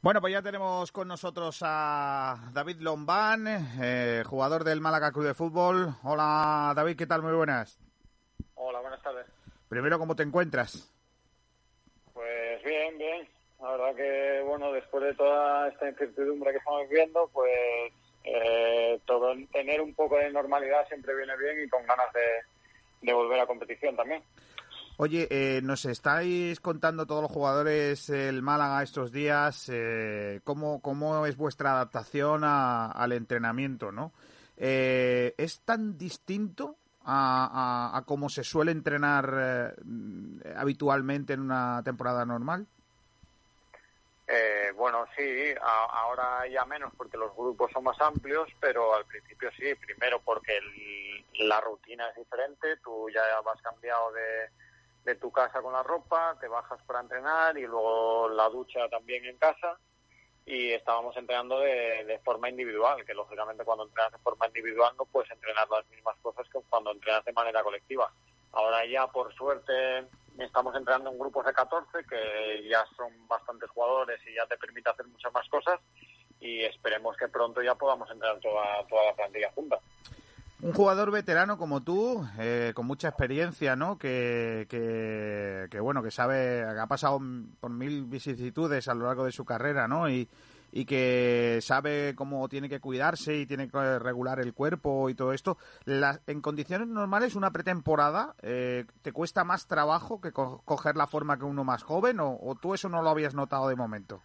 [0.00, 3.46] Bueno, pues ya tenemos con nosotros a David Lombán,
[3.80, 5.94] eh, jugador del Málaga Club de Fútbol.
[6.04, 7.22] Hola David, ¿qué tal?
[7.22, 7.78] Muy buenas.
[8.54, 9.26] Hola, buenas tardes.
[9.68, 10.94] Primero, ¿cómo te encuentras?
[12.14, 13.28] Pues bien, bien.
[13.60, 17.50] La verdad que, bueno, después de toda esta incertidumbre que estamos viviendo, pues
[18.24, 23.12] eh, todo, tener un poco de normalidad siempre viene bien y con ganas de, de
[23.12, 24.22] volver a competición también.
[24.96, 31.24] Oye, eh, nos estáis contando todos los jugadores el Málaga estos días eh, cómo, cómo
[31.26, 34.12] es vuestra adaptación al entrenamiento, ¿no?
[34.56, 41.80] Eh, ¿Es tan distinto a, a- a cómo se suele entrenar eh, habitualmente en una
[41.84, 42.66] temporada normal?
[44.30, 49.50] Eh, bueno, sí, ahora ya menos porque los grupos son más amplios, pero al principio
[49.52, 54.50] sí, primero porque el- la rutina es diferente, tú ya vas cambiado de,
[55.04, 59.24] de tu casa con la ropa, te bajas para entrenar y luego la ducha también
[59.24, 59.78] en casa
[60.44, 65.06] y estábamos entrenando de, de forma individual, que lógicamente cuando entrenas de forma individual no
[65.06, 68.12] puedes entrenar las mismas cosas que cuando entrenas de manera colectiva.
[68.52, 70.06] Ahora ya, por suerte,
[70.44, 74.90] estamos entrenando en grupos de 14, que ya son bastantes jugadores y ya te permite
[74.90, 75.80] hacer muchas más cosas,
[76.40, 79.78] y esperemos que pronto ya podamos entrenar toda, toda la plantilla junta.
[80.60, 83.96] Un jugador veterano como tú, eh, con mucha experiencia, ¿no?
[83.96, 87.20] Que, que, bueno, que sabe, ha pasado
[87.60, 90.10] por mil vicisitudes a lo largo de su carrera, ¿no?
[90.10, 90.28] Y,
[90.72, 95.32] y que sabe cómo tiene que cuidarse y tiene que regular el cuerpo y todo
[95.32, 95.58] esto.
[95.84, 101.06] La- en condiciones normales, una pretemporada, eh, ¿te cuesta más trabajo que co- coger la
[101.06, 104.22] forma que uno más joven o, o tú eso no lo habías notado de momento?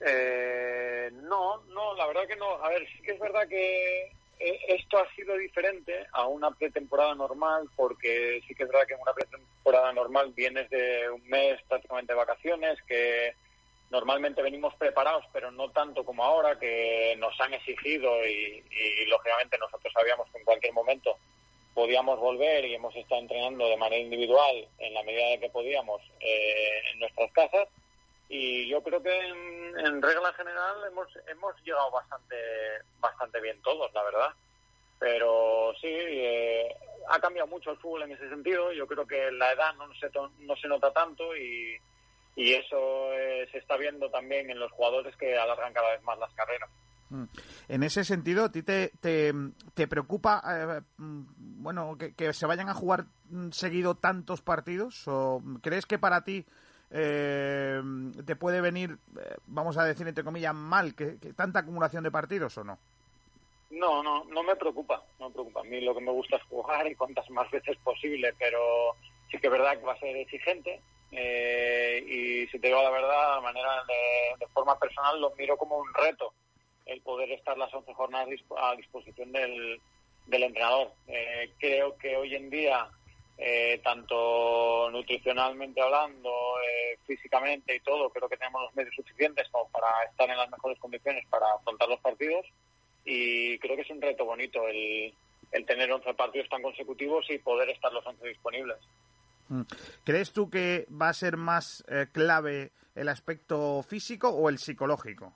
[0.00, 2.62] Eh, no, no, la verdad que no.
[2.64, 4.02] A ver, sí que es verdad que
[4.40, 8.94] eh, esto ha sido diferente a una pretemporada normal, porque sí que es verdad que
[8.94, 13.34] en una pretemporada normal vienes de un mes prácticamente de vacaciones, que
[13.90, 19.56] normalmente venimos preparados, pero no tanto como ahora, que nos han exigido y, y, lógicamente
[19.58, 21.16] nosotros sabíamos que en cualquier momento
[21.74, 26.02] podíamos volver y hemos estado entrenando de manera individual en la medida de que podíamos
[26.20, 27.68] eh, en nuestras casas.
[28.28, 32.36] Y yo creo que en, regla general hemos hemos llegado bastante
[33.00, 34.30] bastante bien todos la verdad.
[34.98, 36.74] Pero sí eh,
[37.08, 38.72] ha cambiado mucho el fútbol en ese sentido.
[38.72, 40.10] Yo creo que la edad no se
[40.40, 41.80] no se nota tanto y
[42.38, 46.18] y eso eh, se está viendo también en los jugadores que alargan cada vez más
[46.18, 46.70] las carreras
[47.10, 47.24] Mm.
[47.68, 49.32] En ese sentido, ¿a ti te, te,
[49.74, 55.06] te preocupa eh, mm, bueno, que, que se vayan a jugar mm, seguido tantos partidos?
[55.08, 56.44] ¿O crees que para ti
[56.90, 57.80] eh,
[58.26, 62.10] te puede venir, eh, vamos a decir entre comillas, mal que, que tanta acumulación de
[62.10, 62.78] partidos o no?
[63.70, 65.60] No, no, no me preocupa, no me preocupa.
[65.60, 68.58] A mí lo que me gusta es jugar y cuantas más veces posible, pero
[69.30, 70.80] sí que es verdad que va a ser exigente.
[71.12, 73.84] Eh, y si te digo la verdad, de manera
[74.38, 76.32] de, forma personal lo miro como un reto
[76.86, 79.80] el poder estar las 11 jornadas a disposición del,
[80.26, 80.92] del entrenador.
[81.06, 82.88] Eh, creo que hoy en día,
[83.36, 86.30] eh, tanto nutricionalmente hablando,
[86.62, 90.50] eh, físicamente y todo, creo que tenemos los medios suficientes como para estar en las
[90.50, 92.46] mejores condiciones para afrontar los partidos
[93.04, 95.14] y creo que es un reto bonito el,
[95.52, 98.78] el tener 11 partidos tan consecutivos y poder estar los 11 disponibles.
[99.48, 99.62] Mm.
[100.04, 105.32] ¿Crees tú que va a ser más eh, clave el aspecto físico o el psicológico?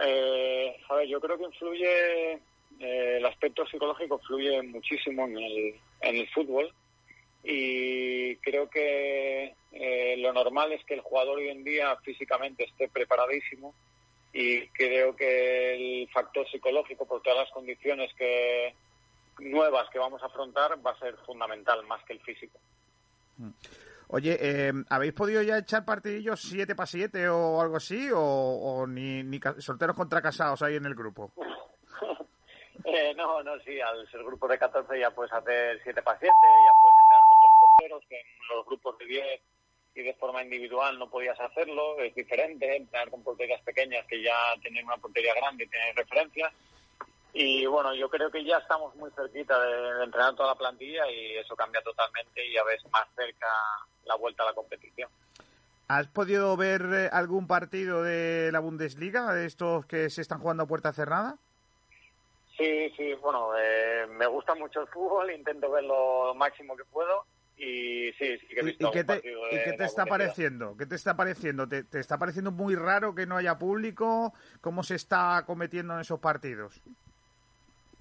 [0.00, 2.32] Eh, a ver, yo creo que influye,
[2.80, 6.72] eh, el aspecto psicológico influye muchísimo en el, en el fútbol
[7.42, 12.88] y creo que eh, lo normal es que el jugador hoy en día físicamente esté
[12.88, 13.74] preparadísimo
[14.32, 18.74] y creo que el factor psicológico por todas las condiciones que
[19.38, 22.58] nuevas que vamos a afrontar va a ser fundamental más que el físico.
[24.08, 28.10] Oye, eh, ¿habéis podido ya echar partidillos 7 para 7 o algo así?
[28.12, 31.32] ¿O, o ni, solteros contra casados ahí en el grupo?
[32.86, 36.30] Eh, no, no, sí, al ser grupo de 14 ya puedes hacer 7 para 7,
[36.30, 39.40] ya puedes entrar con dos porteros, que en los grupos de 10
[39.94, 44.54] y de forma individual no podías hacerlo, es diferente, entrar con porterías pequeñas que ya
[44.60, 46.52] tienen una portería grande y tienen referencias.
[47.36, 51.10] Y bueno, yo creo que ya estamos muy cerquita de, de entrenar toda la plantilla
[51.10, 53.48] y eso cambia totalmente y ya ves más cerca
[54.04, 55.10] la vuelta a la competición.
[55.88, 60.62] ¿Has podido ver eh, algún partido de la Bundesliga, de estos que se están jugando
[60.62, 61.36] a puerta cerrada?
[62.56, 67.24] Sí, sí, bueno, eh, me gusta mucho el fútbol, intento ver lo máximo que puedo
[67.56, 70.06] y sí, sí que he ¿Y, visto y qué te, partido y qué te está
[70.06, 70.76] pareciendo?
[70.76, 71.68] ¿Qué te está pareciendo?
[71.68, 74.32] ¿Te, te está pareciendo muy raro que no haya público?
[74.60, 76.80] ¿Cómo se está cometiendo en esos partidos?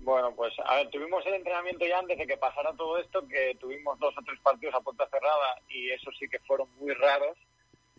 [0.03, 3.55] Bueno, pues a ver, tuvimos el entrenamiento ya antes de que pasara todo esto, que
[3.57, 7.37] tuvimos dos o tres partidos a puerta cerrada y eso sí que fueron muy raros.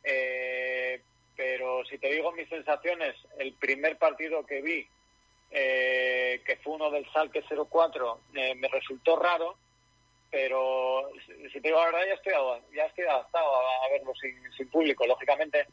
[0.03, 1.01] Eh,
[1.35, 4.87] pero si te digo mis sensaciones, el primer partido que vi,
[5.51, 9.57] eh, que fue uno del Salque 04, eh, me resultó raro,
[10.31, 11.11] pero
[11.51, 12.33] si te digo la verdad, ya estoy,
[12.77, 15.07] ya estoy adaptado a, a verlo sin, público.
[15.07, 15.67] Lógicamente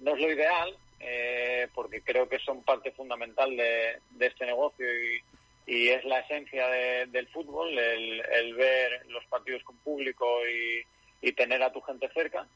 [0.00, 5.22] no es lo ideal, eh, porque creo que son parte fundamental de este negocio y,
[5.66, 10.82] y es la esencia de- del fútbol, el, el ver los partidos con público y,
[11.20, 12.46] y tener a tu gente cerca.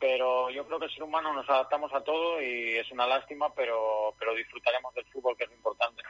[0.00, 3.52] Pero yo creo que el ser humano nos adaptamos a todo y es una lástima,
[3.54, 6.02] pero, pero disfrutaremos del fútbol, que es lo importante.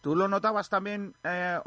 [0.00, 1.58] ¿Tú lo notabas también, eh,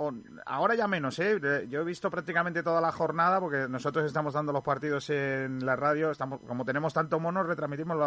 [0.46, 1.40] ahora ya menos, ¿eh?
[1.68, 5.76] Yo he visto prácticamente toda la jornada porque nosotros estamos dando los partidos en la
[5.76, 7.98] radio, estamos como tenemos tanto monos, retransmitimos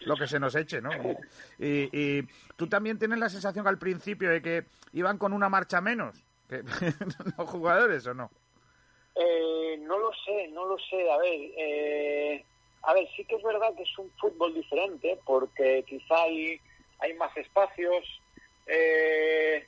[0.00, 0.90] lo, que se nos eche, ¿no?
[1.58, 5.80] Y, y tú también tienes la sensación al principio de que iban con una marcha
[5.80, 6.62] menos, que
[7.38, 8.30] los jugadores o no.
[9.14, 11.10] Eh, no lo sé, no lo sé.
[11.10, 12.44] A ver, eh,
[12.82, 17.36] a ver, sí que es verdad que es un fútbol diferente porque quizá hay más
[17.36, 18.04] espacios,
[18.68, 19.66] eh,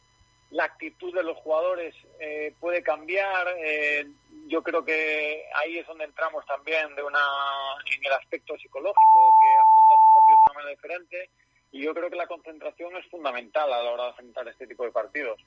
[0.51, 3.49] la actitud de los jugadores eh, puede cambiar.
[3.59, 4.07] eh,
[4.47, 7.21] yo creo que ahí es donde entramos también de una
[7.97, 11.31] en el aspecto psicológico, que afronta los partidos de una manera diferente.
[11.73, 14.85] Y yo creo que la concentración es fundamental a la hora de afrontar este tipo
[14.85, 15.41] de partidos.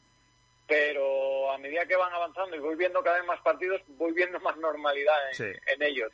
[0.68, 4.40] Pero a medida que van avanzando y voy viendo cada vez más partidos, voy viendo
[4.42, 5.60] más normalidad en, Sí.
[5.68, 6.12] en ellos.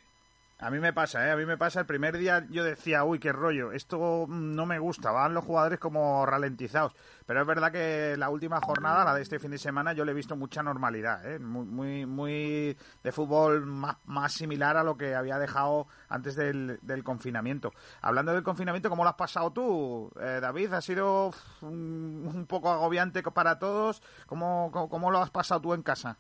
[0.61, 1.31] A mí me pasa, ¿eh?
[1.31, 1.79] A mí me pasa.
[1.79, 5.45] El primer día yo decía, uy, qué rollo, esto mm, no me gusta, van los
[5.45, 6.93] jugadores como ralentizados.
[7.25, 10.11] Pero es verdad que la última jornada, la de este fin de semana, yo le
[10.11, 11.39] he visto mucha normalidad, ¿eh?
[11.39, 16.77] Muy, muy, muy de fútbol más, más similar a lo que había dejado antes del,
[17.05, 17.71] confinamiento.
[18.01, 20.73] Hablando del confinamiento, ¿cómo lo has pasado tú, eh, David?
[20.73, 21.31] ¿Ha sido
[21.61, 24.01] un, un poco agobiante para todos?
[24.25, 26.17] ¿Cómo, cómo, lo has pasado tú en casa?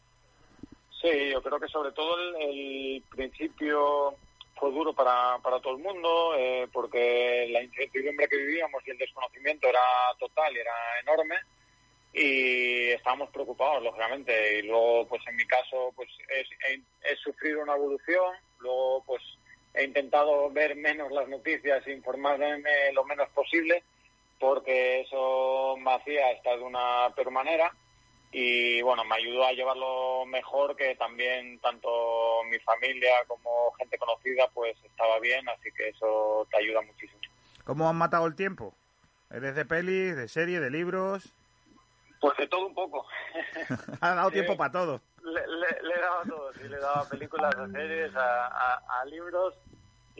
[1.01, 4.15] Sí, yo creo que sobre todo el principio
[4.59, 8.97] fue duro para, para todo el mundo, eh, porque la incertidumbre que vivíamos y el
[8.97, 9.81] desconocimiento era
[10.19, 11.35] total era enorme
[12.13, 14.59] y estábamos preocupados, lógicamente.
[14.59, 16.81] Y luego, pues en mi caso, pues es, he,
[17.11, 19.21] he sufrido una evolución, luego pues
[19.73, 23.83] he intentado ver menos las noticias e informarme lo menos posible,
[24.39, 27.73] porque eso me hacía estar de una peor manera
[28.31, 34.47] y bueno, me ayudó a llevarlo mejor, que también tanto mi familia como gente conocida
[34.53, 37.19] pues estaba bien, así que eso te ayuda muchísimo.
[37.63, 38.73] ¿Cómo han matado el tiempo?
[39.31, 41.33] ¿Eres de pelis, de serie, de libros?
[42.19, 43.05] Pues de todo un poco.
[44.01, 45.01] ha dado tiempo para todo.
[45.23, 48.15] Le, le- le he dado a todo, sí, le he dado a películas, a series,
[48.15, 49.53] a, a- a libros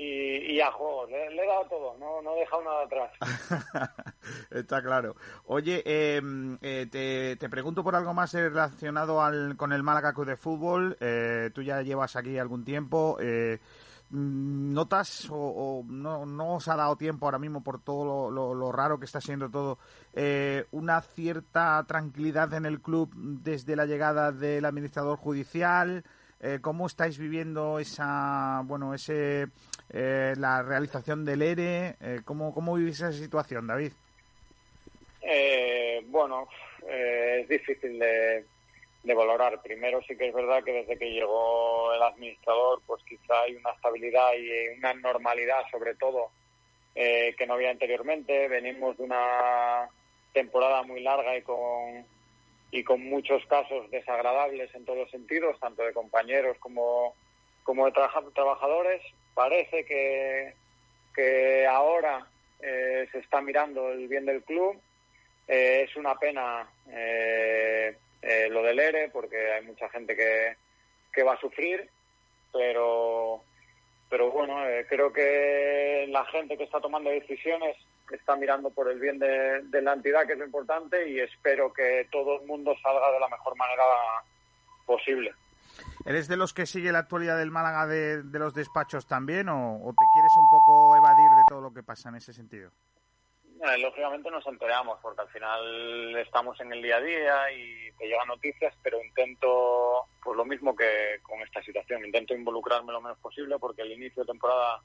[0.02, 3.12] y, y a juegos, le, le he dado todo, no, no he dejado nada atrás.
[4.52, 5.16] Está claro.
[5.46, 6.22] Oye, eh,
[6.62, 10.96] eh, te, te pregunto por algo más relacionado al, con el Málaga de Fútbol.
[11.00, 13.18] Eh, tú ya llevas aquí algún tiempo.
[13.20, 13.60] Eh,
[14.12, 18.54] ¿Notas o, o no, no os ha dado tiempo ahora mismo por todo lo, lo-
[18.56, 19.78] lo raro que está siendo todo,
[20.14, 26.04] eh, una cierta tranquilidad en el club desde la llegada del administrador judicial?
[26.40, 29.50] Eh, ¿Cómo estáis viviendo esa, bueno, ese,
[29.92, 31.96] eh, la realización del ERE?
[32.02, 33.92] Eh, ¿cómo, ¿Cómo vivís esa situación, David?
[35.22, 36.48] Eh, bueno,
[36.88, 38.46] eh, es difícil de,
[39.04, 39.62] de valorar.
[39.62, 43.72] Primero sí que es verdad que desde que llegó el administrador, pues quizá hay una
[43.72, 46.30] estabilidad y una normalidad, sobre todo,
[46.96, 48.48] eh, que no había anteriormente.
[48.48, 49.90] Venimos de una
[50.34, 52.06] temporada muy larga y con
[52.72, 57.16] y con muchos casos desagradables en todos los sentidos, tanto de compañeros como,
[57.70, 59.00] como de trabaja- trabajadores.
[59.36, 60.56] Parece que,
[61.14, 62.26] que ahora
[62.60, 64.76] eh, se está mirando el bien del club.
[65.48, 70.56] Eh, es una pena eh, eh, lo del ERE porque hay mucha gente que,
[71.14, 71.88] que va a sufrir,
[72.52, 73.44] pero,
[74.10, 77.78] pero bueno, creo que la gente que está tomando decisiones
[78.12, 81.72] está mirando por el bien de, de la entidad, que es lo importante, y espero
[81.72, 83.84] que todo el mundo salga de la mejor manera
[84.88, 85.32] posible.
[86.06, 89.76] ¿Eres de los que sigue la actualidad del Málaga de, de los despachos también o,
[89.84, 92.72] o te quieres un poco evadir de todo lo que pasa en ese sentido?
[93.78, 98.30] Lógicamente nos enteramos porque al final estamos en el día a día y te llegan
[98.30, 103.60] noticias, pero intento, pues lo mismo que con esta situación, intento involucrarme lo menos posible
[103.60, 104.80] porque el inicio de temporada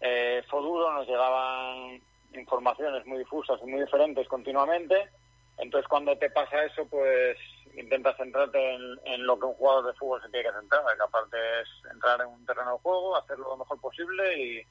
[0.00, 1.98] eh, fue duro, nos llegaban
[2.34, 5.08] informaciones muy difusas y muy diferentes continuamente.
[5.56, 7.38] Entonces cuando te pasa eso, pues
[7.76, 11.02] intentas centrarte en, en lo que un jugador de fútbol se tiene que centrar, que
[11.02, 14.66] aparte es entrar en un terreno de juego, hacerlo lo mejor posible y,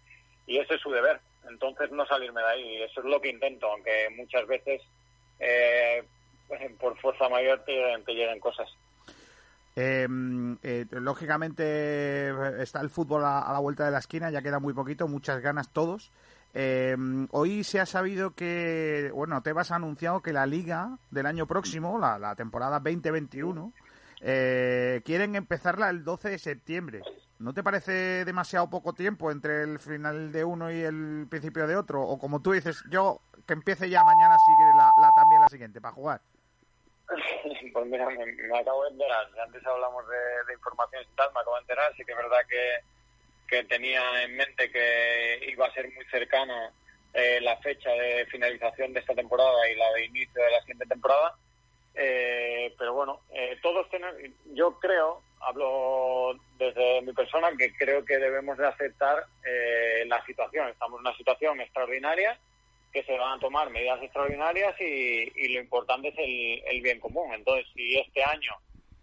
[0.48, 1.20] y ese es su deber.
[1.50, 2.82] Entonces no salirme de ahí.
[2.84, 4.82] Eso es lo que intento, aunque muchas veces
[5.40, 6.04] eh,
[6.80, 7.74] por fuerza mayor te,
[8.06, 8.70] te lleguen cosas.
[9.76, 10.08] Eh,
[10.62, 15.08] eh, lógicamente está el fútbol a la vuelta de la esquina, ya queda muy poquito,
[15.08, 16.12] muchas ganas todos.
[16.54, 16.96] Eh,
[17.32, 21.98] hoy se ha sabido que, bueno, Tebas ha anunciado que la liga del año próximo,
[21.98, 23.74] la, la temporada 2021,
[24.22, 27.02] eh, quieren empezarla el 12 de septiembre.
[27.40, 31.76] ¿No te parece demasiado poco tiempo entre el final de uno y el principio de
[31.76, 32.02] otro?
[32.02, 35.82] O como tú dices, yo que empiece ya mañana sigue la, la- también la siguiente
[35.82, 36.22] para jugar.
[37.74, 39.26] Pues mira, me, acabo de enterar.
[39.44, 40.16] Antes hablamos de,
[40.48, 41.92] de informaciones y tal, me acabo de enterar.
[41.98, 42.76] Sí que es verdad que,
[43.54, 46.74] que tenía en mente que iba a ser muy cercana
[47.14, 50.88] eh, la fecha de finalización de esta temporada y la de inicio de la siguiente
[50.88, 51.36] temporada.
[51.94, 54.16] Eh, pero bueno, eh, todos tenemos,
[54.56, 60.70] yo creo, hablo desde mi persona, que creo que debemos de aceptar eh, la situación.
[60.70, 62.40] Estamos en una situación extraordinaria
[62.92, 67.00] que se van a tomar medidas extraordinarias y, y lo importante es el, el bien
[67.00, 67.36] común.
[67.36, 68.54] Entonces, si este año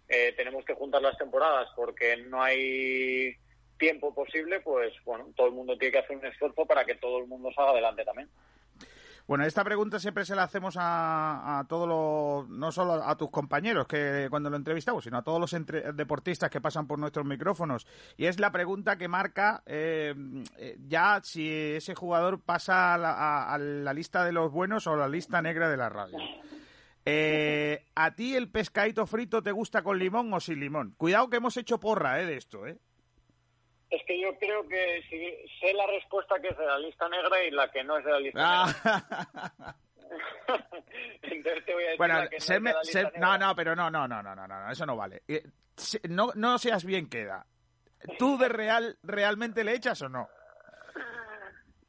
[0.09, 3.37] eh, tenemos que juntar las temporadas porque no hay
[3.81, 7.17] tiempo posible, pues bueno, todo el mundo tiene que hacer un esfuerzo para que todo
[7.17, 8.29] el mundo salga adelante también.
[9.27, 13.29] Bueno, esta pregunta siempre se la hacemos a, a todos los, no solo a tus
[13.29, 17.25] compañeros que cuando lo entrevistamos, sino a todos los entre- deportistas que pasan por nuestros
[17.25, 17.87] micrófonos.
[18.17, 20.13] Y es la pregunta que marca eh,
[20.87, 25.07] ya si ese jugador pasa a la, a la lista de los buenos o la
[25.07, 26.17] lista negra de la radio.
[27.05, 30.93] Eh, ¿A ti el pescadito frito te gusta con limón o sin limón?
[30.97, 32.77] Cuidado que hemos hecho porra eh, de esto, ¿eh?
[33.91, 35.19] Es que yo creo que si,
[35.59, 38.11] sé la respuesta que es de la lista negra y la que no es de
[38.11, 39.03] la lista negra.
[39.53, 39.75] Ah,
[41.21, 43.75] Entonces te voy a decir Bueno, la que no se me- se- no, no, pero
[43.75, 45.23] no, no, no, no, no, no, eso no vale.
[45.27, 45.43] Eh,
[46.09, 47.45] no, no seas bien queda.
[48.17, 50.27] ¿Tú de real realmente le echas o no?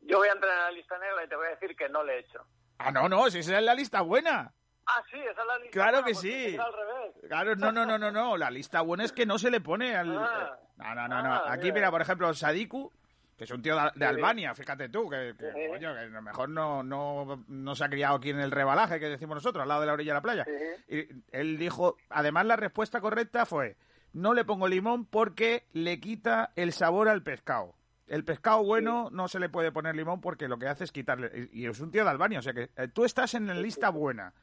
[0.02, 2.02] Yo voy a entrar en la lista negra y te voy a decir que no
[2.04, 2.44] le he hecho.
[2.78, 4.52] Ah, no, no, si esa es la lista buena.
[4.86, 6.56] Ah, sí, esa es la lista Claro buena, que pues sí.
[6.58, 7.14] al revés.
[7.28, 9.94] Claro, no, no, no, no, no, la lista buena es que no se le pone
[9.96, 10.18] al...
[10.18, 10.58] Ah.
[10.94, 11.32] No, no, no.
[11.34, 11.74] Ah, Aquí, mira.
[11.74, 12.92] mira, por ejemplo, Sadiku,
[13.36, 14.04] que es un tío de.
[14.06, 15.68] Albania, fíjate tú, que, que, Sí.
[15.70, 19.00] coño, que a lo mejor no, no, no se ha criado aquí en el rebalaje,
[19.00, 20.46] que decimos nosotros, al lado de la orilla de la playa.
[20.88, 23.76] Y él dijo, además la respuesta correcta fue,
[24.12, 27.74] no le pongo limón porque le quita el sabor al pescado.
[28.08, 31.48] El pescado bueno no se le puede poner limón porque lo que hace es quitarle.
[31.52, 33.54] Y y es un tío de Albania, o sea que eh, tú estás en la
[33.54, 34.34] lista buena.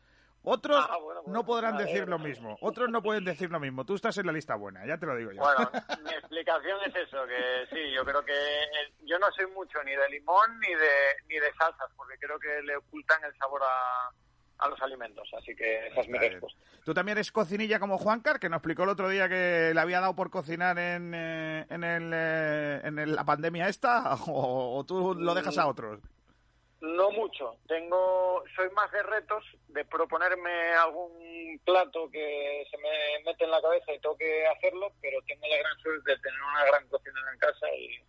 [0.51, 1.39] Otros Ah, bueno, bueno.
[1.39, 2.57] no podrán Vale, decir lo mismo.
[2.61, 3.85] Otros no pueden decir lo mismo.
[3.85, 5.41] Tú estás en la lista buena, ya te lo digo yo.
[5.41, 5.69] Bueno,
[6.03, 9.91] mi explicación es eso, que sí, yo creo que eh, yo no soy mucho ni
[9.95, 10.89] de limón ni de
[11.27, 15.55] ni de salsas, porque creo que le ocultan el sabor a, a los alimentos, así
[15.55, 16.59] que esa es mi respuesta.
[16.83, 19.99] Tú también eres cocinilla como Juancar, que nos explicó el otro día que le había
[20.01, 24.83] dado por cocinar en, eh, en, el, eh, en el- la pandemia esta, o, o
[24.85, 25.99] tú lo dejas a otros.
[26.81, 32.89] No mucho, tengo, soy más de retos, de proponerme algún plato que se me
[33.25, 36.41] mete en la cabeza y tengo que hacerlo, pero tengo la gran suerte de tener
[36.41, 38.01] una gran cocinera en casa y,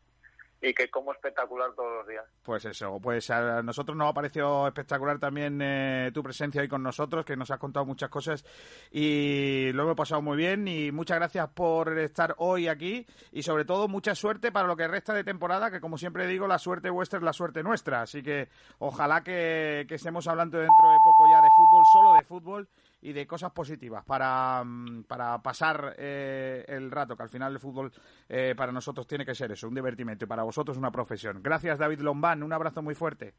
[0.62, 2.24] y que como espectacular todos los días.
[2.42, 6.82] Pues eso, pues a nosotros nos ha parecido espectacular también eh, tu presencia hoy con
[6.82, 8.44] nosotros, que nos has contado muchas cosas
[8.90, 13.64] y lo hemos pasado muy bien y muchas gracias por estar hoy aquí y sobre
[13.64, 16.90] todo mucha suerte para lo que resta de temporada, que como siempre digo, la suerte
[16.90, 21.24] vuestra es la suerte nuestra, así que ojalá que, que estemos hablando dentro de poco
[21.30, 22.68] ya de fútbol, solo de fútbol
[23.02, 27.60] y de cosas positivas para, mm, para pasar eh, el rato, que al final el
[27.60, 27.92] fútbol
[28.28, 31.42] eh, para nosotros tiene que ser eso, un divertimento y para vosotros una profesión.
[31.42, 33.34] Gracias David Lombán, un abrazo muy fuerte.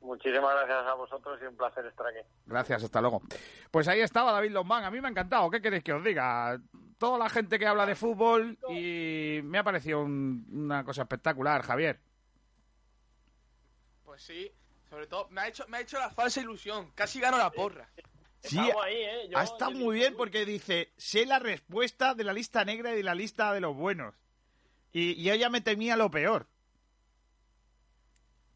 [0.00, 2.20] Muchísimas gracias a vosotros y un placer estar aquí.
[2.46, 3.20] Gracias, hasta luego.
[3.70, 6.58] Pues ahí estaba David Lombán, a mí me ha encantado, ¿qué queréis que os diga?
[6.98, 11.62] Toda la gente que habla de fútbol y me ha parecido un- una cosa espectacular,
[11.62, 12.00] Javier.
[14.04, 14.50] Pues sí,
[14.88, 16.90] sobre todo me ha hecho, me ha hecho la falsa ilusión.
[16.94, 17.88] Casi gano la porra.
[18.42, 19.28] Sí, ahí, ¿eh?
[19.30, 22.96] Yo- ha estado muy bien porque dice, sé la respuesta de la lista negra y
[22.96, 24.14] de la lista de los buenos.
[24.92, 26.46] Y, y ya me temía lo peor.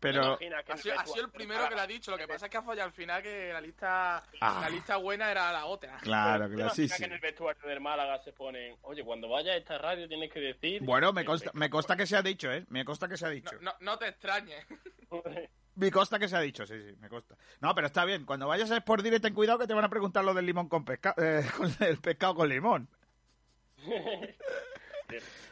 [0.00, 0.36] Pero...
[0.68, 2.10] Ha sido, ha sido el primero que lo ha dicho.
[2.10, 4.59] Lo que pasa es que ha fallado al final que la lista, Ah.
[4.62, 5.96] la lista buena era la otra.
[5.98, 6.96] Claro, ¿Te claro, sí, sí.
[6.98, 10.32] que en el vestuario del Málaga se ponen, oye, cuando vaya a esta radio tienes
[10.32, 10.82] que decir...
[10.82, 12.64] Bueno, me consta, me consta que se ha dicho, ¿eh?
[12.68, 13.50] Me consta que se ha dicho.
[13.60, 14.66] No, no te extrañes.
[15.74, 17.36] Me consta que se ha dicho, sí, sí, me consta.
[17.61, 18.24] No, pero está bien.
[18.27, 20.69] Cuando vayas a Sport Direct, ten cuidado que te van a preguntar lo del limón
[20.69, 21.16] con pescado,
[21.57, 22.89] con el pescado con limón.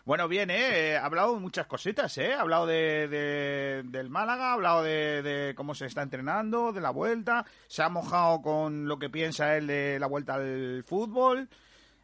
[0.07, 0.97] Bueno, bien, ¿eh?
[0.97, 2.33] Ha hablado muchas cositas, ¿eh?
[2.33, 6.81] Ha hablado de, de- del Málaga, ha hablado de, de cómo se está entrenando, de
[6.81, 11.49] la vuelta, se ha mojado con lo que piensa él de la vuelta al fútbol.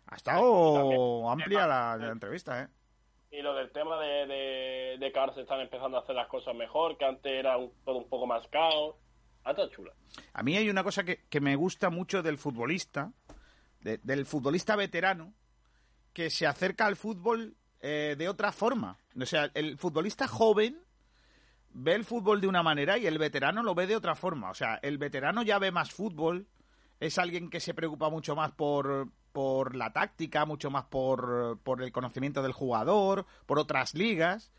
[0.06, 2.68] Ha estado amplia la, la entrevista, ¿eh?
[3.38, 6.54] Y lo del tema de, de, que ahora se están empezando a hacer las cosas
[6.54, 8.96] mejor, que antes era todo un poco más caos.
[9.46, 9.92] Está chula.
[10.32, 13.12] A mí hay una cosa que, que me gusta mucho del futbolista,
[13.80, 15.34] de- del futbolista veterano,
[16.14, 18.98] que se acerca al fútbol eh, de otra forma.
[19.20, 20.80] O sea, el futbolista joven
[21.70, 24.50] ve el fútbol de una manera y el veterano lo ve de otra forma.
[24.50, 26.46] O sea, el veterano ya ve más fútbol,
[27.00, 31.82] es alguien que se preocupa mucho más por, por la táctica, mucho más por, por
[31.82, 34.50] el conocimiento del jugador, por otras ligas.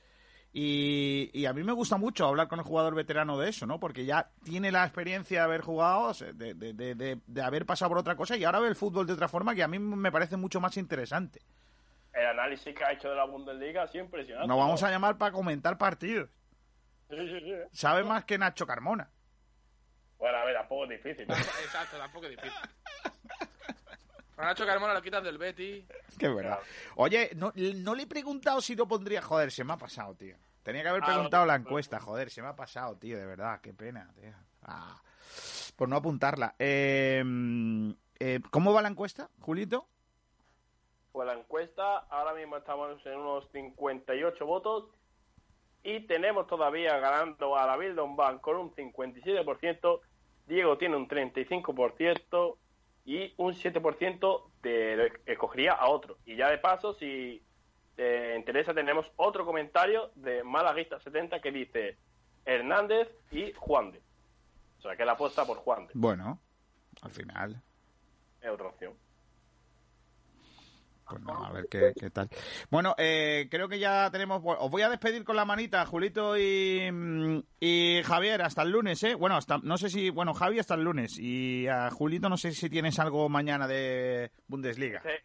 [0.54, 3.80] Y, y a mí me gusta mucho hablar con el jugador veterano de eso, ¿no?
[3.80, 7.90] Porque ya tiene la experiencia de haber jugado, de, de- de- de- de haber pasado
[7.90, 10.12] por otra cosa y ahora ve el fútbol de otra forma que a mí me
[10.12, 11.41] parece mucho más interesante.
[12.14, 14.48] El análisis que ha hecho de la Bundesliga ha sido impresionante.
[14.48, 16.30] Nos vamos a llamar para comentar partidos.
[17.10, 17.54] Sí, sí, sí.
[17.72, 19.10] Sabe más que Nacho Carmona.
[20.20, 21.24] Bueno, a ver, tampoco es difícil.
[21.32, 22.52] Exacto, tampoco es difícil.
[24.38, 25.85] A Nacho Carmona lo quitas del Betty.
[26.18, 26.59] Qué verdad.
[26.95, 29.22] Oye, no, no le he preguntado si lo pondría.
[29.22, 30.35] Joder, se me ha pasado, tío.
[30.64, 33.26] Tenía que haber Ah, preguntado no, la encuesta, joder, se me ha pasado, tío, de
[33.26, 34.34] verdad, qué pena, tío.
[34.64, 35.01] Ah,
[35.76, 36.55] por no apuntarla.
[36.59, 37.23] Eh,
[38.19, 39.88] eh, ¿Cómo va la encuesta, Julito?
[41.14, 44.89] Pues la encuesta, ahora mismo estamos en unos 58 votos
[45.84, 50.01] y tenemos todavía ganando a David Lombán con un 57%,
[50.47, 52.57] Diego tiene un 35%
[53.08, 56.18] y un 7% de, escogería a otro.
[56.26, 57.42] Y ya de paso, si
[57.96, 61.98] te interesa, tenemos otro comentario de Malaguista70 que dice
[62.44, 64.02] Hernández y Juan de.
[64.80, 65.94] O sea, que la apuesta por Juan de.
[65.96, 66.38] Bueno,
[67.02, 67.64] al final.
[68.42, 68.94] Es otra opción.
[71.10, 72.30] Pues no, a ver qué, qué tal.
[72.70, 74.42] Bueno, eh, creo que ya tenemos.
[74.44, 79.02] Os voy a despedir con la manita, Julito y, mm, y Javier, hasta el lunes,
[79.04, 79.16] ¿eh?
[79.16, 80.10] Bueno, hasta, no sé si.
[80.10, 81.18] Bueno, Javi hasta el lunes.
[81.18, 84.98] Y a Julito, no sé si tienes algo mañana de Bundesliga.
[84.98, 85.22] Este,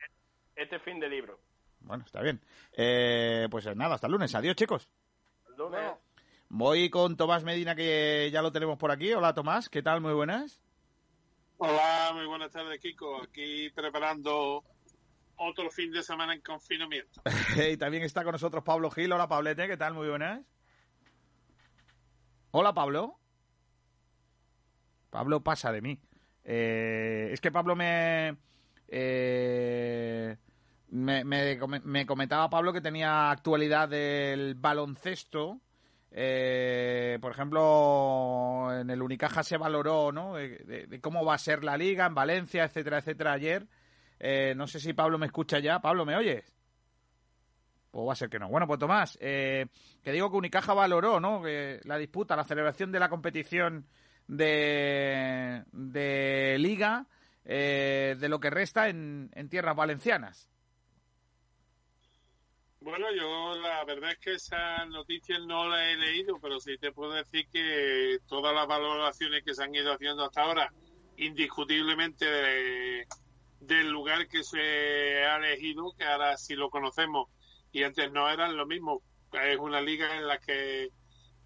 [0.54, 1.40] este fin de libro.
[1.80, 2.40] Bueno, está bien.
[2.76, 4.34] Eh, pues nada, hasta el lunes.
[4.34, 4.88] Adiós, chicos.
[5.56, 5.92] Lunes.
[6.48, 9.12] Voy con Tomás Medina, que ya lo tenemos por aquí.
[9.12, 9.68] Hola, Tomás.
[9.68, 10.00] ¿Qué tal?
[10.00, 10.60] Muy buenas.
[11.56, 13.22] Hola, muy buenas tardes, Kiko.
[13.22, 14.62] Aquí preparando
[15.36, 17.22] otro fin de semana en confinamiento.
[17.70, 19.12] y también está con nosotros Pablo Gil.
[19.12, 19.66] Hola, Pablete.
[19.66, 19.94] ¿Qué tal?
[19.94, 20.40] Muy buenas.
[22.50, 23.18] Hola, Pablo.
[25.10, 26.00] Pablo pasa de mí.
[26.44, 28.36] Eh, es que Pablo me,
[28.88, 30.36] eh,
[30.88, 35.60] me, me, me comentaba Pablo que tenía actualidad del baloncesto.
[36.10, 40.34] Eh, por ejemplo, en el Unicaja se valoró, ¿no?
[40.34, 43.66] De cómo va a ser la liga en Valencia, etcétera, etcétera, ayer.
[44.24, 45.80] Eh, no sé si Pablo me escucha ya.
[45.80, 46.54] Pablo, ¿me oyes?
[47.90, 48.48] O va a ser que no.
[48.48, 49.66] Bueno, pues Tomás, eh,
[50.00, 51.42] que digo que Unicaja valoró, ¿no?
[51.82, 53.84] La disputa, la celebración de la competición
[54.28, 57.06] de, de liga
[57.44, 60.48] eh, de lo que resta en, en tierras valencianas.
[62.80, 66.92] Bueno, yo la verdad es que esas noticias no las he leído, pero sí te
[66.92, 70.72] puedo decir que todas las valoraciones que se han ido haciendo hasta ahora,
[71.16, 73.06] indiscutiblemente
[73.66, 74.60] del lugar que se
[75.24, 77.28] ha elegido, que ahora sí lo conocemos
[77.72, 79.02] y antes no eran lo mismo.
[79.32, 80.88] Es una liga en la que,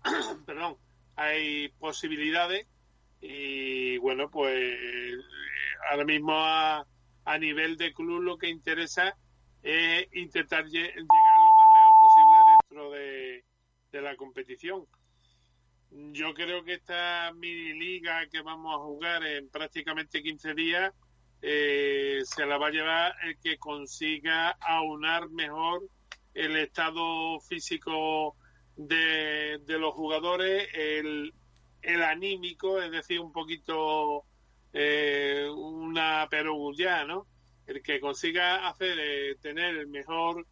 [0.47, 0.79] perdón,
[1.17, 2.67] hay posibilidades
[3.21, 4.79] y bueno, pues
[5.91, 6.87] ahora mismo a,
[7.25, 9.17] a nivel de club lo que interesa
[9.63, 13.45] es intentar lle- llegar lo más lejos posible dentro de,
[13.93, 14.87] de la competición.
[15.91, 20.93] Yo creo que esta mini liga que vamos a jugar en prácticamente 15 días
[21.43, 25.83] eh, se la va a llevar el que consiga aunar mejor
[26.35, 28.37] el estado físico
[28.77, 31.33] de, de los jugadores, el,
[31.83, 34.25] el anímico, es decir, un poquito
[34.73, 37.27] eh, una perogullar, ¿no?
[37.67, 40.47] El que consiga hacer eh, tener el mejor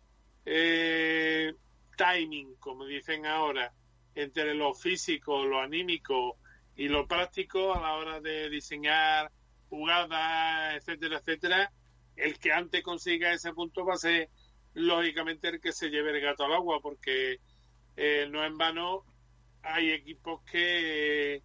[0.47, 1.53] eh,
[1.97, 3.73] timing, como dicen ahora,
[4.15, 6.39] entre lo físico, lo anímico
[6.77, 9.31] y lo práctico a la hora de diseñar
[9.75, 11.73] jugadas, etcétera, etcétera,
[12.17, 14.31] el que antes consiga ese punto va a ser
[14.75, 17.41] lógicamente el que se lleve el gato al agua, porque
[17.97, 19.05] eh, no en vano
[19.63, 21.43] hay equipos que eh,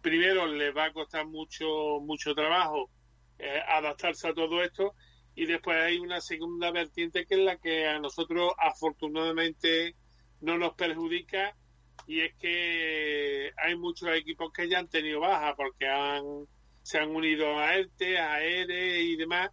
[0.00, 2.90] primero les va a costar mucho mucho trabajo
[3.38, 4.94] eh, adaptarse a todo esto
[5.34, 9.96] y después hay una segunda vertiente que es la que a nosotros afortunadamente
[10.40, 11.56] no nos perjudica
[12.06, 16.46] y es que hay muchos equipos que ya han tenido baja porque han
[16.82, 19.50] se han unido a ERTE, a ERE y demás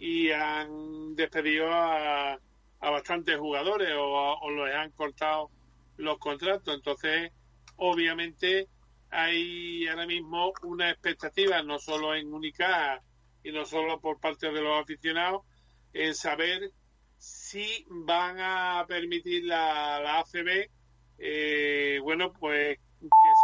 [0.00, 5.50] y han despedido a, a bastantes jugadores o, o les han cortado
[5.98, 6.74] los contratos.
[6.74, 7.32] Entonces,
[7.76, 8.66] obviamente,
[9.10, 13.02] hay ahora mismo una expectativa, no solo en Unicaja
[13.42, 15.42] y no solo por parte de los aficionados,
[15.92, 16.70] en saber
[17.18, 20.70] si van a permitir la, la ACB,
[21.18, 23.39] eh, bueno, pues que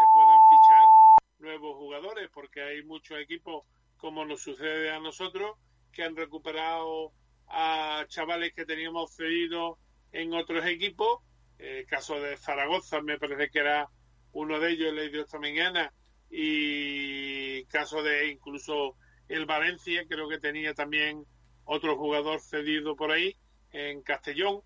[1.39, 3.65] nuevos jugadores, porque hay muchos equipos,
[3.97, 5.57] como nos sucede a nosotros,
[5.93, 7.13] que han recuperado
[7.49, 9.79] a chavales que teníamos cedidos
[10.13, 11.21] en otros equipos.
[11.59, 13.89] El caso de Zaragoza me parece que era
[14.33, 15.93] uno de ellos, leído esta mañana,
[16.31, 18.97] y caso de incluso
[19.29, 21.25] el Valencia, creo que tenía también
[21.65, 23.37] otro jugador cedido por ahí,
[23.73, 24.61] en Castellón.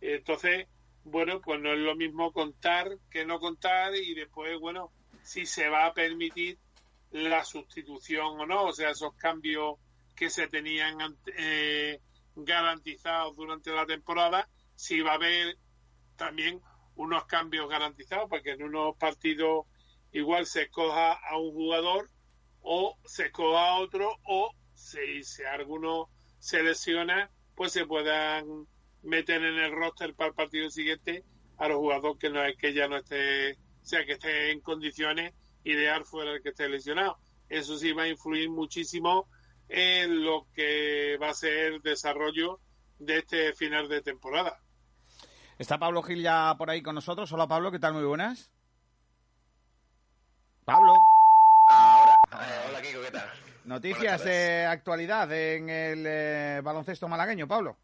[0.00, 0.68] Entonces,
[1.04, 4.92] bueno, pues no es lo mismo contar que no contar y después, bueno,
[5.24, 6.58] si se va a permitir
[7.10, 9.78] la sustitución o no, o sea, esos cambios
[10.14, 10.96] que se tenían
[11.38, 12.00] eh,
[12.36, 15.56] garantizados durante la temporada, si va a haber
[16.16, 16.60] también
[16.96, 19.66] unos cambios garantizados, porque en unos partidos
[20.12, 22.10] igual se escoja a un jugador
[22.60, 28.66] o se escoja a otro o si, si alguno se lesiona, pues se puedan
[29.02, 31.24] meter en el roster para el partido siguiente
[31.58, 35.74] a los jugadores que no que ya no esté, sea, que esté en condiciones y
[35.74, 37.18] dejar fuera el que esté lesionado.
[37.48, 39.28] Eso sí va a influir muchísimo
[39.68, 42.60] en lo que va a ser el desarrollo
[42.98, 44.60] de este final de temporada.
[45.58, 47.30] Está Pablo Gil ya por ahí con nosotros.
[47.32, 47.94] Hola Pablo, ¿qué tal?
[47.94, 48.50] Muy buenas.
[50.64, 50.94] Pablo.
[51.70, 53.30] Ahora, eh, hola Kiko, ¿qué tal?
[53.64, 57.76] Noticias de actualidad en el eh, baloncesto malagueño, Pablo.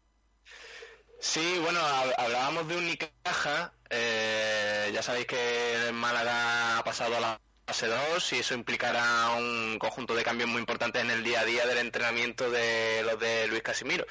[1.21, 3.73] Sí, bueno, hab- hablábamos de Unicaja.
[3.93, 9.77] eh, ya sabéis que Málaga ha pasado a la fase 2 y eso implicará un
[9.79, 13.47] conjunto de cambios muy importantes en el día a día del entrenamiento de los de
[13.47, 14.05] Luis Casimiro.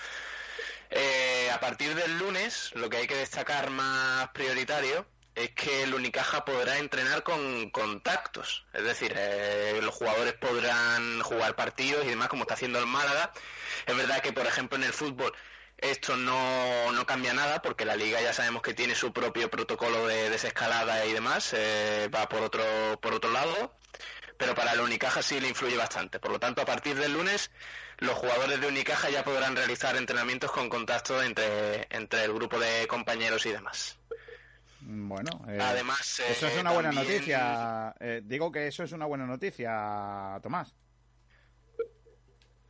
[0.91, 5.95] Eh, a partir del lunes, lo que hay que destacar más prioritario es que el
[5.95, 8.67] Unicaja podrá entrenar con contactos.
[8.75, 13.33] Es decir, eh, los jugadores podrán jugar partidos y demás, como está haciendo el Málaga.
[13.87, 15.33] Es verdad que, por ejemplo, en el fútbol
[15.83, 20.07] esto no, no cambia nada porque la liga ya sabemos que tiene su propio protocolo
[20.07, 22.63] de desescalada y demás, eh, va por otro,
[23.01, 23.75] por otro lado,
[24.37, 26.19] pero para el Unicaja sí le influye bastante.
[26.19, 27.51] Por lo tanto, a partir del lunes,
[27.99, 32.87] los jugadores de Unicaja ya podrán realizar entrenamientos con contacto entre, entre el grupo de
[32.87, 33.99] compañeros y demás.
[34.83, 37.95] Bueno, eh, Además, eso es eh, una buena noticia.
[38.01, 40.75] Eh, digo que eso es una buena noticia, Tomás.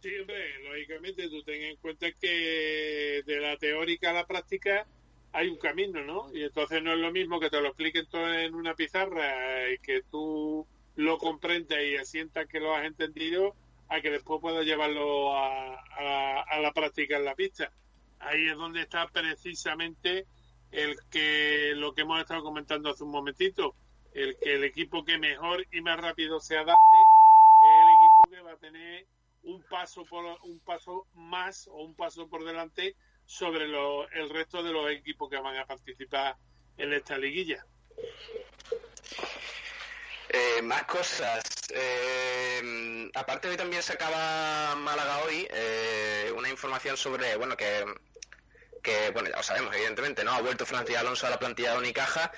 [0.03, 4.87] Sí, hombre, lógicamente tú ten en cuenta que de la teórica a la práctica
[5.33, 6.33] hay un camino, ¿no?
[6.35, 9.79] Y entonces no es lo mismo que te lo expliquen todo en una pizarra y
[9.79, 13.55] que tú lo comprendas y asientas que lo has entendido
[13.89, 17.71] a que después puedas llevarlo a, a- a la práctica en la pista.
[18.19, 20.27] Ahí es donde está precisamente
[20.71, 23.77] el que lo que hemos estado comentando hace un momentito,
[24.13, 27.11] el que el equipo que mejor y más rápido se adapte
[27.61, 29.07] es el equipo que va a tener
[29.43, 34.63] un paso por un paso más o un paso por delante sobre lo- el resto
[34.63, 36.37] de los equipos que van a participar
[36.77, 37.65] en esta liguilla.
[40.29, 41.43] Eh, más cosas.
[41.71, 47.85] Eh, aparte hoy también sacaba Málaga hoy eh, una información sobre, bueno, que,
[48.83, 50.33] que, bueno, ya lo sabemos, evidentemente, ¿no?
[50.33, 52.31] Ha vuelto Francis Alonso a la plantilla de Unicaja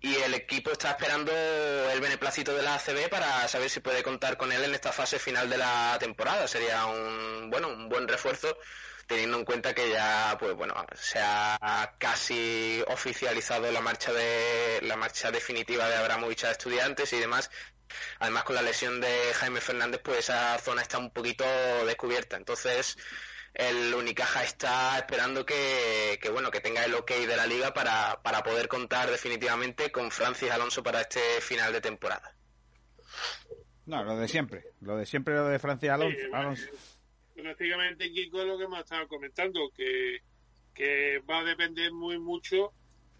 [0.00, 4.36] y el equipo está esperando el beneplácito de la ACB para saber si puede contar
[4.36, 6.46] con él en esta fase final de la temporada.
[6.48, 8.56] Sería un, bueno, un buen refuerzo
[9.06, 14.96] teniendo en cuenta que ya pues bueno se ha casi oficializado la marcha de la
[14.96, 17.50] marcha definitiva de Abramovich a estudiantes y demás
[18.20, 21.44] además con la lesión de Jaime Fernández pues esa zona está un poquito
[21.84, 22.96] descubierta entonces
[23.54, 28.20] el Unicaja está esperando que, que, bueno que tenga el ok de la liga para,
[28.22, 32.34] para poder contar definitivamente con Francis Alonso para este final de temporada
[33.86, 34.64] No, lo de siempre.
[34.80, 36.18] Lo de siempre, lo de Francia Alonso.
[36.18, 36.68] Sí, bueno, Alonso.
[37.34, 40.18] Prácticamente, Kiko, es lo que hemos estado comentando, que,
[40.74, 42.72] que va a depender muy mucho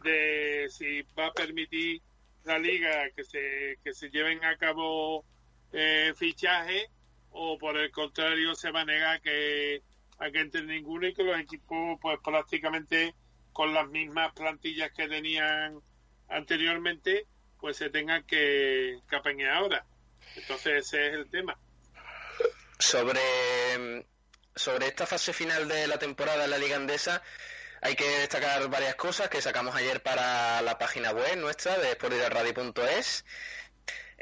[0.02, 2.02] de si va a permitir
[2.44, 5.24] la liga que se, que se lleven a cabo
[5.72, 6.88] eh, fichajes
[7.30, 9.82] o por el contrario se va a negar que
[10.23, 13.15] a que entre ninguno y que los equipos pues prácticamente
[13.53, 15.81] con las mismas plantillas que tenían
[16.28, 17.27] anteriormente
[17.61, 19.85] pues se tengan que, que apañar ahora
[20.36, 21.59] entonces ese es el tema
[22.78, 23.20] sobre,
[24.55, 27.23] sobre esta fase final de la temporada en la Liga Andesa
[27.85, 33.24] hay que destacar varias cosas que sacamos ayer para la página web nuestra de sportdirradio.es.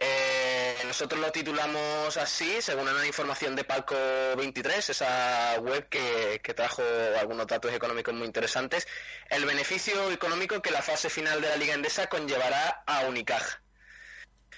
[0.03, 3.95] Eh, nosotros lo titulamos así, según una información de Palco
[4.37, 6.83] 23, esa web que, que trajo
[7.21, 8.89] algunos datos económicos muy interesantes.
[9.29, 13.63] El beneficio económico que la fase final de la Liga Endesa conllevará a Unicaja.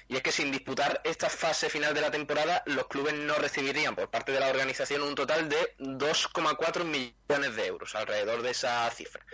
[0.08, 3.96] Y es que sin disputar esta fase final de la temporada, los clubes no recibirían
[3.96, 8.88] por parte de la organización un total de 2,4 millones de euros, alrededor de esa
[8.90, 9.24] cifra.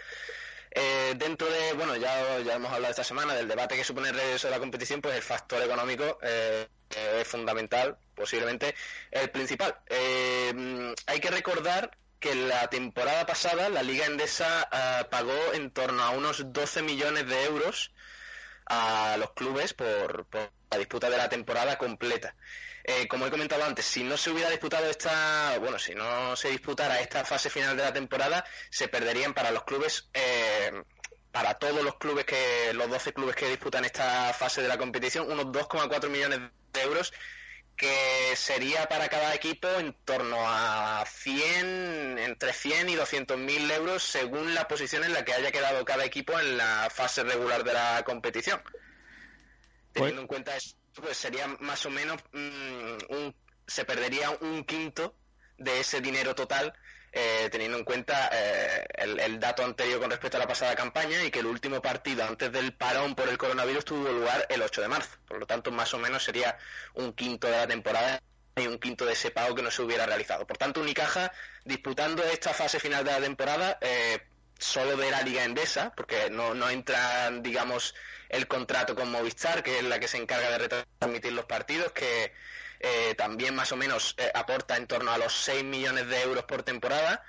[0.70, 4.14] Eh, dentro de, bueno, ya, ya hemos hablado esta semana del debate que supone el
[4.14, 8.74] regreso de la competición, pues el factor económico eh, es fundamental, posiblemente
[9.10, 9.76] el principal.
[9.86, 11.90] Eh, hay que recordar
[12.20, 17.26] que la temporada pasada la Liga Endesa eh, pagó en torno a unos 12 millones
[17.28, 17.92] de euros
[18.66, 22.34] a los clubes por, por la disputa de la temporada completa.
[22.90, 26.48] Eh, como he comentado antes, si no se hubiera disputado esta, bueno, si no se
[26.48, 30.72] disputara esta fase final de la temporada, se perderían para los clubes, eh,
[31.30, 35.30] para todos los clubes que, los 12 clubes que disputan esta fase de la competición,
[35.30, 36.40] unos 2,4 millones
[36.72, 37.12] de euros
[37.76, 44.02] que sería para cada equipo en torno a 100, entre 100 y 200 mil euros
[44.02, 47.74] según la posición en la que haya quedado cada equipo en la fase regular de
[47.74, 48.62] la competición.
[49.92, 53.34] Teniendo en cuenta eso, pues sería más o menos mm, un,
[53.66, 55.14] se perdería un quinto
[55.56, 56.74] de ese dinero total
[57.10, 61.30] eh, teniendo en cuenta eh, el, dato anterior con respecto a la pasada campaña y
[61.30, 64.88] que el último partido antes del parón por el coronavirus tuvo lugar el 8 de
[64.88, 65.16] marzo.
[65.26, 66.58] Por lo tanto, más o menos sería
[66.94, 68.20] un quinto de la temporada
[68.56, 70.46] y un quinto de ese pago que no se hubiera realizado.
[70.46, 71.32] Por tanto, Unicaja
[71.64, 74.20] disputando esta fase final de la temporada eh,
[74.58, 77.94] solo de la Liga Endesa, porque no, no entra, digamos,
[78.28, 82.32] el contrato con Movistar, que es la que se encarga de retransmitir los partidos, que
[82.80, 86.44] eh, también más o menos eh, aporta en torno a los 6 millones de euros
[86.44, 87.22] por temporada,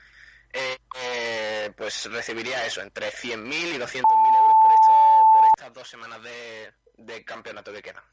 [0.52, 4.92] eh, pues recibiría eso, entre 100.000 y 200.000 euros por, esto,
[5.32, 8.04] por estas dos semanas de, de campeonato que quedan.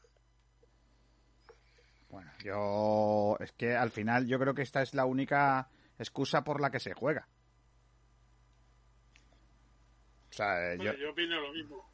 [2.09, 3.37] Bueno, yo.
[3.39, 5.69] Es que al final yo creo que esta es la única
[5.99, 7.27] excusa por la que se juega.
[10.26, 11.91] O sea, yo, opino lo mismo.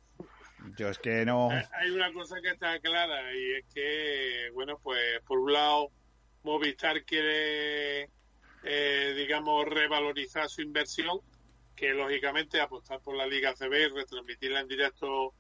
[0.78, 1.52] yo es que no.
[1.52, 5.90] Eh, Hay una cosa que está clara y es que, bueno, pues por un lado,
[6.44, 8.10] Movistar quiere,
[8.64, 11.20] eh, digamos, revalorizar su inversión,
[11.76, 15.34] que lógicamente apostar por la Liga CB y retransmitirla en directo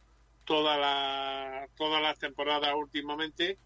[0.45, 3.57] toda la, todas las temporadas últimamente,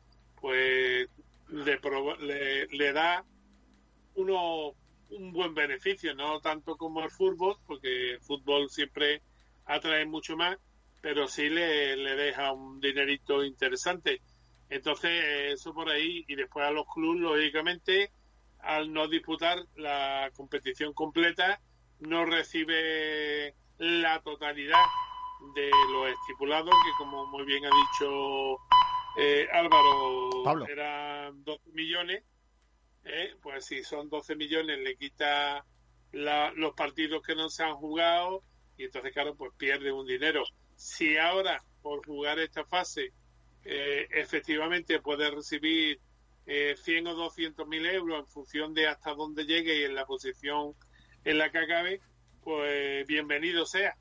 [0.41, 1.07] pues
[1.49, 1.79] le,
[2.19, 3.23] le, le da
[4.15, 4.73] uno
[5.11, 9.21] un buen beneficio, no tanto como el fútbol, porque el fútbol siempre
[9.65, 10.57] atrae mucho más,
[11.01, 14.21] pero sí le, le deja un dinerito interesante.
[14.69, 15.11] Entonces,
[15.53, 18.11] eso por ahí, y después a los clubes, lógicamente,
[18.59, 21.59] al no disputar la competición completa,
[21.99, 24.83] no recibe la totalidad
[25.55, 28.57] de lo estipulado, que como muy bien ha dicho
[29.17, 30.67] eh, Álvaro, Pablo.
[30.67, 32.23] eran 12 millones.
[33.07, 35.65] Eh, pues si son 12 millones, le quita
[36.11, 38.43] la- los partidos que no se han jugado
[38.77, 40.43] y entonces, claro, pues pierde un dinero.
[40.75, 43.11] Si ahora, por jugar esta fase,
[43.63, 45.99] eh, efectivamente puede recibir
[46.45, 50.05] eh, 100 o 200 mil euros en función de hasta dónde llegue y en la
[50.05, 50.73] posición
[51.25, 51.99] en la que acabe,
[52.41, 53.97] pues bienvenido sea.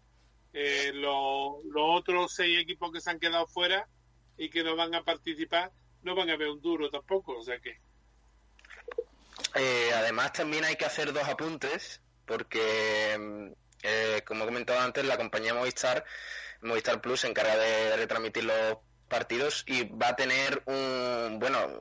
[0.53, 3.89] Eh, lo- los otros seis equipos que se han quedado fuera
[4.39, 5.73] y que no van a participar
[6.03, 7.79] no van a ver un duro tampoco, o sea que
[9.57, 13.53] Eh, además, también hay que hacer dos apuntes, porque, mm,
[13.83, 16.05] eh, como he comentado antes, la compañía Movistar,
[16.61, 18.79] Movistar Plus, se encarga de, retransmitir los
[19.09, 21.81] partidos y va a tener un, bueno,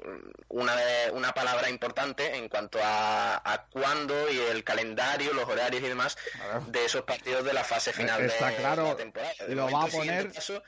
[0.50, 0.76] una,
[1.14, 6.18] una palabra importante en cuanto a, a cuándo y el calendario, los horarios y demás
[6.68, 9.34] de esos partidos de la fase final Eh, Está de claro, la temporada.
[9.48, 10.62] De lo va a poner- paso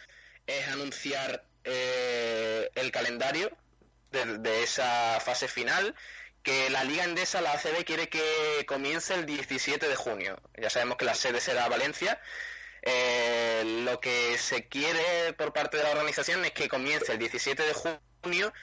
[0.48, 3.52] es anunciar eh, el calendario
[4.12, 5.94] de, de esa fase final
[6.48, 10.40] que la Liga Endesa, la ACB, quiere que comience el 17 de junio.
[10.56, 12.22] Ya sabemos que la sede será Valencia.
[12.84, 17.62] Eh, lo que se quiere por parte de la organización es que comience el 17
[17.64, 18.54] de junio,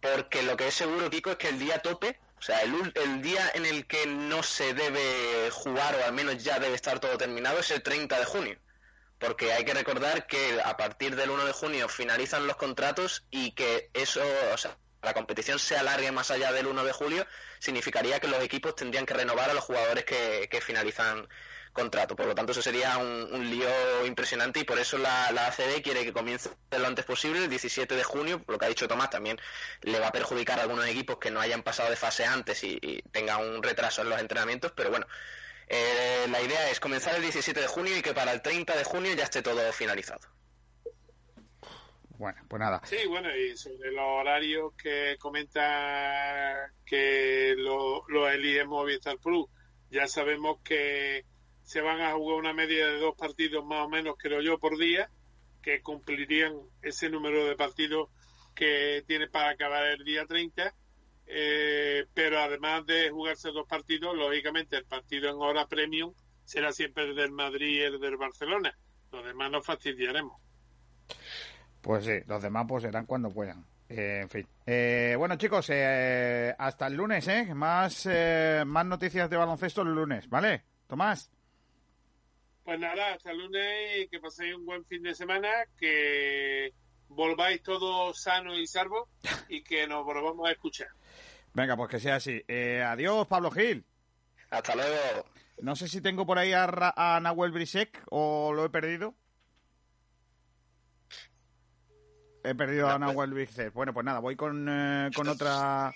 [0.00, 3.20] porque lo que es seguro, Kiko, es que el día tope, o sea, el, el
[3.20, 7.18] día en el que no se debe jugar, o al menos ya debe estar todo
[7.18, 8.58] terminado, es el 30 de junio
[9.18, 13.52] porque hay que recordar que a partir del 1 de junio finalizan los contratos y
[13.52, 14.20] que eso,
[15.04, 17.26] la competición se alargue más allá del 1 de julio,
[17.58, 21.28] significaría que los equipos tendrían que renovar a los jugadores que, finalizan
[21.72, 22.16] contrato.
[22.16, 23.68] Por lo tanto, eso sería un, lío
[24.06, 25.52] impresionante y por eso la, la
[25.82, 28.42] quiere que comience lo antes posible, el 17 de junio.
[28.46, 29.38] Lo que ha dicho Tomás también
[29.82, 32.78] le va a perjudicar a algunos equipos que no hayan pasado de fase antes y,
[32.80, 35.06] y tengan un retraso en los entrenamientos, pero bueno,
[35.68, 38.84] eh, la idea es comenzar el 17 de junio y que para el 30 de
[38.84, 40.20] junio ya esté todo finalizado.
[42.24, 42.80] Bueno, pues nada.
[42.86, 49.46] Sí, bueno, y sobre los horarios que comenta que lo, lo elige Movistar Plus,
[49.90, 51.26] ya sabemos que
[51.64, 54.78] se van a jugar una media de dos partidos más o menos, creo yo, por
[54.78, 55.10] día,
[55.60, 58.08] que cumplirían ese número de partidos
[58.54, 60.74] que tiene para acabar el día 30.
[61.26, 66.14] Eh, pero además de jugarse dos partidos, lógicamente el partido en hora premium
[66.46, 68.74] será siempre el del Madrid y el del Barcelona.
[69.12, 70.40] Los demás nos fastidiaremos.
[71.84, 73.62] Pues sí, los demás pues serán cuando puedan.
[73.90, 74.48] Eh, en fin.
[74.64, 77.54] Eh, bueno, chicos, eh, hasta el lunes, ¿eh?
[77.54, 80.62] Más, eh, más noticias de baloncesto el lunes, ¿vale?
[80.86, 81.30] Tomás.
[82.64, 86.72] Pues nada, hasta el lunes y que paséis un buen fin de semana, que
[87.08, 89.06] volváis todos sanos y salvos
[89.50, 90.88] y que nos volvamos a escuchar.
[91.52, 92.42] Venga, pues que sea así.
[92.48, 93.84] Eh, adiós, Pablo Gil.
[94.48, 95.26] Hasta luego.
[95.60, 99.14] No sé si tengo por ahí a, Ra- a Nahuel Brisek o lo he perdido.
[102.44, 103.72] He perdido a Nahuel Brisek.
[103.72, 105.92] Bueno, pues nada, voy con, eh, con otra...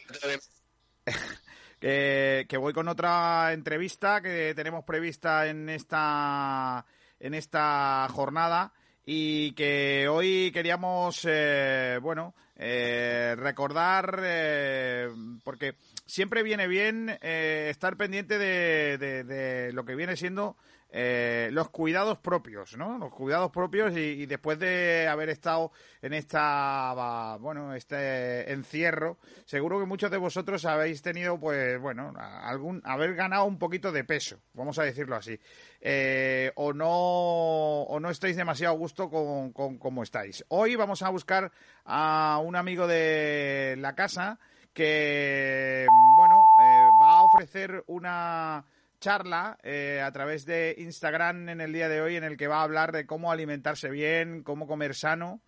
[1.81, 6.85] que, que voy con otra entrevista que tenemos prevista en esta
[7.21, 8.73] en esta jornada
[9.07, 15.09] y que hoy queríamos eh, bueno eh, recordar eh,
[15.45, 15.75] porque
[16.07, 20.57] siempre viene bien eh, estar pendiente de, de- de lo que viene siendo
[20.91, 22.97] eh, los cuidados propios, ¿no?
[22.99, 25.71] Los cuidados propios y, después de haber estado
[26.01, 32.81] en esta, bueno, este encierro, seguro que muchos de vosotros habéis tenido, pues, bueno, algún,
[32.85, 35.39] haber ganado un poquito de peso, vamos a decirlo así,
[35.81, 40.45] Eh, o no, o no estáis demasiado a gusto con, con cómo estáis.
[40.49, 41.53] Hoy vamos a buscar
[41.85, 44.41] a un amigo de la casa
[44.73, 45.87] que,
[46.17, 46.35] bueno,
[46.65, 48.65] eh, va a ofrecer una
[49.01, 52.61] charla eh, a través de Instagram en el día de hoy en el que va
[52.61, 55.41] a hablar de cómo alimentarse bien, cómo comer sano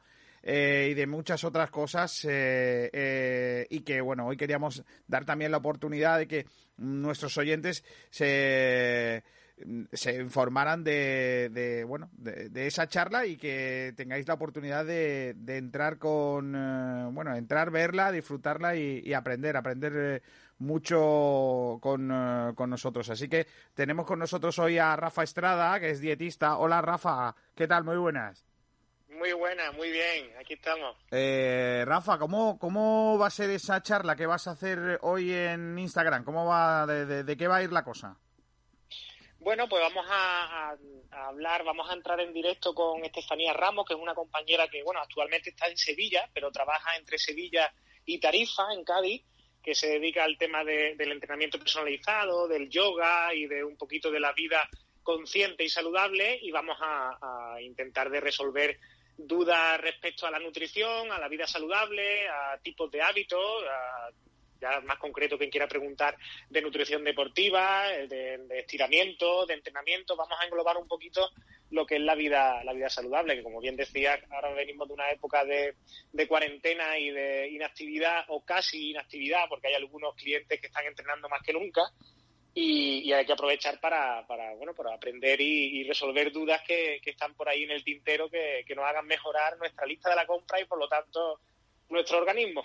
[0.43, 5.51] eh, y de muchas otras cosas eh, eh, y que bueno hoy queríamos dar también
[5.51, 6.47] la oportunidad de que
[6.78, 9.22] nuestros oyentes se
[9.93, 15.59] se informaran de, de, bueno de, esa charla y que tengáis la oportunidad de, de
[15.59, 20.22] entrar con eh, bueno entrar verla disfrutarla y, y aprender aprender
[20.61, 25.91] mucho con, eh, con nosotros así que tenemos con nosotros hoy a Rafa Estrada que
[25.91, 28.45] es dietista hola Rafa qué tal muy buenas
[29.09, 30.97] Muy buena, muy bien, aquí estamos.
[31.11, 35.78] eh, Rafa, ¿cómo, ¿cómo va a ser esa charla que vas a hacer hoy en
[35.78, 36.24] Instagram?
[36.24, 38.16] ¿Cómo va, de, de- de qué va a ir la cosa?
[39.41, 40.77] Bueno, pues vamos a, a-
[41.12, 44.82] a hablar, vamos a entrar en directo con Estefanía Ramos, que es una compañera que,
[44.82, 47.70] bueno, actualmente está en Sevilla, pero trabaja entre Sevilla
[48.07, 49.23] y Tarifa, en Cádiz,
[49.71, 54.11] que se dedica al tema de- del entrenamiento personalizado, del yoga y de un poquito
[54.11, 54.69] de la vida
[55.01, 58.81] consciente y saludable, y vamos a, a intentar de resolver
[59.17, 64.11] dudas respecto a la nutrición, a la vida saludable, a tipos de hábitos, a
[64.61, 66.16] ya más concreto quien quiera preguntar
[66.49, 71.31] de nutrición deportiva, eh, de, de estiramiento, de entrenamiento, vamos a englobar un poquito
[71.70, 74.95] lo que es la vida, la vida saludable, que como bien decía, ahora venimos de
[74.95, 75.74] una época de,
[76.12, 81.28] de cuarentena y de inactividad o casi inactividad, porque hay algunos clientes que están entrenando
[81.28, 81.82] más que nunca
[82.53, 87.01] y, y hay que aprovechar para, para bueno, para aprender y, y resolver dudas que,
[87.03, 90.16] que están por ahí en el tintero que, que nos hagan mejorar nuestra lista de
[90.16, 91.41] la compra y por lo tanto
[91.91, 92.62] nuestro organismo.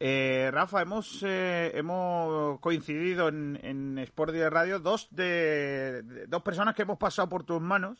[0.00, 6.42] Eh, Rafa, hemos, eh, hemos coincidido en, en Sport Direct Radio dos, de, de- dos
[6.42, 7.98] personas que hemos pasado por tus manos.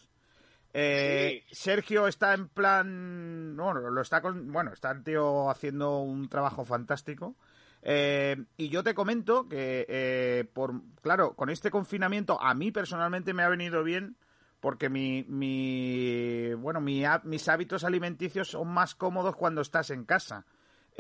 [0.74, 6.28] Eh, Sergio está en plan, bueno, lo está con, bueno, está el tío haciendo un
[6.28, 7.34] trabajo fantástico.
[7.82, 13.32] Eh, y yo te comento que, eh, por, claro, con este confinamiento a mí personalmente
[13.32, 14.16] me ha venido bien
[14.60, 20.44] porque mi, mi bueno, mi, mis hábitos alimenticios son más cómodos cuando estás en casa.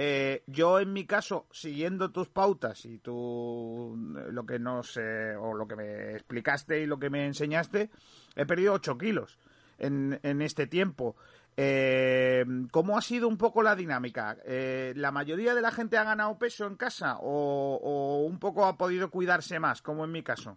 [0.00, 3.96] Eh, yo en mi caso, siguiendo tus pautas y tu
[4.30, 7.90] lo que nos eh, o lo que me explicaste y lo que me enseñaste,
[8.36, 9.38] he perdido 8 kilos
[9.76, 11.16] en, en este tiempo.
[11.56, 14.36] Eh, ¿Cómo ha sido un poco la dinámica?
[14.46, 18.78] Eh, ¿La mayoría de la gente ha ganado peso en casa o, un poco ha
[18.78, 20.56] podido cuidarse más, como en mi caso?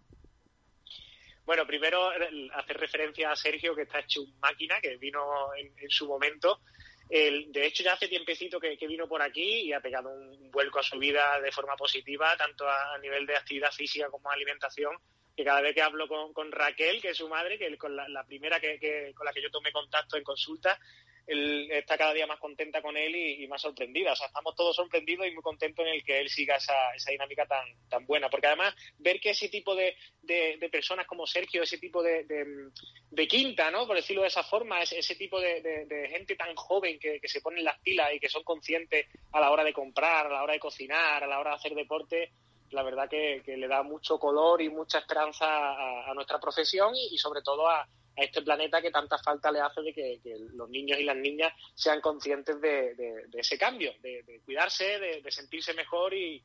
[1.44, 2.10] Bueno, primero
[2.54, 5.20] hacer referencia a Sergio, que está hecho un máquina, que vino
[5.56, 6.60] en su momento.
[7.08, 10.78] El- de hecho, ya hace tiempecito que, vino por aquí y ha pegado un vuelco
[10.78, 14.96] a su vida de forma positiva, tanto a, nivel de actividad física como alimentación,
[15.36, 18.08] que cada vez que hablo con, con Raquel, que es su madre, que con la,
[18.08, 20.78] la primera que, que- con la que yo tomé contacto en consulta,
[21.26, 24.12] él está cada día más contenta con él y, más sorprendida.
[24.12, 27.10] O sea, estamos todos sorprendidos y muy contentos en el que él siga esa, esa
[27.10, 28.28] dinámica tan, tan buena.
[28.28, 33.28] Porque además, ver que ese tipo de, de- personas como Sergio, ese tipo de, de-
[33.28, 33.86] quinta, ¿no?
[33.86, 37.64] Por decirlo de esa forma, ese, tipo de, gente tan joven que, que se ponen
[37.64, 40.60] las pilas y que son conscientes a la hora de comprar, a la hora de
[40.60, 42.32] cocinar, a la hora de hacer deporte,
[42.70, 47.42] la verdad que, le da mucho color y mucha esperanza a, nuestra profesión y sobre
[47.42, 47.86] todo a,
[48.16, 50.20] a este planeta que tanta falta le hace de que,
[50.54, 52.94] los niños y las niñas sean conscientes de,
[53.32, 56.42] ese cambio, de, cuidarse, de, sentirse mejor y,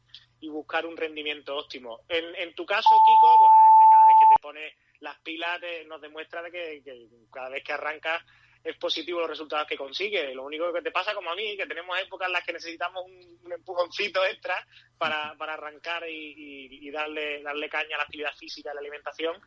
[0.50, 2.02] buscar un rendimiento óptimo.
[2.08, 6.42] En, en tu caso, Kiko, pues, cada vez que te pones las pilas nos demuestra
[6.42, 8.24] de que, que cada vez que arrancas
[8.64, 10.34] es positivo los resultados que consigue.
[10.34, 13.06] Lo único que te pasa como a mí, que tenemos épocas en las que necesitamos
[13.06, 14.56] un, empujoncito extra
[14.98, 18.82] para, para arrancar y, y- y darle, darle caña a la actividad física y la
[18.82, 19.42] alimentación.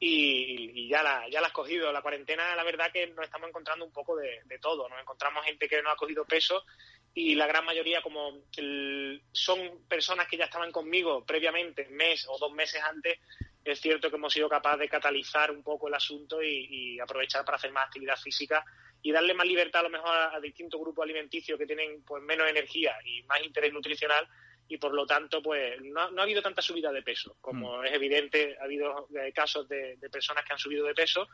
[0.00, 1.90] Y, y ya, la, ya la has cogido.
[1.92, 4.88] La cuarentena, la verdad que nos estamos encontrando un poco de, de todo.
[4.88, 6.64] Nos encontramos gente que no ha cogido peso
[7.14, 12.38] y la gran mayoría, como el- son personas que ya estaban conmigo previamente, mes o
[12.38, 13.18] dos meses antes,
[13.64, 17.44] es cierto que hemos sido capaces de catalizar un poco el asunto y, y aprovechar
[17.44, 18.64] para hacer más actividad física
[19.02, 22.22] y darle más libertad a lo mejor a, a distintos grupos alimenticios que tienen pues
[22.22, 24.28] menos energía y más interés nutricional
[24.68, 27.36] y por lo tanto pues no, no ha habido tanta subida de peso.
[27.40, 31.28] Como es evidente ha habido eh, casos de, de personas que han subido de peso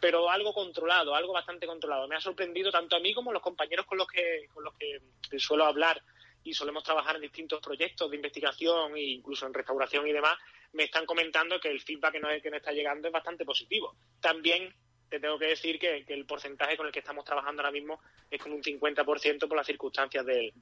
[0.00, 2.08] pero algo controlado algo bastante controlado.
[2.08, 4.74] Me ha sorprendido tanto a mí como a los compañeros con los que con los
[4.74, 5.00] que
[5.38, 6.02] suelo hablar
[6.42, 10.38] y solemos trabajar en distintos proyectos de investigación e incluso en restauración y demás,
[10.72, 13.96] me están comentando que el feedback que nos, que nos está llegando es bastante positivo.
[14.20, 14.74] También
[15.10, 18.00] te tengo que decir que, el porcentaje con el que estamos trabajando ahora mismo
[18.30, 20.52] es con un 50% por las circunstancias del,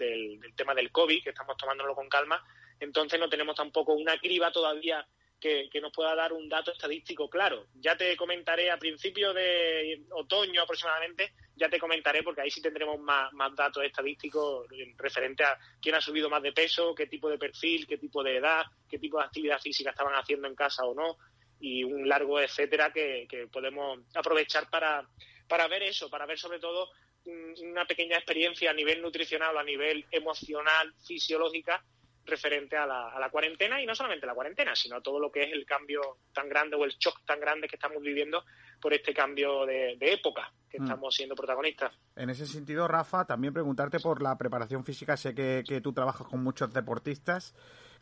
[0.57, 2.43] tema del COVID, que estamos tomándolo con calma.
[2.81, 5.07] Entonces no tenemos tampoco una criba todavía
[5.39, 7.67] que, nos pueda dar un dato estadístico claro.
[7.75, 12.99] Ya te comentaré a principios de otoño aproximadamente, ya te comentaré porque ahí sí tendremos
[12.99, 14.67] más, más datos estadísticos
[14.97, 18.39] referente a quién ha subido más de peso, qué tipo de perfil, qué tipo de
[18.39, 21.19] edad, qué tipo de actividad física estaban haciendo en casa o no
[21.61, 25.07] y un largo etcétera que, que podemos aprovechar para,
[25.49, 26.89] para ver eso, para ver sobre todo
[27.63, 31.85] una pequeña experiencia a nivel nutricional o a nivel emocional, fisiológica,
[32.29, 35.31] referente a la, a la, cuarentena y no solamente la cuarentena, sino a todo lo
[35.31, 38.45] que es el cambio tan grande o el shock tan grande que estamos viviendo
[38.81, 40.85] por este cambio de, de época que mm.
[40.85, 41.93] estamos siendo protagonistas.
[42.17, 45.17] En ese sentido, Rafa, también preguntarte por la preparación física.
[45.17, 47.55] Sé que, que tú trabajas con muchos deportistas.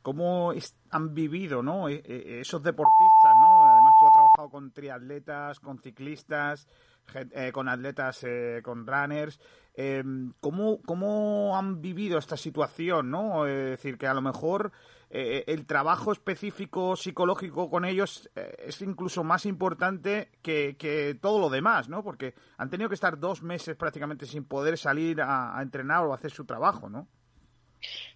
[0.02, 1.88] ¿Cómo es, han vivido ¿no?
[1.88, 3.36] E, e, esos deportistas?
[3.40, 3.64] ¿no?
[3.64, 4.12] Además, tú has
[4.50, 6.68] con triatletas, con ciclistas,
[7.14, 9.40] eh, con atletas, eh, con runners.
[9.74, 10.02] Eh,
[10.40, 13.10] ¿cómo, ¿Cómo han vivido esta situación?
[13.10, 13.46] ¿no?
[13.46, 14.72] Es decir, que a lo mejor
[15.08, 21.38] eh, el trabajo específico psicológico con ellos eh, es incluso más importante que, que, todo
[21.38, 22.02] lo demás, ¿no?
[22.02, 26.12] Porque han tenido que estar dos meses prácticamente sin poder salir a, a entrenar o
[26.12, 27.06] hacer su trabajo, ¿no?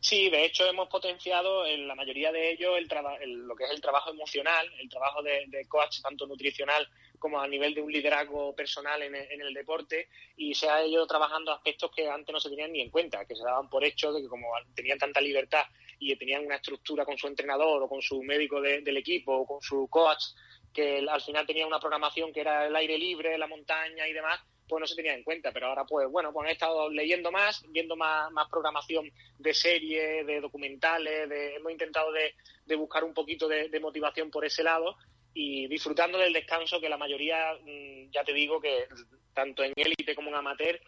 [0.00, 2.88] Sí, de hecho hemos potenciado en la mayoría de ellos el,
[3.20, 6.88] el lo que es el trabajo emocional, el trabajo de, coach tanto nutricional
[7.18, 10.84] como a nivel de un liderazgo personal en el, en el, deporte y se ha
[10.86, 13.84] ido trabajando aspectos que antes no se tenían ni en cuenta, que se daban por
[13.84, 15.64] hecho de que como tenían tanta libertad
[15.98, 19.46] y tenían una estructura con su entrenador o con su médico de, del equipo o
[19.46, 20.24] con su coach
[20.72, 24.40] que al final tenía una programación que era el aire libre, la montaña y demás,
[24.70, 25.52] pues no se tenía en cuenta.
[25.52, 30.26] Pero ahora, pues bueno, pues he estado leyendo más, viendo más, más programación de series,
[30.26, 32.34] de documentales, de, hemos intentado de,
[32.64, 34.96] de buscar un poquito de, motivación por ese lado
[35.34, 38.86] y disfrutando del descanso que la mayoría, mm, ya te digo que
[39.34, 40.80] tanto en élite como en amateur,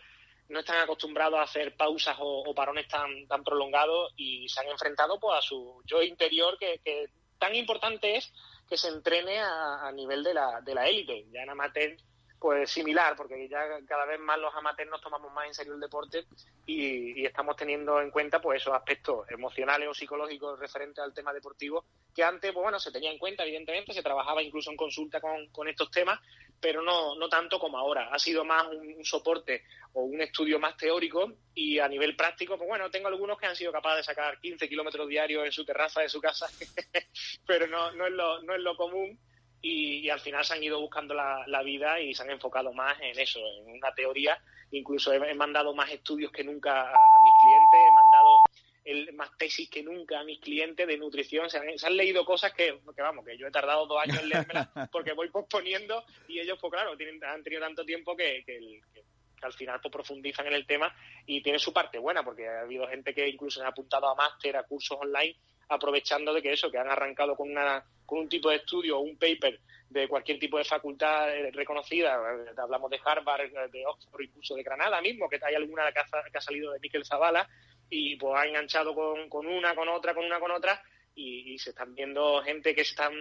[0.49, 5.19] no están acostumbrados a hacer pausas o, parones tan, tan prolongados y se han enfrentado
[5.19, 7.07] pues a su yo interior que, que
[7.39, 8.33] tan importante es
[8.69, 11.27] que se entrene a, a nivel de la, de la élite.
[11.33, 11.97] Ya en amateur
[12.43, 15.81] pues similar, porque ya cada vez más los amateurs nos tomamos más en serio el
[15.81, 16.25] deporte
[16.67, 21.33] y, y, estamos teniendo en cuenta pues esos aspectos emocionales o psicológicos referentes al tema
[21.33, 25.21] deportivo que antes, pues bueno, se tenía en cuenta, evidentemente, se trabajaba incluso en consulta
[25.21, 26.21] con, con estos temas,
[26.61, 28.09] pero no, no tanto como ahora.
[28.13, 29.63] Ha sido más un, un, soporte
[29.95, 33.57] o un estudio más teórico y a nivel práctico, pues bueno, tengo algunos que han
[33.57, 36.49] sido capaces de sacar 15 kilómetros diarios en su terraza de su casa,
[37.47, 39.19] pero no, no, es lo, no es lo común
[39.63, 42.73] y, y, al final se han ido buscando la, la, vida y se han enfocado
[42.73, 44.37] más en eso, en una teoría.
[44.73, 48.41] Incluso he, he mandado más estudios que nunca a, a, mis clientes, he mandado
[48.85, 51.49] el, más tesis que nunca a mis clientes de nutrición.
[51.49, 54.19] Se han, se han leído cosas que, que, vamos, que yo he tardado dos años
[54.21, 58.43] en leérmelas porque voy posponiendo y ellos, pues claro, tienen, han tenido tanto tiempo que,
[58.45, 59.05] que, el, que
[59.47, 60.95] al final pues, profundizan en el tema
[61.27, 64.15] y tiene su parte buena porque ha habido gente que incluso se ha apuntado a
[64.15, 65.37] máster, a cursos online
[65.73, 69.03] aprovechando de que eso, que han arrancado con, una, con un tipo de estudio o
[69.03, 72.19] un paper de cualquier tipo de facultad reconocida,
[72.57, 76.39] hablamos de Harvard, de Oxford, incluso de Granada mismo, que hay alguna que ha, que
[76.39, 77.49] ha salido de Miquel Zavala,
[77.91, 80.83] y pues ha enganchado con, con una, con otra, con una, con otra,
[81.15, 83.13] y, se están viendo gente que están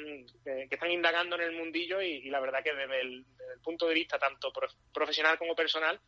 [0.45, 3.25] que, están indagando en el mundillo y, la verdad que desde el,
[3.61, 4.51] punto de vista tanto
[4.93, 5.99] profesional como personal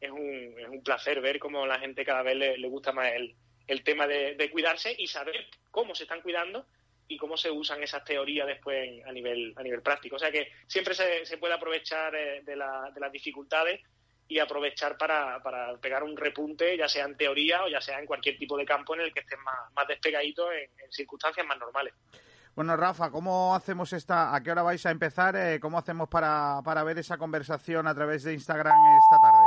[0.00, 3.12] es un, es un placer ver cómo la gente cada vez le, le gusta más
[3.12, 3.36] el,
[3.66, 6.66] el tema de, cuidarse y saber cómo se están cuidando
[7.08, 10.16] y cómo se usan esas teorías después a nivel a nivel práctico.
[10.16, 13.80] O sea que siempre se, puede aprovechar eh, de, la, de, las dificultades
[14.28, 15.40] y aprovechar para,
[15.80, 18.94] pegar un repunte, ya sea en teoría o ya sea en cualquier tipo de campo
[18.94, 21.94] en el que estés más, más despegadito en, en circunstancias más normales.
[22.56, 24.34] Bueno, Rafa, ¿cómo hacemos esta?
[24.34, 25.36] ¿A qué hora vais a empezar?
[25.36, 29.45] Eh, ¿Cómo hacemos para, para ver esa conversación a través de Instagram esta tarde?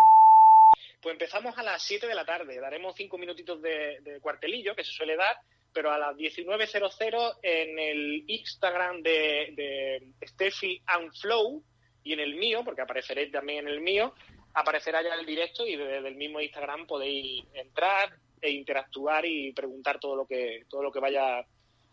[1.01, 4.91] Pues empezamos a las 7 de la tarde, daremos cinco minutitos de, cuartelillo, que se
[4.91, 5.38] suele dar,
[5.71, 11.63] pero a las 19.00 en el Instagram de, de Steffi and Flow
[12.03, 14.13] y en el mío, porque apareceré también en el mío,
[14.53, 19.99] aparecerá ya el directo y desde el mismo Instagram podéis entrar e interactuar y preguntar
[19.99, 21.45] todo lo que todo lo que vaya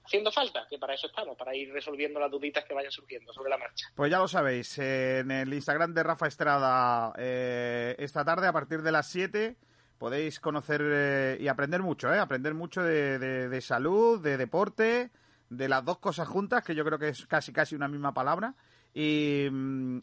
[0.07, 3.51] haciendo falta, que para eso estamos, para ir resolviendo las duditas que vayan surgiendo sobre
[3.51, 3.89] la marcha.
[3.95, 8.53] Pues ya lo sabéis, eh, en el Instagram de Rafa Estrada eh, esta tarde a
[8.53, 9.57] partir de las 7
[9.99, 12.19] podéis conocer eh, y aprender mucho, ¿eh?
[12.19, 15.11] aprender mucho de, de, salud, de deporte,
[15.49, 18.55] de las dos cosas juntas, que yo creo que es casi casi una misma palabra.
[18.95, 19.47] Y,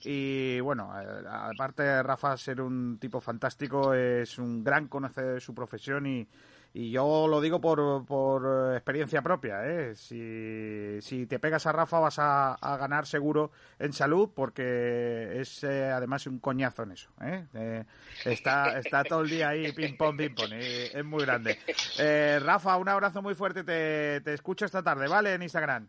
[0.03, 0.91] y bueno,
[1.27, 6.27] aparte de Rafa ser un tipo fantástico, es un gran conocedor de su profesión y,
[6.75, 9.95] Y yo lo digo por, por experiencia propia, ¿eh?
[9.95, 15.63] Si, si te pegas a Rafa vas a, a ganar seguro en salud porque es
[15.63, 17.45] eh, además un coñazo en eso, ¿eh?
[17.53, 17.83] Eh,
[18.25, 21.59] está, está todo el día ahí ping pong, ping pong, eh, es muy grande.
[21.99, 25.35] Eh, Rafa, un abrazo muy fuerte, te, te escucho esta tarde, ¿vale?
[25.35, 25.87] En Instagram.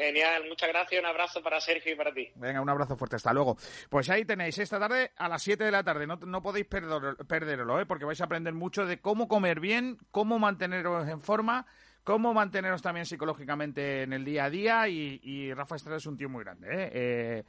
[0.00, 1.00] Genial, muchas gracias.
[1.00, 2.30] Un abrazo para Sergio y para ti.
[2.36, 3.56] Venga, un abrazo fuerte, hasta luego.
[3.90, 7.16] Pues ahí tenéis esta tarde a las 7 de la tarde, no, no podéis perder,
[7.28, 7.84] perderlo, ¿eh?
[7.86, 11.66] porque vais a aprender mucho de cómo comer bien, cómo manteneros en forma,
[12.02, 16.16] cómo manteneros también psicológicamente en el día a día y, y Rafa Estrada es un
[16.16, 16.90] tío muy grande, ¿eh?
[16.94, 17.44] Eh,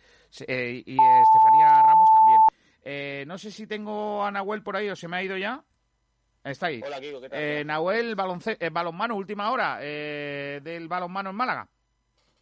[0.48, 2.42] eh, y eh, Estefanía Ramos también.
[2.84, 5.64] Eh, no sé si tengo a Nahuel por ahí o se me ha ido ya.
[6.44, 6.82] Está ahí.
[6.86, 7.40] Hola, Kiko, ¿qué tal?
[7.40, 11.70] Eh, Nahuel, balonce- eh, balonmano, última hora eh, del balonmano en Málaga.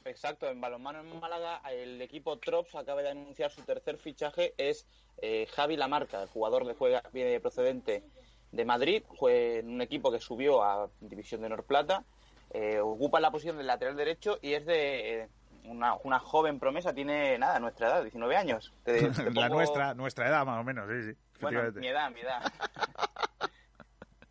[0.05, 4.87] Exacto, en balonmano en Málaga el equipo Trops acaba de anunciar su tercer fichaje, es
[5.21, 8.03] eh, Javi Lamarca, el jugador que juega viene procedente
[8.51, 12.03] de Madrid, juega en un equipo que subió a División de Honor Plata,
[12.51, 15.29] eh, ocupa la posición de lateral derecho y es de eh,
[15.65, 18.71] una, una joven promesa, tiene nada, nuestra edad, 19 años.
[18.83, 21.17] Te- te La nuestra, nuestra edad más o menos, sí, sí.
[21.41, 22.41] Bueno, mi edad, mi edad.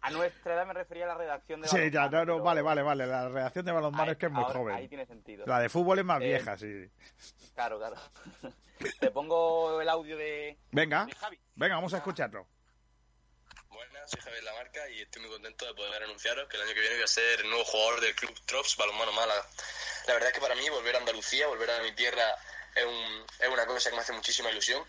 [0.09, 2.63] A nuestra edad me refería a la redacción de Sí, ya, balonmano, no, no, vale,
[2.63, 3.07] vale, vale.
[3.07, 4.77] La redacción de balonmano es que es muy ahora- joven.
[4.77, 5.45] ahí tiene sentido.
[5.47, 6.91] La de fútbol es más Eh, vieja, sí.
[7.55, 7.97] Claro, claro.
[9.01, 11.39] Te pongo el audio de, Venga, de Javi.
[11.57, 12.47] venga, vamos a escucharlo.
[13.71, 16.81] Buenas, soy Javier Lamarca y estoy muy contento de poder anunciaros que el año que
[16.81, 19.45] viene voy a ser el nuevo jugador del Club Trops Balonmano Málaga.
[20.07, 22.23] La verdad es que para mí volver a Andalucía, volver a mi tierra,
[22.75, 24.83] es, un- es una cosa que me hace muchísima ilusión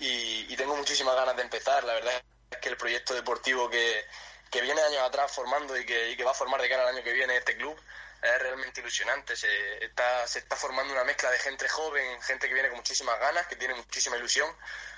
[0.00, 1.84] y, y tengo muchísimas ganas de empezar.
[1.84, 2.14] La verdad
[2.50, 4.02] es que el proyecto deportivo que,
[4.50, 6.94] que viene años atrás formando y que, y que va a formar de cara al
[6.94, 7.78] año que viene este club
[8.22, 9.36] es realmente ilusionante.
[9.36, 13.18] Se está, se está formando una mezcla de gente joven, gente que viene con muchísimas
[13.20, 14.50] ganas, que tiene muchísima ilusión,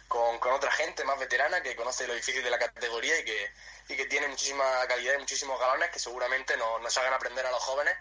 [0.08, 3.52] con, con otra gente más veterana que conoce lo difícil de la categoría y que,
[3.88, 7.50] y que tiene muchísima calidad y muchísimos galones que seguramente nos, nos hagan aprender a
[7.50, 7.96] los jóvenes.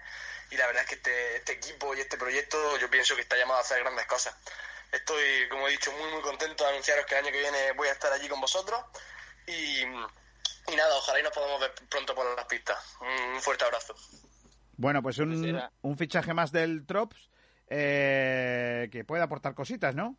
[0.52, 3.38] Y la verdad es que este, este equipo y este proyecto yo pienso que está
[3.38, 4.34] llamado a hacer grandes cosas.
[4.92, 7.90] Estoy, como he dicho, muy muy contento de anunciaros que el año que viene voy
[7.90, 8.84] a estar allí con vosotros
[9.46, 9.86] y,
[10.72, 12.98] y nada, ojalá y nos podamos ver pronto por las pistas.
[13.02, 13.96] Un fuerte abrazo.
[14.78, 17.30] Bueno, pues un, Pues un fichaje más del Trops
[17.68, 20.16] eh, que puede aportar cositas, ¿no?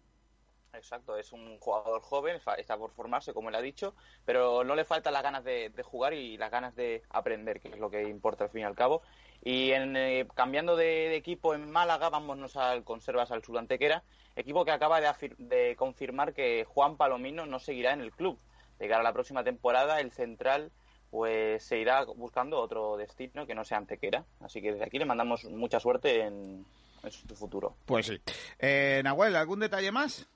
[0.73, 3.95] Exacto, es un jugador joven, está por formarse, como él ha dicho,
[4.25, 7.69] pero no le faltan las ganas de, de jugar y las ganas de aprender, que
[7.69, 9.03] es lo que importa al fin y al cabo.
[9.43, 14.05] Y en, eh, cambiando de, de equipo en Málaga, vámonos al Conservas al Sudantequera,
[14.37, 18.39] equipo que acaba de, de confirmar que Juan Palomino no seguirá en el club.
[18.81, 20.73] De cara a la próxima temporada, el central
[21.11, 24.25] pues se irá buscando otro destino que no sea Antequera.
[24.41, 26.65] Así que desde aquí le mandamos mucha suerte en,
[27.03, 27.77] en su futuro.
[27.85, 28.21] Pues sí.
[28.59, 30.27] Eh, Nahuel, ¿algún detalle más?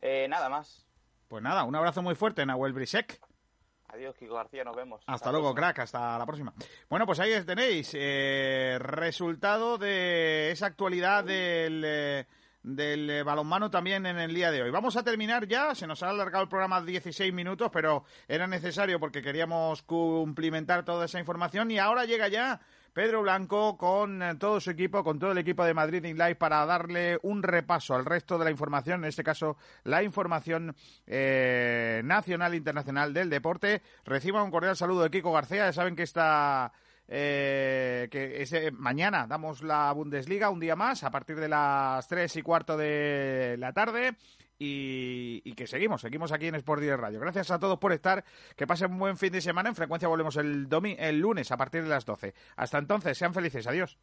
[0.00, 0.86] Eh, nada más.
[1.28, 3.20] Pues nada, un abrazo muy fuerte, Nahuel Brisek.
[3.88, 5.02] Adiós, Kiko García, nos vemos.
[5.06, 6.54] Hasta luego, crack, hasta la próxima.
[6.88, 12.26] Bueno, pues ahí tenéis eh, resultado de esa actualidad del, eh,
[12.62, 14.70] del eh, balonmano también en el día de hoy.
[14.70, 19.00] Vamos a terminar ya, se nos ha alargado el programa 16 minutos, pero era necesario
[19.00, 22.60] porque queríamos cumplimentar toda esa información y ahora llega ya
[22.92, 26.36] Pedro Blanco con eh, todo su equipo, con todo el equipo de Madrid in Live
[26.36, 30.74] para darle un repaso al resto de la información, en este caso la información
[31.06, 33.82] eh, nacional e internacional del deporte.
[34.04, 36.72] Reciba un cordial saludo de Kiko García, ya saben que está...
[37.12, 42.36] eh, que es, mañana damos la Bundesliga un día más a partir de las tres
[42.36, 44.14] y cuarto de la tarde
[44.56, 47.18] y, que seguimos, seguimos aquí en Sport Direct Radio.
[47.18, 48.24] Gracias a todos por estar,
[48.56, 49.70] que pasen un buen fin de semana.
[49.70, 50.68] En frecuencia volvemos el,
[50.98, 52.32] el lunes a partir de las 12.
[52.56, 53.66] Hasta entonces, sean felices.
[53.66, 53.98] Adiós.